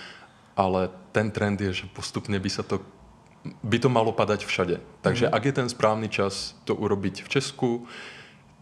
ale 0.56 0.90
ten 1.12 1.30
trend 1.30 1.60
je, 1.60 1.72
že 1.72 1.86
postupně 1.86 2.40
by 2.40 2.50
se 2.50 2.62
to 2.62 2.80
by 3.62 3.78
to 3.78 3.88
malo 3.88 4.12
padať 4.12 4.46
všade. 4.46 4.80
Takže 5.00 5.26
mm-hmm. 5.26 5.36
ak 5.36 5.44
je 5.44 5.52
ten 5.52 5.68
správný 5.68 6.08
čas 6.08 6.56
to 6.64 6.72
urobiť 6.74 7.22
v 7.24 7.28
Česku, 7.28 7.86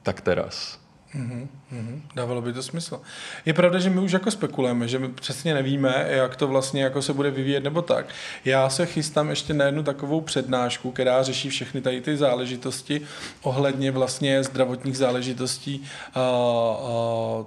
tak 0.03 0.20
teraz. 0.26 0.82
Mm-hmm. 1.15 2.01
Dávalo 2.15 2.43
by 2.43 2.53
to 2.53 2.63
smysl. 2.63 3.01
Je 3.47 3.53
pravda, 3.53 3.79
že 3.79 3.91
my 3.91 4.01
už 4.01 4.13
jako 4.13 4.31
spekulujeme, 4.31 4.89
že 4.89 4.99
my 4.99 5.09
přesně 5.09 5.55
nevíme, 5.55 6.07
jak 6.09 6.37
to 6.37 6.49
vlastně 6.49 6.83
jako 6.83 7.03
se 7.03 7.13
bude 7.13 7.31
vyvíjet 7.31 7.65
nebo 7.65 7.83
tak. 7.83 8.07
Já 8.45 8.69
se 8.69 8.87
chystám 8.87 9.31
ještě 9.31 9.55
na 9.55 9.65
jednu 9.65 9.83
takovou 9.83 10.21
přednášku, 10.21 10.91
která 10.91 11.23
řeší 11.23 11.49
všechny 11.49 11.81
tady 11.81 12.01
ty 12.01 12.17
záležitosti 12.17 13.01
ohledně 13.43 13.91
vlastně 13.91 14.45
zdravotních 14.45 14.97
záležitostí, 14.99 15.85
a, 16.15 16.21
a, 16.21 17.45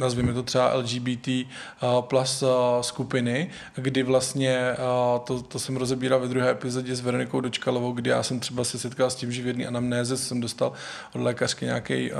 nazvíme 0.00 0.32
to 0.32 0.42
třeba 0.42 0.74
LGBT 0.74 1.28
a, 1.80 2.02
plus 2.02 2.42
a, 2.42 2.82
skupiny, 2.82 3.50
kdy 3.74 4.02
vlastně, 4.02 4.72
a, 4.72 5.18
to, 5.18 5.42
to 5.42 5.58
jsem 5.58 5.76
rozebíral 5.76 6.20
ve 6.20 6.28
druhé 6.28 6.50
epizodě 6.50 6.96
s 6.96 7.00
Veronikou 7.00 7.40
Dočkalovou, 7.40 7.92
kdy 7.92 8.10
já 8.10 8.22
jsem 8.22 8.40
třeba 8.40 8.64
se 8.64 8.78
setkal 8.78 9.10
s 9.10 9.14
tím, 9.14 9.32
že 9.32 9.42
v 9.42 9.46
jedné 9.46 9.66
anamnéze 9.66 10.16
jsem 10.16 10.40
dostal 10.40 10.72
od 11.14 11.20
lékařky 11.20 11.64
nějaký, 11.64 12.10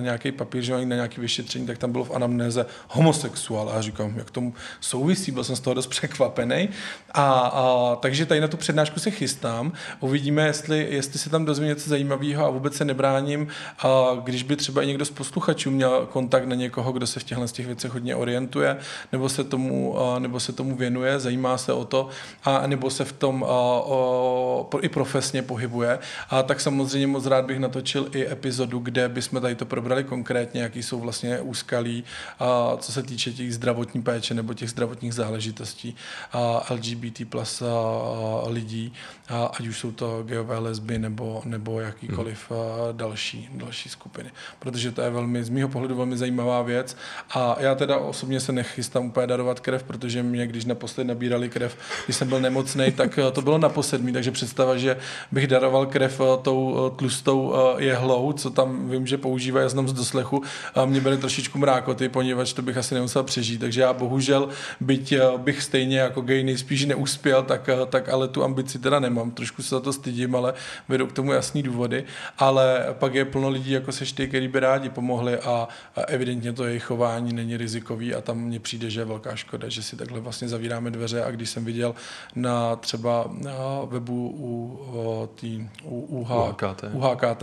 nějaký 0.00 0.21
nějaký 0.24 0.38
papír, 0.38 0.62
že 0.62 0.72
mají 0.72 0.86
na 0.86 0.96
nějaké 0.96 1.20
vyšetření, 1.20 1.66
tak 1.66 1.78
tam 1.78 1.92
bylo 1.92 2.04
v 2.04 2.10
anamnéze 2.10 2.66
homosexuál. 2.88 3.70
A 3.70 3.74
já 3.74 3.80
říkám, 3.80 4.14
jak 4.16 4.30
tomu 4.30 4.54
souvisí, 4.80 5.32
byl 5.32 5.44
jsem 5.44 5.56
z 5.56 5.60
toho 5.60 5.74
dost 5.74 5.86
překvapený. 5.86 6.68
A, 7.10 7.30
a, 7.32 7.96
takže 7.96 8.26
tady 8.26 8.40
na 8.40 8.48
tu 8.48 8.56
přednášku 8.56 9.00
se 9.00 9.10
chystám. 9.10 9.72
Uvidíme, 10.00 10.46
jestli, 10.46 10.86
jestli 10.90 11.18
se 11.18 11.30
tam 11.30 11.44
dozvím 11.44 11.68
něco 11.68 11.90
zajímavého 11.90 12.46
a 12.46 12.50
vůbec 12.50 12.74
se 12.74 12.84
nebráním. 12.84 13.48
A 13.78 14.16
když 14.24 14.42
by 14.42 14.56
třeba 14.56 14.82
i 14.82 14.86
někdo 14.86 15.04
z 15.04 15.10
posluchačů 15.10 15.70
měl 15.70 16.08
kontakt 16.12 16.44
na 16.44 16.54
někoho, 16.54 16.92
kdo 16.92 17.06
se 17.06 17.20
v 17.20 17.24
těchto 17.24 17.46
těch 17.46 17.66
věcech 17.66 17.92
hodně 17.92 18.16
orientuje, 18.16 18.76
nebo 19.12 19.28
se 19.28 19.44
tomu, 19.44 19.96
nebo 20.18 20.40
se 20.40 20.52
tomu 20.52 20.76
věnuje, 20.76 21.20
zajímá 21.20 21.58
se 21.58 21.72
o 21.72 21.84
to, 21.84 22.08
a 22.44 22.66
nebo 22.66 22.90
se 22.90 23.04
v 23.04 23.12
tom 23.12 23.44
a, 23.44 23.46
o, 23.48 24.68
i 24.80 24.88
profesně 24.88 25.42
pohybuje, 25.42 25.98
a 26.30 26.42
tak 26.42 26.60
samozřejmě 26.60 27.06
moc 27.06 27.26
rád 27.26 27.44
bych 27.44 27.58
natočil 27.58 28.08
i 28.12 28.26
epizodu, 28.32 28.78
kde 28.78 29.08
bychom 29.08 29.40
tady 29.40 29.54
to 29.54 29.66
probrali 29.66 30.04
konkrétně, 30.12 30.62
jaký 30.62 30.82
jsou 30.82 31.00
vlastně 31.00 31.40
úskalí, 31.40 32.04
a 32.40 32.76
co 32.76 32.92
se 32.92 33.02
týče 33.02 33.32
těch 33.32 33.54
zdravotní 33.54 34.02
péče 34.02 34.34
nebo 34.34 34.54
těch 34.54 34.70
zdravotních 34.70 35.14
záležitostí 35.14 35.96
a 36.32 36.62
LGBT 36.70 37.24
plus 37.28 37.62
a, 37.62 37.72
lidí, 38.48 38.92
a 39.28 39.44
ať 39.44 39.66
už 39.66 39.78
jsou 39.78 39.92
to 39.92 40.22
geové 40.22 40.58
lesby 40.58 40.98
nebo, 40.98 41.42
nebo 41.44 41.80
jakýkoliv 41.80 42.50
hmm. 42.50 42.96
další, 42.96 43.48
další 43.54 43.88
skupiny. 43.88 44.30
Protože 44.58 44.92
to 44.92 45.00
je 45.00 45.10
velmi, 45.10 45.44
z 45.44 45.48
mého 45.48 45.68
pohledu 45.68 45.96
velmi 45.96 46.16
zajímavá 46.16 46.62
věc 46.62 46.96
a 47.30 47.56
já 47.58 47.74
teda 47.74 47.96
osobně 47.98 48.40
se 48.40 48.52
nechystám 48.52 49.06
úplně 49.06 49.26
darovat 49.26 49.60
krev, 49.60 49.82
protože 49.82 50.22
mě, 50.22 50.46
když 50.46 50.64
naposled 50.64 51.04
nabírali 51.04 51.48
krev, 51.48 51.76
když 52.04 52.16
jsem 52.16 52.28
byl 52.28 52.40
nemocný, 52.40 52.92
tak 52.96 53.18
to 53.32 53.42
bylo 53.42 53.58
naposled 53.58 54.02
takže 54.12 54.30
představa, 54.30 54.76
že 54.76 54.96
bych 55.32 55.46
daroval 55.46 55.86
krev 55.86 56.20
tou 56.42 56.90
tlustou 56.96 57.54
jehlou, 57.78 58.32
co 58.32 58.50
tam 58.50 58.90
vím, 58.90 59.06
že 59.06 59.18
používají, 59.18 59.64
já 59.64 59.68
znám 59.68 59.88
z 59.88 59.92
doslechu 60.02 60.42
a 60.74 60.84
mě 60.84 61.00
byly 61.00 61.18
trošičku 61.18 61.58
mrákoty, 61.58 62.08
poněvadž 62.08 62.52
to 62.52 62.62
bych 62.62 62.76
asi 62.76 62.94
nemusel 62.94 63.22
přežít. 63.22 63.60
Takže 63.60 63.80
já 63.80 63.92
bohužel, 63.92 64.48
byť 64.80 65.12
eh, 65.12 65.20
bych 65.36 65.62
stejně 65.62 65.98
jako 65.98 66.20
gay 66.20 66.42
nejspíš 66.44 66.84
neuspěl, 66.84 67.42
tak, 67.42 67.68
eh, 67.68 67.86
tak 67.86 68.08
ale 68.08 68.28
tu 68.28 68.44
ambici 68.44 68.78
teda 68.78 69.00
nemám. 69.00 69.30
Trošku 69.30 69.62
se 69.62 69.74
za 69.74 69.80
to 69.80 69.92
stydím, 69.92 70.34
ale 70.34 70.54
vedou 70.88 71.06
k 71.06 71.12
tomu 71.12 71.32
jasný 71.32 71.62
důvody. 71.62 72.04
Ale 72.38 72.86
pak 72.92 73.14
je 73.14 73.24
plno 73.24 73.48
lidí, 73.48 73.70
jako 73.70 73.92
seš 73.92 74.12
ty, 74.12 74.28
který 74.28 74.48
by 74.48 74.60
rádi 74.60 74.88
pomohli 74.88 75.38
a, 75.38 75.68
a 75.96 76.00
evidentně 76.00 76.52
to 76.52 76.64
jejich 76.64 76.84
chování 76.84 77.32
není 77.32 77.56
rizikový 77.56 78.14
a 78.14 78.20
tam 78.20 78.38
mně 78.38 78.60
přijde, 78.60 78.90
že 78.90 79.00
je 79.00 79.04
velká 79.04 79.36
škoda, 79.36 79.68
že 79.68 79.82
si 79.82 79.96
takhle 79.96 80.20
vlastně 80.20 80.48
zavíráme 80.48 80.90
dveře 80.90 81.24
a 81.24 81.30
když 81.30 81.50
jsem 81.50 81.64
viděl 81.64 81.94
na 82.34 82.76
třeba 82.76 83.30
na 83.30 83.84
webu 83.86 84.34
u, 84.36 84.80
tý, 85.34 85.68
u 85.84 86.00
UH, 86.00 86.30
UHKT, 86.30 86.84
UHKT 86.92 87.42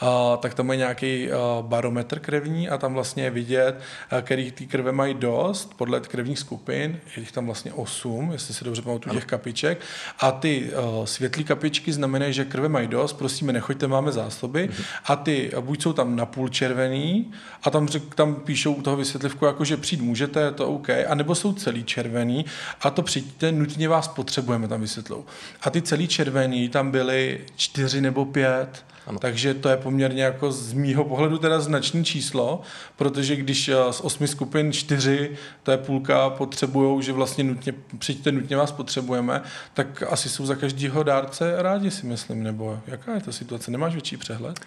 a, 0.00 0.36
tak 0.36 0.54
tam 0.54 0.70
je 0.70 0.76
nějaký 0.76 1.28
barometr 1.60 1.99
barometr 2.00 2.18
krevní 2.18 2.68
a 2.68 2.78
tam 2.78 2.94
vlastně 2.94 3.24
je 3.24 3.30
vidět, 3.30 3.80
eh, 4.10 4.22
který 4.22 4.52
ty 4.52 4.66
krve 4.66 4.92
mají 4.92 5.14
dost 5.14 5.74
podle 5.76 6.00
krevních 6.00 6.38
skupin, 6.38 7.00
je 7.16 7.20
jich 7.20 7.32
tam 7.32 7.46
vlastně 7.46 7.72
8, 7.72 8.32
jestli 8.32 8.54
se 8.54 8.64
dobře 8.64 8.82
pamatuju 8.82 9.14
těch 9.14 9.24
kapiček. 9.24 9.80
A 10.18 10.32
ty 10.32 10.70
uh, 10.72 11.04
světlé 11.04 11.44
kapičky 11.44 11.92
znamenají, 11.92 12.32
že 12.32 12.44
krve 12.44 12.68
mají 12.68 12.88
dost, 12.88 13.12
prosíme, 13.12 13.52
nechoďte, 13.52 13.86
máme 13.86 14.12
zásoby. 14.12 14.68
Mm-hmm. 14.68 14.84
A 15.04 15.16
ty 15.16 15.52
uh, 15.52 15.64
buď 15.64 15.82
jsou 15.82 15.92
tam 15.92 16.16
napůl 16.16 16.48
červený 16.48 17.32
a 17.62 17.70
tam, 17.70 17.88
řek, 17.88 18.14
tam 18.14 18.34
píšou 18.34 18.72
u 18.72 18.82
toho 18.82 18.96
vysvětlivku, 18.96 19.44
jako 19.44 19.64
že 19.64 19.76
přijít 19.76 20.02
můžete, 20.02 20.40
je 20.40 20.52
to 20.52 20.68
OK, 20.68 20.90
a 20.90 21.14
nebo 21.14 21.34
jsou 21.34 21.52
celý 21.52 21.84
červený 21.84 22.44
a 22.80 22.90
to 22.90 23.02
přijďte, 23.02 23.52
nutně 23.52 23.88
vás 23.88 24.08
potřebujeme, 24.08 24.68
tam 24.68 24.80
vysvětlou. 24.80 25.24
A 25.62 25.70
ty 25.70 25.82
celý 25.82 26.08
červený 26.08 26.68
tam 26.68 26.90
byly 26.90 27.40
čtyři 27.56 28.00
nebo 28.00 28.24
pět 28.24 28.89
ano. 29.10 29.18
Takže 29.18 29.54
to 29.54 29.68
je 29.68 29.76
poměrně 29.76 30.22
jako 30.22 30.52
z 30.52 30.72
mýho 30.72 31.04
pohledu 31.04 31.38
teda 31.38 31.60
značný 31.60 32.04
číslo, 32.04 32.60
protože 32.96 33.36
když 33.36 33.68
eh, 33.68 33.92
z 33.92 34.00
osmi 34.00 34.28
skupin 34.28 34.72
čtyři, 34.72 35.36
to 35.62 35.70
je 35.70 35.78
půlka, 35.78 36.30
potřebují, 36.30 37.02
že 37.02 37.12
vlastně 37.12 37.44
nutně, 37.44 37.74
přijďte, 37.98 38.32
nutně 38.32 38.56
vás 38.56 38.72
potřebujeme, 38.72 39.42
tak 39.74 40.02
asi 40.02 40.28
jsou 40.28 40.46
za 40.46 40.54
každého 40.54 41.02
dárce 41.02 41.62
rádi 41.62 41.90
si 41.90 42.06
myslím, 42.06 42.42
nebo 42.42 42.78
jaká 42.86 43.14
je 43.14 43.20
to 43.20 43.32
situace? 43.32 43.70
Nemáš 43.70 43.92
větší 43.92 44.16
přehled? 44.16 44.60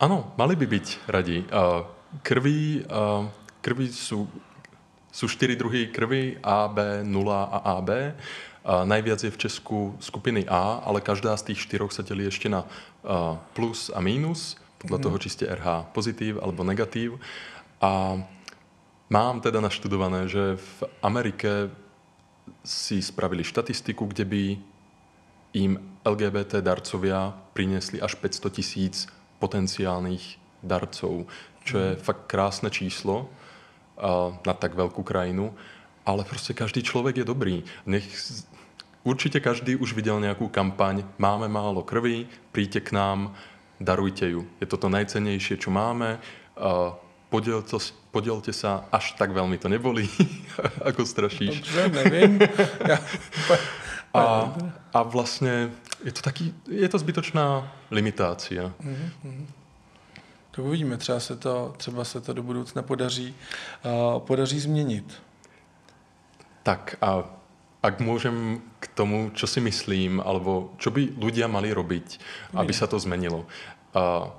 Ano, 0.00 0.32
mali 0.36 0.56
by 0.56 0.66
být 0.66 0.98
radí. 1.08 1.44
Krví, 2.22 2.84
krví 3.60 3.92
jsou 3.92 4.28
Sú 5.14 5.30
štyri 5.30 5.54
druhy 5.54 5.94
krvi 5.94 6.42
A, 6.42 6.66
B, 6.66 7.06
0 7.06 7.46
a 7.46 7.78
AB. 7.78 8.18
Najviac 8.64 9.20
je 9.20 9.30
v 9.30 9.40
Česku 9.44 9.78
skupiny 10.00 10.48
A, 10.48 10.80
ale 10.80 11.04
každá 11.04 11.36
z 11.36 11.52
tých 11.52 11.68
štyroch 11.68 11.92
sa 11.92 12.00
delí 12.00 12.24
ešte 12.24 12.48
na 12.48 12.64
plus 13.52 13.92
a 13.92 14.00
mínus, 14.00 14.56
podľa 14.80 14.98
toho, 15.04 15.16
či 15.20 15.32
ste 15.32 15.48
RH 15.48 15.92
pozitív 15.92 16.40
alebo 16.40 16.64
negatív. 16.64 17.20
A 17.84 18.20
mám 19.12 19.44
teda 19.44 19.60
naštudované, 19.60 20.28
že 20.32 20.56
v 20.56 20.78
Amerike 21.04 21.68
si 22.64 23.04
spravili 23.04 23.44
štatistiku, 23.44 24.08
kde 24.08 24.24
by 24.24 24.44
im 25.56 25.80
LGBT 26.04 26.64
darcovia 26.64 27.36
priniesli 27.52 28.00
až 28.00 28.16
500 28.20 28.56
tisíc 28.56 29.08
potenciálnych 29.40 30.40
darcov, 30.64 31.28
čo 31.64 31.74
je 31.80 31.90
fakt 32.00 32.28
krásne 32.28 32.68
číslo 32.68 33.28
na 34.44 34.54
tak 34.56 34.72
veľkú 34.76 35.00
krajinu, 35.04 35.52
ale 36.06 36.24
proste 36.24 36.54
každý 36.54 36.82
človek 36.82 37.16
je 37.16 37.26
dobrý. 37.26 37.64
Nech, 37.88 38.04
určite 39.04 39.40
každý 39.40 39.76
už 39.76 39.92
videl 39.92 40.20
nejakú 40.20 40.48
kampaň 40.48 41.04
Máme 41.18 41.48
málo 41.48 41.82
krvi, 41.82 42.28
príďte 42.52 42.80
k 42.80 42.90
nám, 42.92 43.34
darujte 43.80 44.28
ju. 44.28 44.46
Je 44.60 44.66
to 44.66 44.76
to 44.76 44.88
najcennejšie, 44.88 45.56
čo 45.56 45.72
máme. 45.72 46.20
Podielte, 47.28 47.76
podielte 48.14 48.52
sa, 48.54 48.86
až 48.94 49.18
tak 49.18 49.34
veľmi 49.34 49.58
to 49.58 49.66
nebolí, 49.66 50.06
ako 50.88 51.02
strašíš. 51.02 51.60
Dobře, 51.60 51.88
nevím. 51.88 52.38
A, 54.14 54.54
a 54.94 55.02
vlastně 55.02 55.70
je 56.04 56.12
to 56.12 56.20
taky, 56.22 56.54
je 56.68 56.88
to 56.88 56.98
zbytočná 56.98 57.72
limitácia. 57.90 58.72
Mm-hmm. 58.80 59.46
To 60.50 60.62
uvidíme, 60.62 60.96
třeba 60.96 61.20
se 61.20 61.36
to, 61.36 61.74
třeba 61.76 62.04
se 62.04 62.20
to 62.20 62.32
do 62.32 62.42
budoucna 62.42 62.82
podaří, 62.82 63.34
uh, 63.84 64.18
podaří 64.18 64.60
změnit. 64.60 65.22
Tak 66.64 66.98
a 66.98 67.28
ak 67.84 68.00
môžem 68.00 68.64
k 68.80 68.86
tomu, 68.96 69.28
čo 69.36 69.44
si 69.44 69.60
myslím, 69.60 70.18
alebo 70.24 70.72
čo 70.80 70.88
by 70.88 71.20
ľudia 71.20 71.44
mali 71.52 71.68
robiť, 71.68 72.18
aby 72.56 72.72
sa 72.72 72.88
to 72.88 72.96
zmenilo. 72.96 73.44
Uh, 73.92 74.32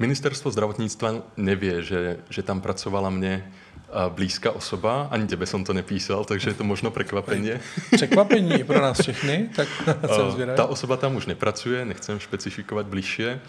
ministerstvo 0.00 0.48
zdravotníctva 0.48 1.36
nevie, 1.36 1.84
že, 1.84 2.24
že 2.32 2.40
tam 2.40 2.64
pracovala 2.64 3.12
mne 3.12 3.44
blízká 3.86 4.50
osoba, 4.50 5.08
ani 5.10 5.26
tebe 5.26 5.46
som 5.46 5.64
to 5.64 5.70
nepísal, 5.72 6.24
takže 6.24 6.50
je 6.50 6.58
to 6.58 6.64
možno 6.64 6.90
prekvapenie. 6.90 7.60
Překvapení 7.94 8.64
pro 8.64 8.80
nás 8.80 9.00
všechny, 9.00 9.50
tak 9.56 9.68
jsem 10.14 10.56
Ta 10.56 10.66
osoba 10.66 10.96
tam 10.96 11.16
už 11.16 11.26
nepracuje, 11.26 11.84
nechcem 11.84 12.18
špecifikovať 12.18 12.86
bližšie, 12.86 13.40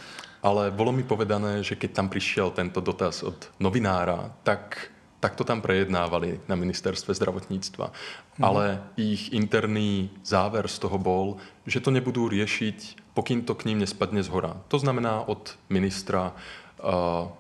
ale 0.44 0.72
bolo 0.72 0.92
mi 0.92 1.04
povedané, 1.04 1.64
že 1.64 1.76
keď 1.76 1.92
tam 1.92 2.08
prišiel 2.10 2.52
tento 2.52 2.82
dotaz 2.82 3.24
od 3.24 3.50
novinára, 3.60 4.32
tak 4.44 4.94
tak 5.18 5.34
to 5.34 5.44
tam 5.44 5.66
prejednávali 5.66 6.40
na 6.46 6.54
ministerstve 6.54 7.14
zdravotníctva. 7.18 7.90
Mm. 7.90 8.44
Ale 8.46 8.64
ich 8.98 9.34
interný 9.34 10.14
záver 10.22 10.70
z 10.70 10.78
toho 10.78 10.98
bol, 11.02 11.42
že 11.66 11.82
to 11.82 11.90
nebudú 11.90 12.30
riešiť, 12.30 13.10
pokým 13.18 13.42
to 13.42 13.58
k 13.58 13.74
ním 13.74 13.82
nespadne 13.82 14.22
z 14.22 14.30
hora. 14.30 14.62
To 14.70 14.78
znamená 14.78 15.26
od 15.26 15.58
ministra, 15.74 16.38
uh, 16.86 17.34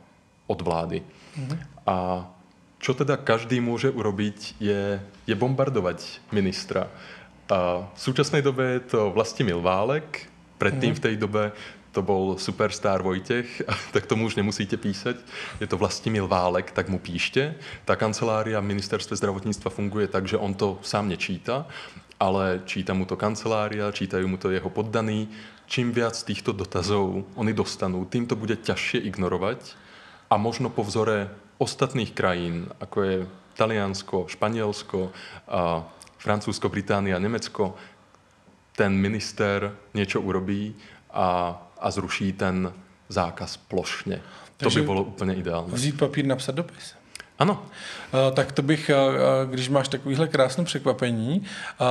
od 0.49 0.59
vlády. 0.61 1.05
Mm. 1.37 1.57
A 1.85 2.25
čo 2.77 2.97
teda 2.97 3.17
každý 3.17 3.61
môže 3.61 3.89
urobiť, 3.89 4.57
je, 4.57 5.01
je 5.25 5.35
bombardovať 5.37 6.21
ministra. 6.33 6.89
A 7.49 7.89
v 7.93 7.99
súčasnej 7.99 8.41
dobe 8.41 8.81
je 8.81 8.89
to 8.89 9.13
Vlastimil 9.13 9.61
Válek, 9.61 10.29
predtým 10.57 10.93
mm. 10.93 10.97
v 10.97 11.03
tej 11.03 11.15
dobe 11.17 11.43
to 11.97 12.05
bol 12.05 12.37
superstar 12.37 13.01
Vojtech, 13.01 13.65
tak 13.95 14.05
tomu 14.05 14.29
už 14.29 14.37
nemusíte 14.37 14.77
písať. 14.77 15.17
Je 15.57 15.65
to 15.65 15.81
Vlastimil 15.81 16.29
Válek, 16.29 16.69
tak 16.69 16.93
mu 16.93 17.01
píšte. 17.01 17.57
Ta 17.89 17.97
kancelária 17.97 18.61
v 18.61 18.69
ministerstve 18.77 19.17
zdravotníctva 19.17 19.73
funguje 19.73 20.05
tak, 20.05 20.29
že 20.29 20.37
on 20.37 20.53
to 20.53 20.77
sám 20.85 21.09
nečíta, 21.09 21.65
ale 22.21 22.61
číta 22.69 22.93
mu 22.93 23.09
to 23.09 23.17
kancelária, 23.17 23.89
čítajú 23.89 24.29
mu 24.29 24.37
to 24.37 24.53
jeho 24.53 24.69
poddaní. 24.69 25.25
Čím 25.65 25.89
viac 25.89 26.13
týchto 26.21 26.53
dotazov 26.53 27.25
oni 27.33 27.51
dostanú, 27.57 28.05
tým 28.05 28.29
to 28.29 28.37
bude 28.37 28.61
ťažšie 28.61 29.01
ignorovať 29.09 29.73
a 30.29 30.37
možno 30.37 30.69
po 30.69 30.85
vzore 30.85 31.33
ostatných 31.57 32.13
krajín, 32.13 32.69
ako 32.77 32.97
je 33.03 33.15
Taliansko, 33.57 34.29
Španielsko, 34.29 35.09
a 35.49 35.81
Francúzsko, 36.21 36.69
Británia, 36.69 37.17
Nemecko, 37.17 37.73
ten 38.77 38.93
minister 38.93 39.73
niečo 39.97 40.21
urobí 40.21 40.77
a, 41.09 41.57
a 41.79 41.91
zruší 41.91 42.33
ten 42.33 42.73
zákaz 43.09 43.57
plošně. 43.57 44.21
Takže 44.57 44.79
to 44.79 44.81
by 44.81 44.85
bylo 44.85 45.03
úplně 45.03 45.35
ideální. 45.35 45.71
Vzít 45.71 45.97
papír, 45.97 46.25
napsat 46.25 46.55
dopis. 46.55 46.95
Ano. 47.39 47.65
Tak 48.33 48.51
to 48.51 48.61
bych, 48.61 48.91
když 49.45 49.69
máš 49.69 49.87
takovýhle 49.87 50.27
krásné 50.27 50.63
překvapení, 50.63 51.43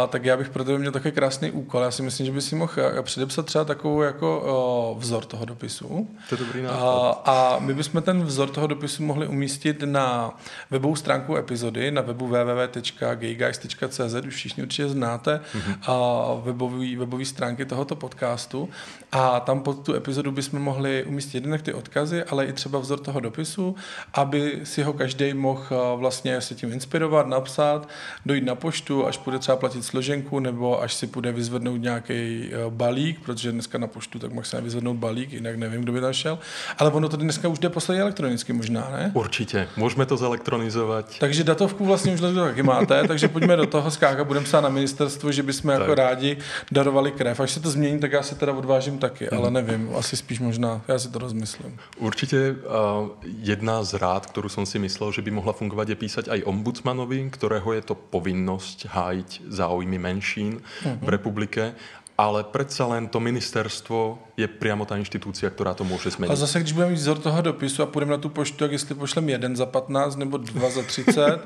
tak 0.08 0.24
já 0.24 0.36
bych 0.36 0.50
pro 0.50 0.64
tebe 0.64 0.78
měl 0.78 0.92
takový 0.92 1.12
krásný 1.12 1.50
úkol. 1.50 1.82
Já 1.82 1.90
si 1.90 2.02
myslím, 2.02 2.26
že 2.26 2.32
by 2.32 2.40
si 2.40 2.54
mohl 2.54 2.72
předepsat 3.02 3.46
třeba 3.46 3.64
takovou 3.64 4.02
jako 4.02 4.96
vzor 4.98 5.24
toho 5.24 5.44
dopisu. 5.44 6.08
To 6.28 6.34
je 6.34 6.38
dobrý 6.38 6.62
nápad. 6.62 7.22
A 7.24 7.56
my 7.58 7.74
bychom 7.74 8.02
ten 8.02 8.24
vzor 8.24 8.48
toho 8.48 8.66
dopisu 8.66 9.02
mohli 9.02 9.26
umístit 9.26 9.82
na 9.84 10.38
webovou 10.70 10.96
stránku 10.96 11.36
epizody, 11.36 11.90
na 11.90 12.02
webu 12.02 12.26
www.gayguys.cz, 12.26 14.14
už 14.26 14.34
všichni 14.34 14.62
určitě 14.62 14.88
znáte 14.88 15.40
mm-hmm. 15.54 16.42
webový, 16.42 16.96
webový 16.96 17.24
stránky 17.24 17.64
tohoto 17.64 17.96
podcastu. 17.96 18.68
A 19.12 19.40
tam 19.40 19.60
pod 19.60 19.78
tu 19.78 19.94
epizodu 19.94 20.32
bychom 20.32 20.62
mohli 20.62 21.04
umístit 21.04 21.34
jednak 21.34 21.62
ty 21.62 21.72
odkazy, 21.72 22.24
ale 22.24 22.46
i 22.46 22.52
třeba 22.52 22.78
vzor 22.78 22.98
toho 23.00 23.20
dopisu, 23.20 23.76
aby 24.14 24.60
si 24.64 24.82
ho 24.82 24.92
každý 24.92 25.35
mohl 25.36 25.62
eh, 25.70 25.96
vlastně 25.96 26.40
se 26.40 26.54
tím 26.54 26.72
inspirovat, 26.72 27.26
napsat, 27.26 27.88
dojít 28.26 28.44
na 28.44 28.54
poštu, 28.54 29.06
až 29.06 29.18
bude 29.18 29.38
třeba 29.38 29.56
platit 29.56 29.84
složenku, 29.84 30.40
nebo 30.40 30.82
až 30.82 30.94
si 30.94 31.06
bude 31.06 31.32
vyzvednout 31.32 31.76
nějaký 31.76 32.50
eh, 32.52 32.56
balík, 32.68 33.20
protože 33.20 33.52
dneska 33.52 33.78
na 33.78 33.86
poštu 33.86 34.18
tak 34.18 34.46
se 34.46 34.60
vyzvednout 34.60 34.96
balík, 34.96 35.32
jinak 35.32 35.56
nevím, 35.56 35.82
kdo 35.82 35.92
by 35.92 36.00
tam 36.00 36.12
šel. 36.12 36.38
Ale 36.78 36.90
ono 36.90 37.08
to 37.08 37.16
dneska 37.16 37.48
už 37.48 37.58
jde 37.58 37.68
posledně 37.68 38.02
elektronicky 38.02 38.52
možná, 38.52 38.88
ne? 38.92 39.10
Určitě, 39.14 39.68
můžeme 39.76 40.06
to 40.06 40.16
zelektronizovat. 40.16 41.18
Takže 41.18 41.44
datovku 41.44 41.84
vlastně 41.84 42.14
už 42.14 42.20
taky 42.20 42.62
máte, 42.62 43.02
takže 43.08 43.28
pojďme 43.28 43.56
do 43.56 43.66
toho 43.66 43.90
skáka, 43.90 44.24
budeme 44.24 44.44
psát 44.46 44.60
na 44.60 44.68
ministerstvu, 44.68 45.32
že 45.32 45.42
bychom 45.42 45.70
jako 45.70 45.94
rádi 45.94 46.36
darovali 46.72 47.12
krev. 47.12 47.40
Až 47.40 47.50
se 47.50 47.60
to 47.60 47.70
změní, 47.70 47.98
tak 47.98 48.12
já 48.12 48.22
se 48.22 48.34
teda 48.34 48.52
odvážím 48.52 48.98
taky, 48.98 49.28
hmm. 49.30 49.40
ale 49.40 49.50
nevím, 49.50 49.90
asi 49.96 50.16
spíš 50.16 50.40
možná, 50.40 50.82
já 50.88 50.98
si 50.98 51.08
to 51.08 51.18
rozmyslím. 51.18 51.78
Určitě 51.98 52.50
uh, 52.50 53.08
jedna 53.24 53.84
z 53.84 53.94
rád, 53.94 54.26
kterou 54.26 54.48
jsem 54.48 54.66
si 54.66 54.78
myslel, 54.78 55.12
že 55.12 55.22
by 55.26 55.42
mohla 55.42 55.50
fungovat, 55.50 55.90
je 55.90 55.98
písať 55.98 56.30
aj 56.30 56.46
ombudsmanovi, 56.46 57.26
ktorého 57.34 57.66
je 57.74 57.82
to 57.82 57.98
povinnosť 57.98 58.86
hájiť 58.86 59.30
záujmy 59.50 59.98
menšín 59.98 60.62
uh-huh. 60.62 61.02
v 61.02 61.08
republike 61.10 61.74
ale 62.16 62.48
predsa 62.48 62.88
len 62.88 63.12
to 63.12 63.20
ministerstvo 63.20 64.25
je 64.36 64.48
priamo 64.48 64.84
ta 64.84 64.96
inštitúcia, 64.96 65.50
která 65.50 65.74
to 65.74 65.84
může 65.84 66.10
změnit. 66.10 66.32
A 66.32 66.36
zase, 66.36 66.60
když 66.60 66.72
budeme 66.72 66.90
mít 66.90 66.98
vzor 66.98 67.18
toho 67.18 67.42
dopisu 67.42 67.82
a 67.82 67.86
půjdeme 67.86 68.10
na 68.10 68.18
tu 68.18 68.28
poštu, 68.28 68.56
tak 68.56 68.72
jestli 68.72 68.94
pošlem 68.94 69.28
jeden 69.28 69.56
za 69.56 69.66
15 69.66 70.16
nebo 70.16 70.36
dva 70.36 70.70
za 70.70 70.82
30, 70.82 71.38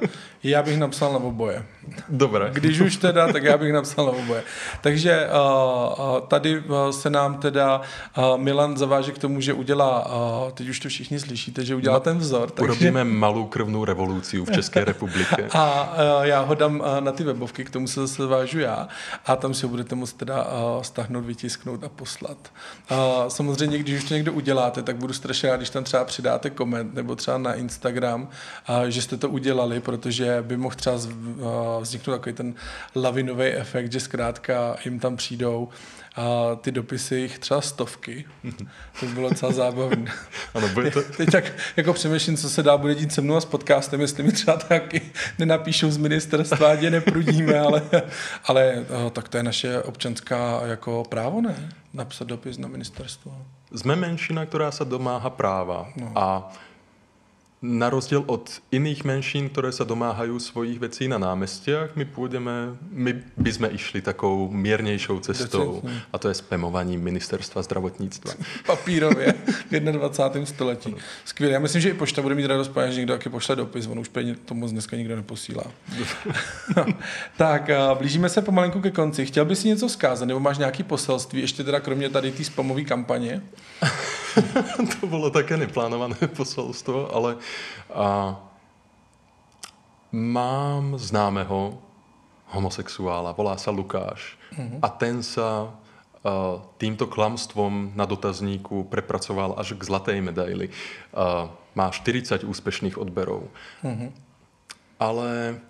já 0.43 0.63
bych 0.63 0.79
napsal 0.79 1.13
na 1.13 1.19
oboje. 1.19 1.67
Dobré. 2.09 2.51
Když 2.55 2.81
už 2.81 2.97
teda, 2.97 3.33
tak 3.33 3.43
já 3.43 3.59
bych 3.59 3.73
napsal 3.73 4.07
na 4.07 4.13
oboje. 4.13 4.43
Takže 4.81 5.29
uh, 5.29 6.07
uh, 6.07 6.21
tady 6.21 6.59
uh, 6.59 6.91
se 6.91 7.11
nám 7.11 7.39
teda 7.39 7.81
Milan 8.37 8.77
zaváže 8.77 9.13
k 9.13 9.19
tomu, 9.19 9.41
že 9.41 9.53
udělá, 9.53 10.11
teď 10.55 10.69
už 10.69 10.81
to 10.81 10.89
všichni 10.89 11.21
slyšíte, 11.21 11.65
že 11.65 11.75
udělá 11.75 12.01
ten 12.01 12.19
vzor. 12.19 12.51
Takže... 12.51 12.71
Urobíme 12.71 13.05
malou 13.05 13.47
krvnou 13.47 13.85
revoluci 13.85 14.41
v 14.41 14.53
České 14.53 14.85
republice. 14.85 15.49
a 15.53 15.95
já 16.23 16.41
ho 16.41 16.55
dám 16.55 16.83
na 17.01 17.13
ty 17.13 17.25
webovky, 17.25 17.65
k 17.65 17.71
tomu 17.71 17.87
se 17.87 18.01
zase 18.01 18.27
vážu 18.27 18.59
já 18.59 18.89
a 19.27 19.37
tam 19.37 19.55
si 19.55 19.63
ho 19.67 19.69
budete 19.71 19.95
moct 19.95 20.13
teda 20.13 20.47
stáhnout, 20.83 21.25
vytisknout 21.25 21.85
a 21.85 21.89
poslat. 21.89 22.51
A 22.89 23.31
samozřejmě, 23.31 23.79
když 23.79 24.03
už 24.03 24.09
to 24.09 24.15
někdo 24.15 24.33
uděláte, 24.33 24.83
tak 24.83 24.97
budu 24.97 25.13
strašně 25.13 25.49
rád, 25.51 25.57
když 25.57 25.71
tam 25.71 25.85
třeba 25.85 26.05
přidáte 26.05 26.51
koment 26.51 26.95
nebo 26.95 27.17
třeba 27.17 27.39
na 27.39 27.55
Instagram, 27.55 28.29
a 28.67 28.89
že 28.89 29.03
jste 29.03 29.17
to 29.17 29.29
udělali, 29.29 29.81
protože 29.81 30.39
by 30.43 30.57
mohl 30.57 30.75
třeba 30.75 30.97
vzniknout 31.81 32.15
takový 32.17 32.35
ten 32.35 32.55
lavinový 32.97 33.47
efekt, 33.47 33.93
že 33.93 34.01
zkrátka 34.01 34.77
jim 34.85 35.01
tam 35.01 35.17
přijdou 35.17 35.69
a 36.17 36.55
ty 36.61 36.73
dopisy 36.73 37.17
jich 37.17 37.39
třeba 37.39 37.61
stovky. 37.61 38.25
To 39.01 39.07
bylo 39.07 39.29
docela 39.29 39.53
zábavné. 39.53 40.13
ano, 40.55 40.69
bude 40.69 40.91
to... 40.91 41.03
Teď 41.03 41.31
tak 41.31 41.45
jako 41.77 41.93
přemýšlím, 41.93 42.37
co 42.37 42.51
se 42.51 42.63
dá 42.63 42.77
bude 42.77 42.95
dít 42.95 43.13
se 43.13 43.21
mnou 43.21 43.37
a 43.37 43.41
s 43.41 43.45
podcastem, 43.45 44.01
jestli 44.01 44.23
mi 44.23 44.33
třeba 44.33 44.57
taky 44.57 45.03
nenapíšou 45.39 45.91
z 45.91 45.97
ministerstva, 45.97 46.73
ať 46.73 46.83
je 46.83 46.91
neprudíme, 46.91 47.61
ale, 47.61 47.83
ale 48.45 48.85
tak 49.13 49.29
to 49.29 49.37
je 49.37 49.43
naše 49.43 49.83
občanská 49.83 50.61
jako 50.65 51.05
právo, 51.09 51.41
ne? 51.41 51.69
Napsat 51.95 52.29
dopis 52.29 52.59
na 52.59 52.69
ministerstvo. 52.69 53.47
Jsme 53.75 53.97
menšina, 53.97 54.47
která 54.47 54.71
se 54.71 54.85
domáhá 54.85 55.31
práva 55.31 55.89
no. 55.97 56.13
a 56.15 56.53
na 57.63 57.91
rozdíl 57.91 58.25
od 58.27 58.51
jiných 58.73 59.05
menšin, 59.05 59.49
které 59.49 59.73
se 59.73 59.85
domáhají 59.85 60.41
svojich 60.41 60.81
věcí 60.81 61.09
na 61.09 61.19
náměstích, 61.19 61.75
my 61.95 62.05
půjdeme, 62.05 62.53
my 62.91 63.23
bychom 63.37 63.69
išli 63.71 64.01
takovou 64.01 64.51
mírnějšou 64.51 65.21
cestou 65.21 65.83
a 66.13 66.19
to 66.19 66.29
je 66.29 66.35
spamování 66.35 66.99
ministerstva 66.99 67.63
zdravotnictva. 67.63 68.33
Papírově 68.67 69.35
v 69.71 69.81
21. 69.81 70.47
století. 70.47 70.97
Skvělé. 71.25 71.53
Já 71.53 71.61
myslím, 71.61 71.83
že 71.83 71.91
i 71.91 71.95
pošta 71.95 72.23
bude 72.23 72.35
mít 72.35 72.47
radost, 72.47 72.71
že 72.89 72.97
někdo 72.97 73.15
taky 73.15 73.29
pošle 73.29 73.57
dopis, 73.57 73.87
on 73.87 73.99
už 73.99 74.09
peně 74.09 74.37
to 74.45 74.55
moc 74.55 74.73
dneska 74.73 74.97
nikdo 74.97 75.17
neposílá. 75.17 75.65
no. 76.77 76.87
Tak, 77.37 77.71
blížíme 77.99 78.29
se 78.29 78.43
pomalinku 78.43 78.81
ke 78.81 78.91
konci. 78.91 79.27
Chtěl 79.27 79.45
bys 79.45 79.61
si 79.61 79.69
něco 79.69 79.89
zkázat, 79.89 80.29
nebo 80.29 80.41
máš 80.41 80.59
nějaký 80.59 80.83
poselství, 80.83 81.41
ještě 81.41 81.65
teda 81.65 81.81
kromě 81.81 82.09
tady 82.09 82.31
té 82.33 82.45
spamové 82.45 82.85
kampaně? 82.85 83.43
to 85.01 85.07
bylo 85.07 85.31
také 85.31 85.57
neplánované 85.57 86.17
poselstvo, 86.37 87.15
ale 87.15 87.37
a, 87.95 88.37
mám 90.13 90.99
známého 90.99 91.79
homosexuála, 92.47 93.33
volá 93.33 93.57
se 93.57 93.71
Lukáš. 93.71 94.39
Mm-hmm. 94.57 94.79
A 94.83 94.89
ten 94.89 95.23
se 95.23 95.41
týmto 96.77 97.07
klamstvom 97.07 97.93
na 97.95 98.05
dotazníku 98.05 98.85
prepracoval 98.85 99.55
až 99.57 99.73
k 99.73 99.85
zlaté 99.85 100.21
medaili. 100.21 100.69
Má 101.75 101.91
40 101.91 102.45
úspešných 102.45 102.99
odberov. 102.99 103.49
Mm-hmm. 103.85 104.13
Ale 105.01 105.61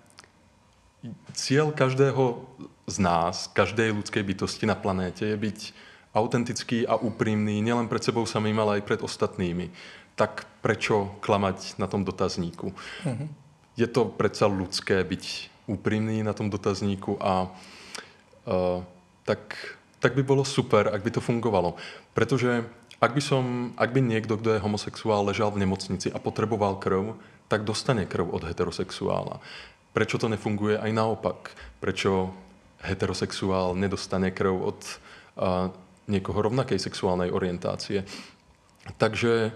cíl 1.33 1.71
každého 1.71 2.41
z 2.87 2.99
nás, 2.99 3.47
každé 3.47 3.91
lidské 3.91 4.23
bytosti 4.23 4.65
na 4.65 4.75
planétě 4.75 5.25
je 5.25 5.37
být 5.37 5.73
autentický 6.15 6.87
a 6.87 6.95
úprimný 6.95 7.61
nielen 7.61 7.87
před 7.87 8.03
sebou 8.03 8.25
samým, 8.25 8.59
ale 8.59 8.77
i 8.77 8.81
před 8.81 9.03
ostatnými. 9.03 9.71
Tak 10.15 10.47
prečo 10.61 11.15
klamať 11.19 11.77
na 11.77 11.87
tom 11.87 12.03
dotazníku? 12.03 12.73
Mm-hmm. 13.05 13.27
Je 13.77 13.87
to 13.87 14.05
přece 14.05 14.45
lidské 14.45 15.03
být 15.03 15.27
úprimný 15.67 16.23
na 16.23 16.33
tom 16.33 16.49
dotazníku 16.49 17.17
a 17.19 17.47
uh, 17.47 18.83
tak, 19.23 19.55
tak 19.99 20.13
by 20.13 20.23
bylo 20.23 20.45
super, 20.45 20.91
ak 20.93 21.03
by 21.03 21.11
to 21.11 21.21
fungovalo. 21.21 21.75
Protože 22.13 22.65
ak 23.01 23.13
by, 23.13 23.21
som, 23.21 23.73
ak 23.77 23.91
by 23.91 24.01
někdo, 24.01 24.35
kdo 24.35 24.53
je 24.53 24.59
homosexuál, 24.59 25.25
ležal 25.25 25.51
v 25.51 25.57
nemocnici 25.57 26.11
a 26.11 26.19
potřeboval 26.19 26.75
krv, 26.75 27.17
tak 27.47 27.63
dostane 27.63 28.05
krv 28.05 28.29
od 28.29 28.43
heterosexuála. 28.43 29.39
Prečo 29.93 30.17
to 30.17 30.29
nefunguje 30.29 30.79
aj 30.79 30.91
naopak? 30.93 31.51
Prečo 31.79 32.33
heterosexuál 32.79 33.75
nedostane 33.75 34.31
krv 34.31 34.61
od 34.61 34.79
uh, 34.85 35.71
někoho 36.07 36.41
rovnaké 36.41 36.79
sexuální 36.79 37.31
orientácie. 37.31 38.05
Takže 38.97 39.51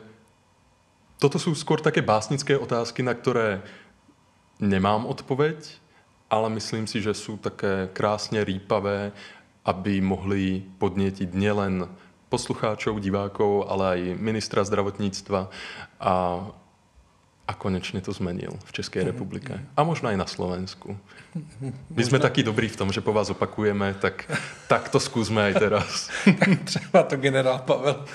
toto 1.19 1.39
jsou 1.39 1.55
skôr 1.55 1.81
také 1.81 2.01
básnické 2.01 2.57
otázky, 2.57 3.03
na 3.03 3.13
které 3.13 3.61
nemám 4.59 5.05
odpověď, 5.05 5.77
ale 6.29 6.49
myslím 6.49 6.87
si, 6.87 7.01
že 7.01 7.13
jsou 7.13 7.37
také 7.37 7.89
krásně 7.93 8.43
rýpavé, 8.43 9.11
aby 9.65 10.01
mohli 10.01 10.63
podnětit 10.77 11.33
nielen 11.33 11.89
poslucháčov, 12.29 12.99
divákov, 12.99 13.65
ale 13.67 13.99
i 13.99 14.15
ministra 14.19 14.63
zdravotníctva 14.63 15.49
a 15.99 16.45
a 17.47 17.53
konečně 17.53 18.01
to 18.01 18.11
zmenil 18.11 18.51
v 18.65 18.71
České 18.71 18.99
mhm. 18.99 19.07
republice. 19.07 19.65
A 19.77 19.83
možná 19.83 20.11
i 20.11 20.17
na 20.17 20.25
Slovensku. 20.25 20.97
My 21.89 22.03
jsme 22.03 22.19
taky 22.19 22.43
dobrý 22.43 22.67
v 22.67 22.75
tom, 22.75 22.91
že 22.91 23.01
po 23.01 23.13
vás 23.13 23.29
opakujeme, 23.29 23.95
tak, 23.99 24.31
tak 24.67 24.89
to 24.89 24.99
zkusme 24.99 25.51
i 25.51 25.53
teraz. 25.53 26.09
třeba 26.63 27.03
to 27.03 27.17
generál 27.17 27.59
Pavel 27.59 28.05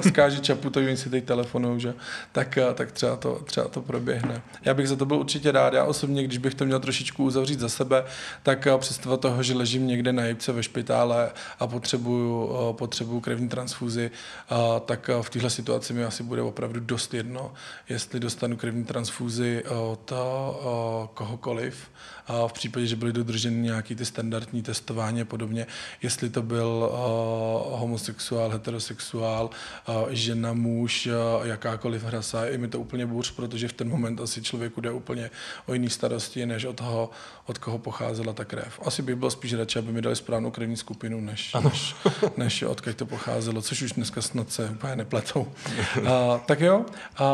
vzkáže 0.00 0.40
Čaputovi, 0.40 0.96
si 0.96 1.10
teď 1.10 1.24
telefonují, 1.24 1.80
že? 1.80 1.94
Tak, 2.32 2.58
tak 2.74 2.92
třeba, 2.92 3.16
to, 3.16 3.40
třeba 3.44 3.68
to 3.68 3.82
proběhne. 3.82 4.42
Já 4.64 4.74
bych 4.74 4.88
za 4.88 4.96
to 4.96 5.06
byl 5.06 5.16
určitě 5.16 5.52
rád. 5.52 5.72
Já 5.72 5.84
osobně, 5.84 6.24
když 6.24 6.38
bych 6.38 6.54
to 6.54 6.64
měl 6.64 6.80
trošičku 6.80 7.24
uzavřít 7.24 7.60
za 7.60 7.68
sebe, 7.68 8.04
tak 8.42 8.68
představa 8.78 9.16
toho, 9.16 9.42
že 9.42 9.54
ležím 9.54 9.86
někde 9.86 10.12
na 10.12 10.24
jibce 10.24 10.52
ve 10.52 10.62
špitále 10.62 11.30
a 11.60 11.66
potřebuju, 11.66 12.52
potřebuju 12.72 13.20
krevní 13.20 13.48
transfuzi, 13.48 14.10
tak 14.84 15.10
v 15.22 15.30
téhle 15.30 15.50
situaci 15.50 15.92
mi 15.92 16.04
asi 16.04 16.22
bude 16.22 16.42
opravdu 16.42 16.80
dost 16.80 17.14
jedno, 17.14 17.52
jestli 17.88 18.20
dostanu 18.20 18.56
krevní 18.56 18.72
krevní 18.72 18.84
transfuzi 18.84 19.64
od 19.64 20.12
kohokoliv, 21.14 21.90
v 22.46 22.52
případě, 22.62 22.86
že 22.86 22.96
byly 22.96 23.12
dodrženy 23.12 23.56
nějaký 23.56 23.94
ty 23.94 24.04
standardní 24.04 24.62
testování 24.62 25.20
a 25.20 25.24
podobně, 25.24 25.66
jestli 26.02 26.30
to 26.30 26.42
byl 26.42 26.90
homosexuál, 27.70 28.50
heterosexuál, 28.50 29.50
žena, 30.10 30.52
muž, 30.52 31.08
jakákoliv 31.42 32.04
hrasa, 32.04 32.44
je 32.44 32.58
mi 32.58 32.68
to 32.68 32.80
úplně 32.80 33.06
bůř, 33.06 33.30
protože 33.30 33.68
v 33.68 33.72
ten 33.72 33.88
moment 33.88 34.20
asi 34.20 34.42
člověku 34.42 34.80
jde 34.80 34.90
úplně 34.90 35.30
o 35.66 35.72
jiný 35.72 35.90
starosti, 35.90 36.46
než 36.46 36.64
od 36.64 36.76
toho, 36.76 37.10
od 37.46 37.58
koho 37.58 37.78
pocházela 37.78 38.32
ta 38.32 38.44
krev. 38.44 38.80
Asi 38.84 39.02
bych 39.02 39.14
byl 39.14 39.30
spíš 39.30 39.54
radši, 39.54 39.78
aby 39.78 39.92
mi 39.92 40.02
dali 40.02 40.16
správnou 40.16 40.50
krevní 40.50 40.76
skupinu, 40.76 41.20
než, 41.20 41.54
než, 41.64 41.94
než 42.36 42.62
odkud 42.62 42.96
to 42.96 43.06
pocházelo, 43.06 43.62
což 43.62 43.82
už 43.82 43.92
dneska 43.92 44.22
snad 44.22 44.50
se 44.52 44.70
úplně 44.70 44.96
nepletou. 44.96 45.46
A, 46.06 46.38
tak 46.46 46.60
jo, 46.60 46.84
a, 47.16 47.26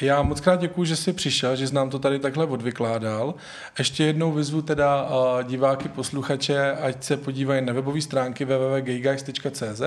já 0.00 0.22
moc 0.22 0.40
krát 0.40 0.60
děkuji, 0.60 0.84
že 0.84 0.96
jsi 0.96 1.12
přišel, 1.12 1.56
že 1.56 1.68
jsi 1.68 1.74
nám 1.74 1.90
to 1.90 1.98
tady 1.98 2.18
takhle 2.18 2.46
odvykládal. 2.46 3.34
Ještě 3.78 4.04
jednou 4.04 4.32
vyzvu 4.32 4.62
teda 4.64 5.08
diváky, 5.42 5.88
posluchače, 5.88 6.72
ať 6.72 7.04
se 7.04 7.16
podívají 7.16 7.64
na 7.64 7.72
webové 7.72 8.00
stránky 8.00 8.44
www.gayguys.cz. 8.44 9.82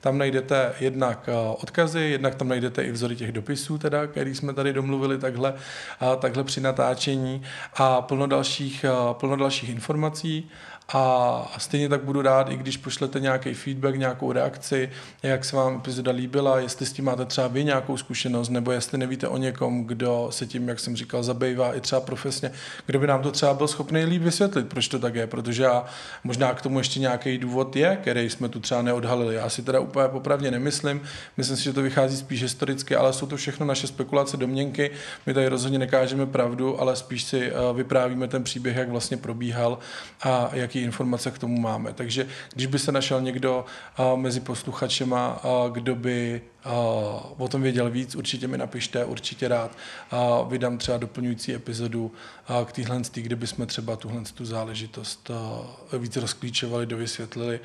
Tam 0.00 0.18
najdete 0.18 0.72
jednak 0.80 1.28
odkazy, 1.58 2.00
jednak 2.00 2.34
tam 2.34 2.48
najdete 2.48 2.82
i 2.82 2.92
vzory 2.92 3.16
těch 3.16 3.32
dopisů, 3.32 3.78
teda, 3.78 4.06
který 4.06 4.34
jsme 4.34 4.54
tady 4.54 4.72
domluvili 4.72 5.18
takhle, 5.18 5.54
takhle 6.18 6.44
při 6.44 6.60
natáčení 6.60 7.42
a 7.74 8.02
plno 8.02 8.26
dalších, 8.26 8.84
plno 9.12 9.36
dalších 9.36 9.68
informací. 9.68 10.50
A 10.94 11.52
stejně 11.58 11.88
tak 11.88 12.04
budu 12.04 12.22
rád, 12.22 12.50
i 12.50 12.56
když 12.56 12.76
pošlete 12.76 13.20
nějaký 13.20 13.54
feedback, 13.54 13.96
nějakou 13.96 14.32
reakci, 14.32 14.90
jak 15.22 15.44
se 15.44 15.56
vám 15.56 15.76
epizoda 15.76 16.12
líbila, 16.12 16.60
jestli 16.60 16.86
s 16.86 16.92
tím 16.92 17.04
máte 17.04 17.24
třeba 17.24 17.48
vy 17.48 17.64
nějakou 17.64 17.96
zkušenost, 17.96 18.48
nebo 18.48 18.72
jestli 18.72 18.98
nevíte 18.98 19.28
o 19.28 19.36
někom, 19.36 19.84
kdo 19.84 20.28
se 20.30 20.46
tím, 20.46 20.68
jak 20.68 20.80
jsem 20.80 20.96
říkal, 20.96 21.22
zabývá 21.22 21.74
i 21.74 21.80
třeba 21.80 22.00
profesně, 22.00 22.52
kdo 22.86 22.98
by 22.98 23.06
nám 23.06 23.22
to 23.22 23.30
třeba 23.30 23.54
byl 23.54 23.68
schopný 23.68 24.04
líp 24.04 24.22
vysvětlit, 24.22 24.68
proč 24.68 24.88
to 24.88 24.98
tak 24.98 25.14
je, 25.14 25.26
protože 25.26 25.62
já 25.62 25.84
možná 26.24 26.54
k 26.54 26.62
tomu 26.62 26.78
ještě 26.78 27.00
nějaký 27.00 27.38
důvod 27.38 27.76
je, 27.76 27.98
který 28.00 28.30
jsme 28.30 28.48
tu 28.48 28.60
třeba 28.60 28.82
neodhalili. 28.82 29.34
Já 29.34 29.48
si 29.48 29.62
teda 29.62 29.80
úplně 29.80 30.08
popravdě 30.08 30.50
nemyslím, 30.50 31.02
myslím 31.36 31.56
si, 31.56 31.64
že 31.64 31.72
to 31.72 31.82
vychází 31.82 32.16
spíš 32.16 32.42
historicky, 32.42 32.96
ale 32.96 33.12
jsou 33.12 33.26
to 33.26 33.36
všechno 33.36 33.66
naše 33.66 33.86
spekulace, 33.86 34.36
domněnky. 34.36 34.90
My 35.26 35.34
tady 35.34 35.48
rozhodně 35.48 35.78
nekážeme 35.78 36.26
pravdu, 36.26 36.80
ale 36.80 36.96
spíš 36.96 37.22
si 37.22 37.46
eh, 37.46 37.52
vyprávíme 37.74 38.28
ten 38.28 38.44
příběh, 38.44 38.76
jak 38.76 38.88
vlastně 38.88 39.16
probíhal 39.16 39.78
a 40.22 40.50
informace 40.82 41.30
k 41.30 41.38
tomu 41.38 41.60
máme. 41.60 41.92
Takže 41.92 42.26
když 42.54 42.66
by 42.66 42.78
se 42.78 42.92
našel 42.92 43.20
někdo 43.20 43.64
mezi 44.16 44.40
posluchačema, 44.40 45.42
kdo 45.72 45.94
by 45.94 46.42
o 47.36 47.48
tom 47.48 47.62
věděl 47.62 47.90
víc, 47.90 48.14
určitě 48.14 48.48
mi 48.48 48.58
napište, 48.58 49.04
určitě 49.04 49.48
rád. 49.48 49.76
Vydám 50.48 50.78
třeba 50.78 50.98
doplňující 50.98 51.54
epizodu 51.54 52.12
k 52.64 52.72
téhle, 52.72 53.00
kde 53.14 53.36
bychom 53.36 53.66
třeba 53.66 53.96
tuhle 53.96 54.22
tu 54.34 54.44
záležitost 54.44 55.30
víc 55.98 56.16
rozklíčovali, 56.16 56.86
dovysvětlili 56.86 57.60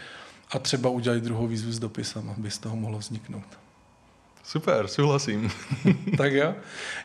a 0.52 0.60
třeba 0.60 0.90
udělali 0.90 1.22
druhou 1.22 1.48
výzvu 1.48 1.72
s 1.72 1.80
dopisem, 1.80 2.34
aby 2.38 2.52
z 2.52 2.58
toho 2.58 2.76
mohlo 2.76 3.00
vzniknout. 3.00 3.65
Super, 4.46 4.88
souhlasím. 4.88 5.52
tak 6.18 6.34
jo. 6.34 6.54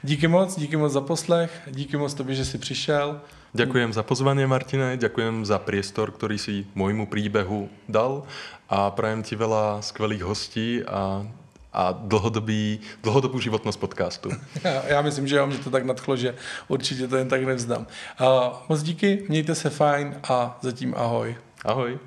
Díky 0.03 0.29
moc, 0.29 0.59
díky 0.59 0.77
moc 0.77 0.93
za 0.93 1.01
poslech, 1.01 1.63
díky 1.67 1.97
moc 1.97 2.15
tobě, 2.15 2.35
že 2.35 2.45
jsi 2.45 2.59
přišel. 2.59 3.21
Ďakujem 3.55 3.93
za 3.93 4.03
pozvanie, 4.03 4.47
Martine, 4.47 4.95
ďakujem 4.97 5.43
za 5.43 5.59
priestor, 5.59 6.15
ktorý 6.15 6.39
si 6.39 6.71
môjmu 6.79 7.11
príbehu 7.11 7.67
dal 7.91 8.23
a 8.71 8.95
prajem 8.95 9.27
ti 9.27 9.35
veľa 9.35 9.83
skvelých 9.83 10.23
hostí 10.23 10.87
a 10.87 11.27
a 11.73 11.93
dlhodobý, 11.93 12.81
dlhodobou 13.03 13.39
životnost 13.39 13.81
podcastu. 13.81 14.31
Já, 14.65 14.87
já 14.87 15.03
myslím, 15.03 15.29
že 15.29 15.37
jo, 15.37 15.47
mě 15.47 15.59
to 15.59 15.71
tak 15.71 15.85
nadchlo, 15.85 16.17
že 16.17 16.35
určitě 16.69 17.09
to 17.09 17.17
jen 17.17 17.29
tak 17.29 17.45
nevzdám. 17.45 17.87
Uh, 18.21 18.27
moc 18.69 18.83
díky, 18.83 19.25
mějte 19.29 19.55
se 19.55 19.71
fajn 19.71 20.21
a 20.29 20.59
zatím 20.63 20.95
ahoj. 20.97 21.37
Ahoj. 21.65 21.99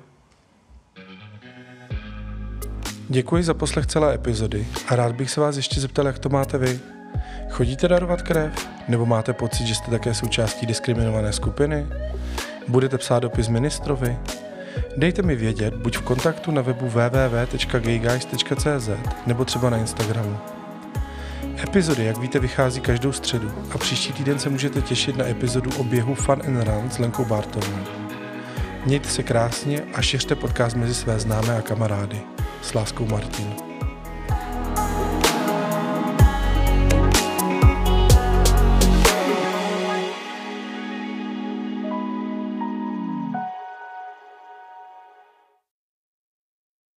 Děkuji 3.08 3.42
za 3.42 3.54
poslech 3.54 3.86
celé 3.86 4.14
epizody 4.14 4.66
a 4.88 4.96
rád 4.96 5.12
bych 5.12 5.30
se 5.30 5.40
vás 5.40 5.56
ještě 5.56 5.80
zeptal, 5.80 6.06
jak 6.06 6.18
to 6.18 6.28
máte 6.28 6.58
vy. 6.58 6.80
Chodíte 7.50 7.88
darovat 7.88 8.22
krev? 8.22 8.68
Nebo 8.88 9.06
máte 9.06 9.32
pocit, 9.32 9.66
že 9.66 9.74
jste 9.74 9.90
také 9.90 10.14
součástí 10.14 10.66
diskriminované 10.66 11.32
skupiny? 11.32 11.86
Budete 12.68 12.98
psát 12.98 13.18
dopis 13.18 13.48
ministrovi? 13.48 14.18
Dejte 14.96 15.22
mi 15.22 15.36
vědět 15.36 15.74
buď 15.74 15.96
v 15.96 16.02
kontaktu 16.02 16.50
na 16.50 16.62
webu 16.62 16.88
www.gayguys.cz 16.88 18.88
nebo 19.26 19.44
třeba 19.44 19.70
na 19.70 19.76
Instagramu. 19.76 20.38
Epizody, 21.62 22.04
jak 22.04 22.18
víte, 22.18 22.38
vychází 22.38 22.80
každou 22.80 23.12
středu 23.12 23.52
a 23.74 23.78
příští 23.78 24.12
týden 24.12 24.38
se 24.38 24.50
můžete 24.50 24.80
těšit 24.80 25.16
na 25.16 25.28
epizodu 25.28 25.70
o 25.78 25.84
běhu 25.84 26.14
Fun 26.14 26.42
and 26.46 26.64
Run 26.64 26.90
s 26.90 26.98
Lenkou 26.98 27.24
Bartovou. 27.24 27.78
Mějte 28.86 29.08
se 29.08 29.22
krásně 29.22 29.82
a 29.94 30.02
šiřte 30.02 30.34
podcast 30.34 30.76
mezi 30.76 30.94
své 30.94 31.18
známé 31.18 31.58
a 31.58 31.62
kamarády. 31.62 32.20
S 32.64 32.72
láskou 32.72 33.06
Martin. 33.06 33.73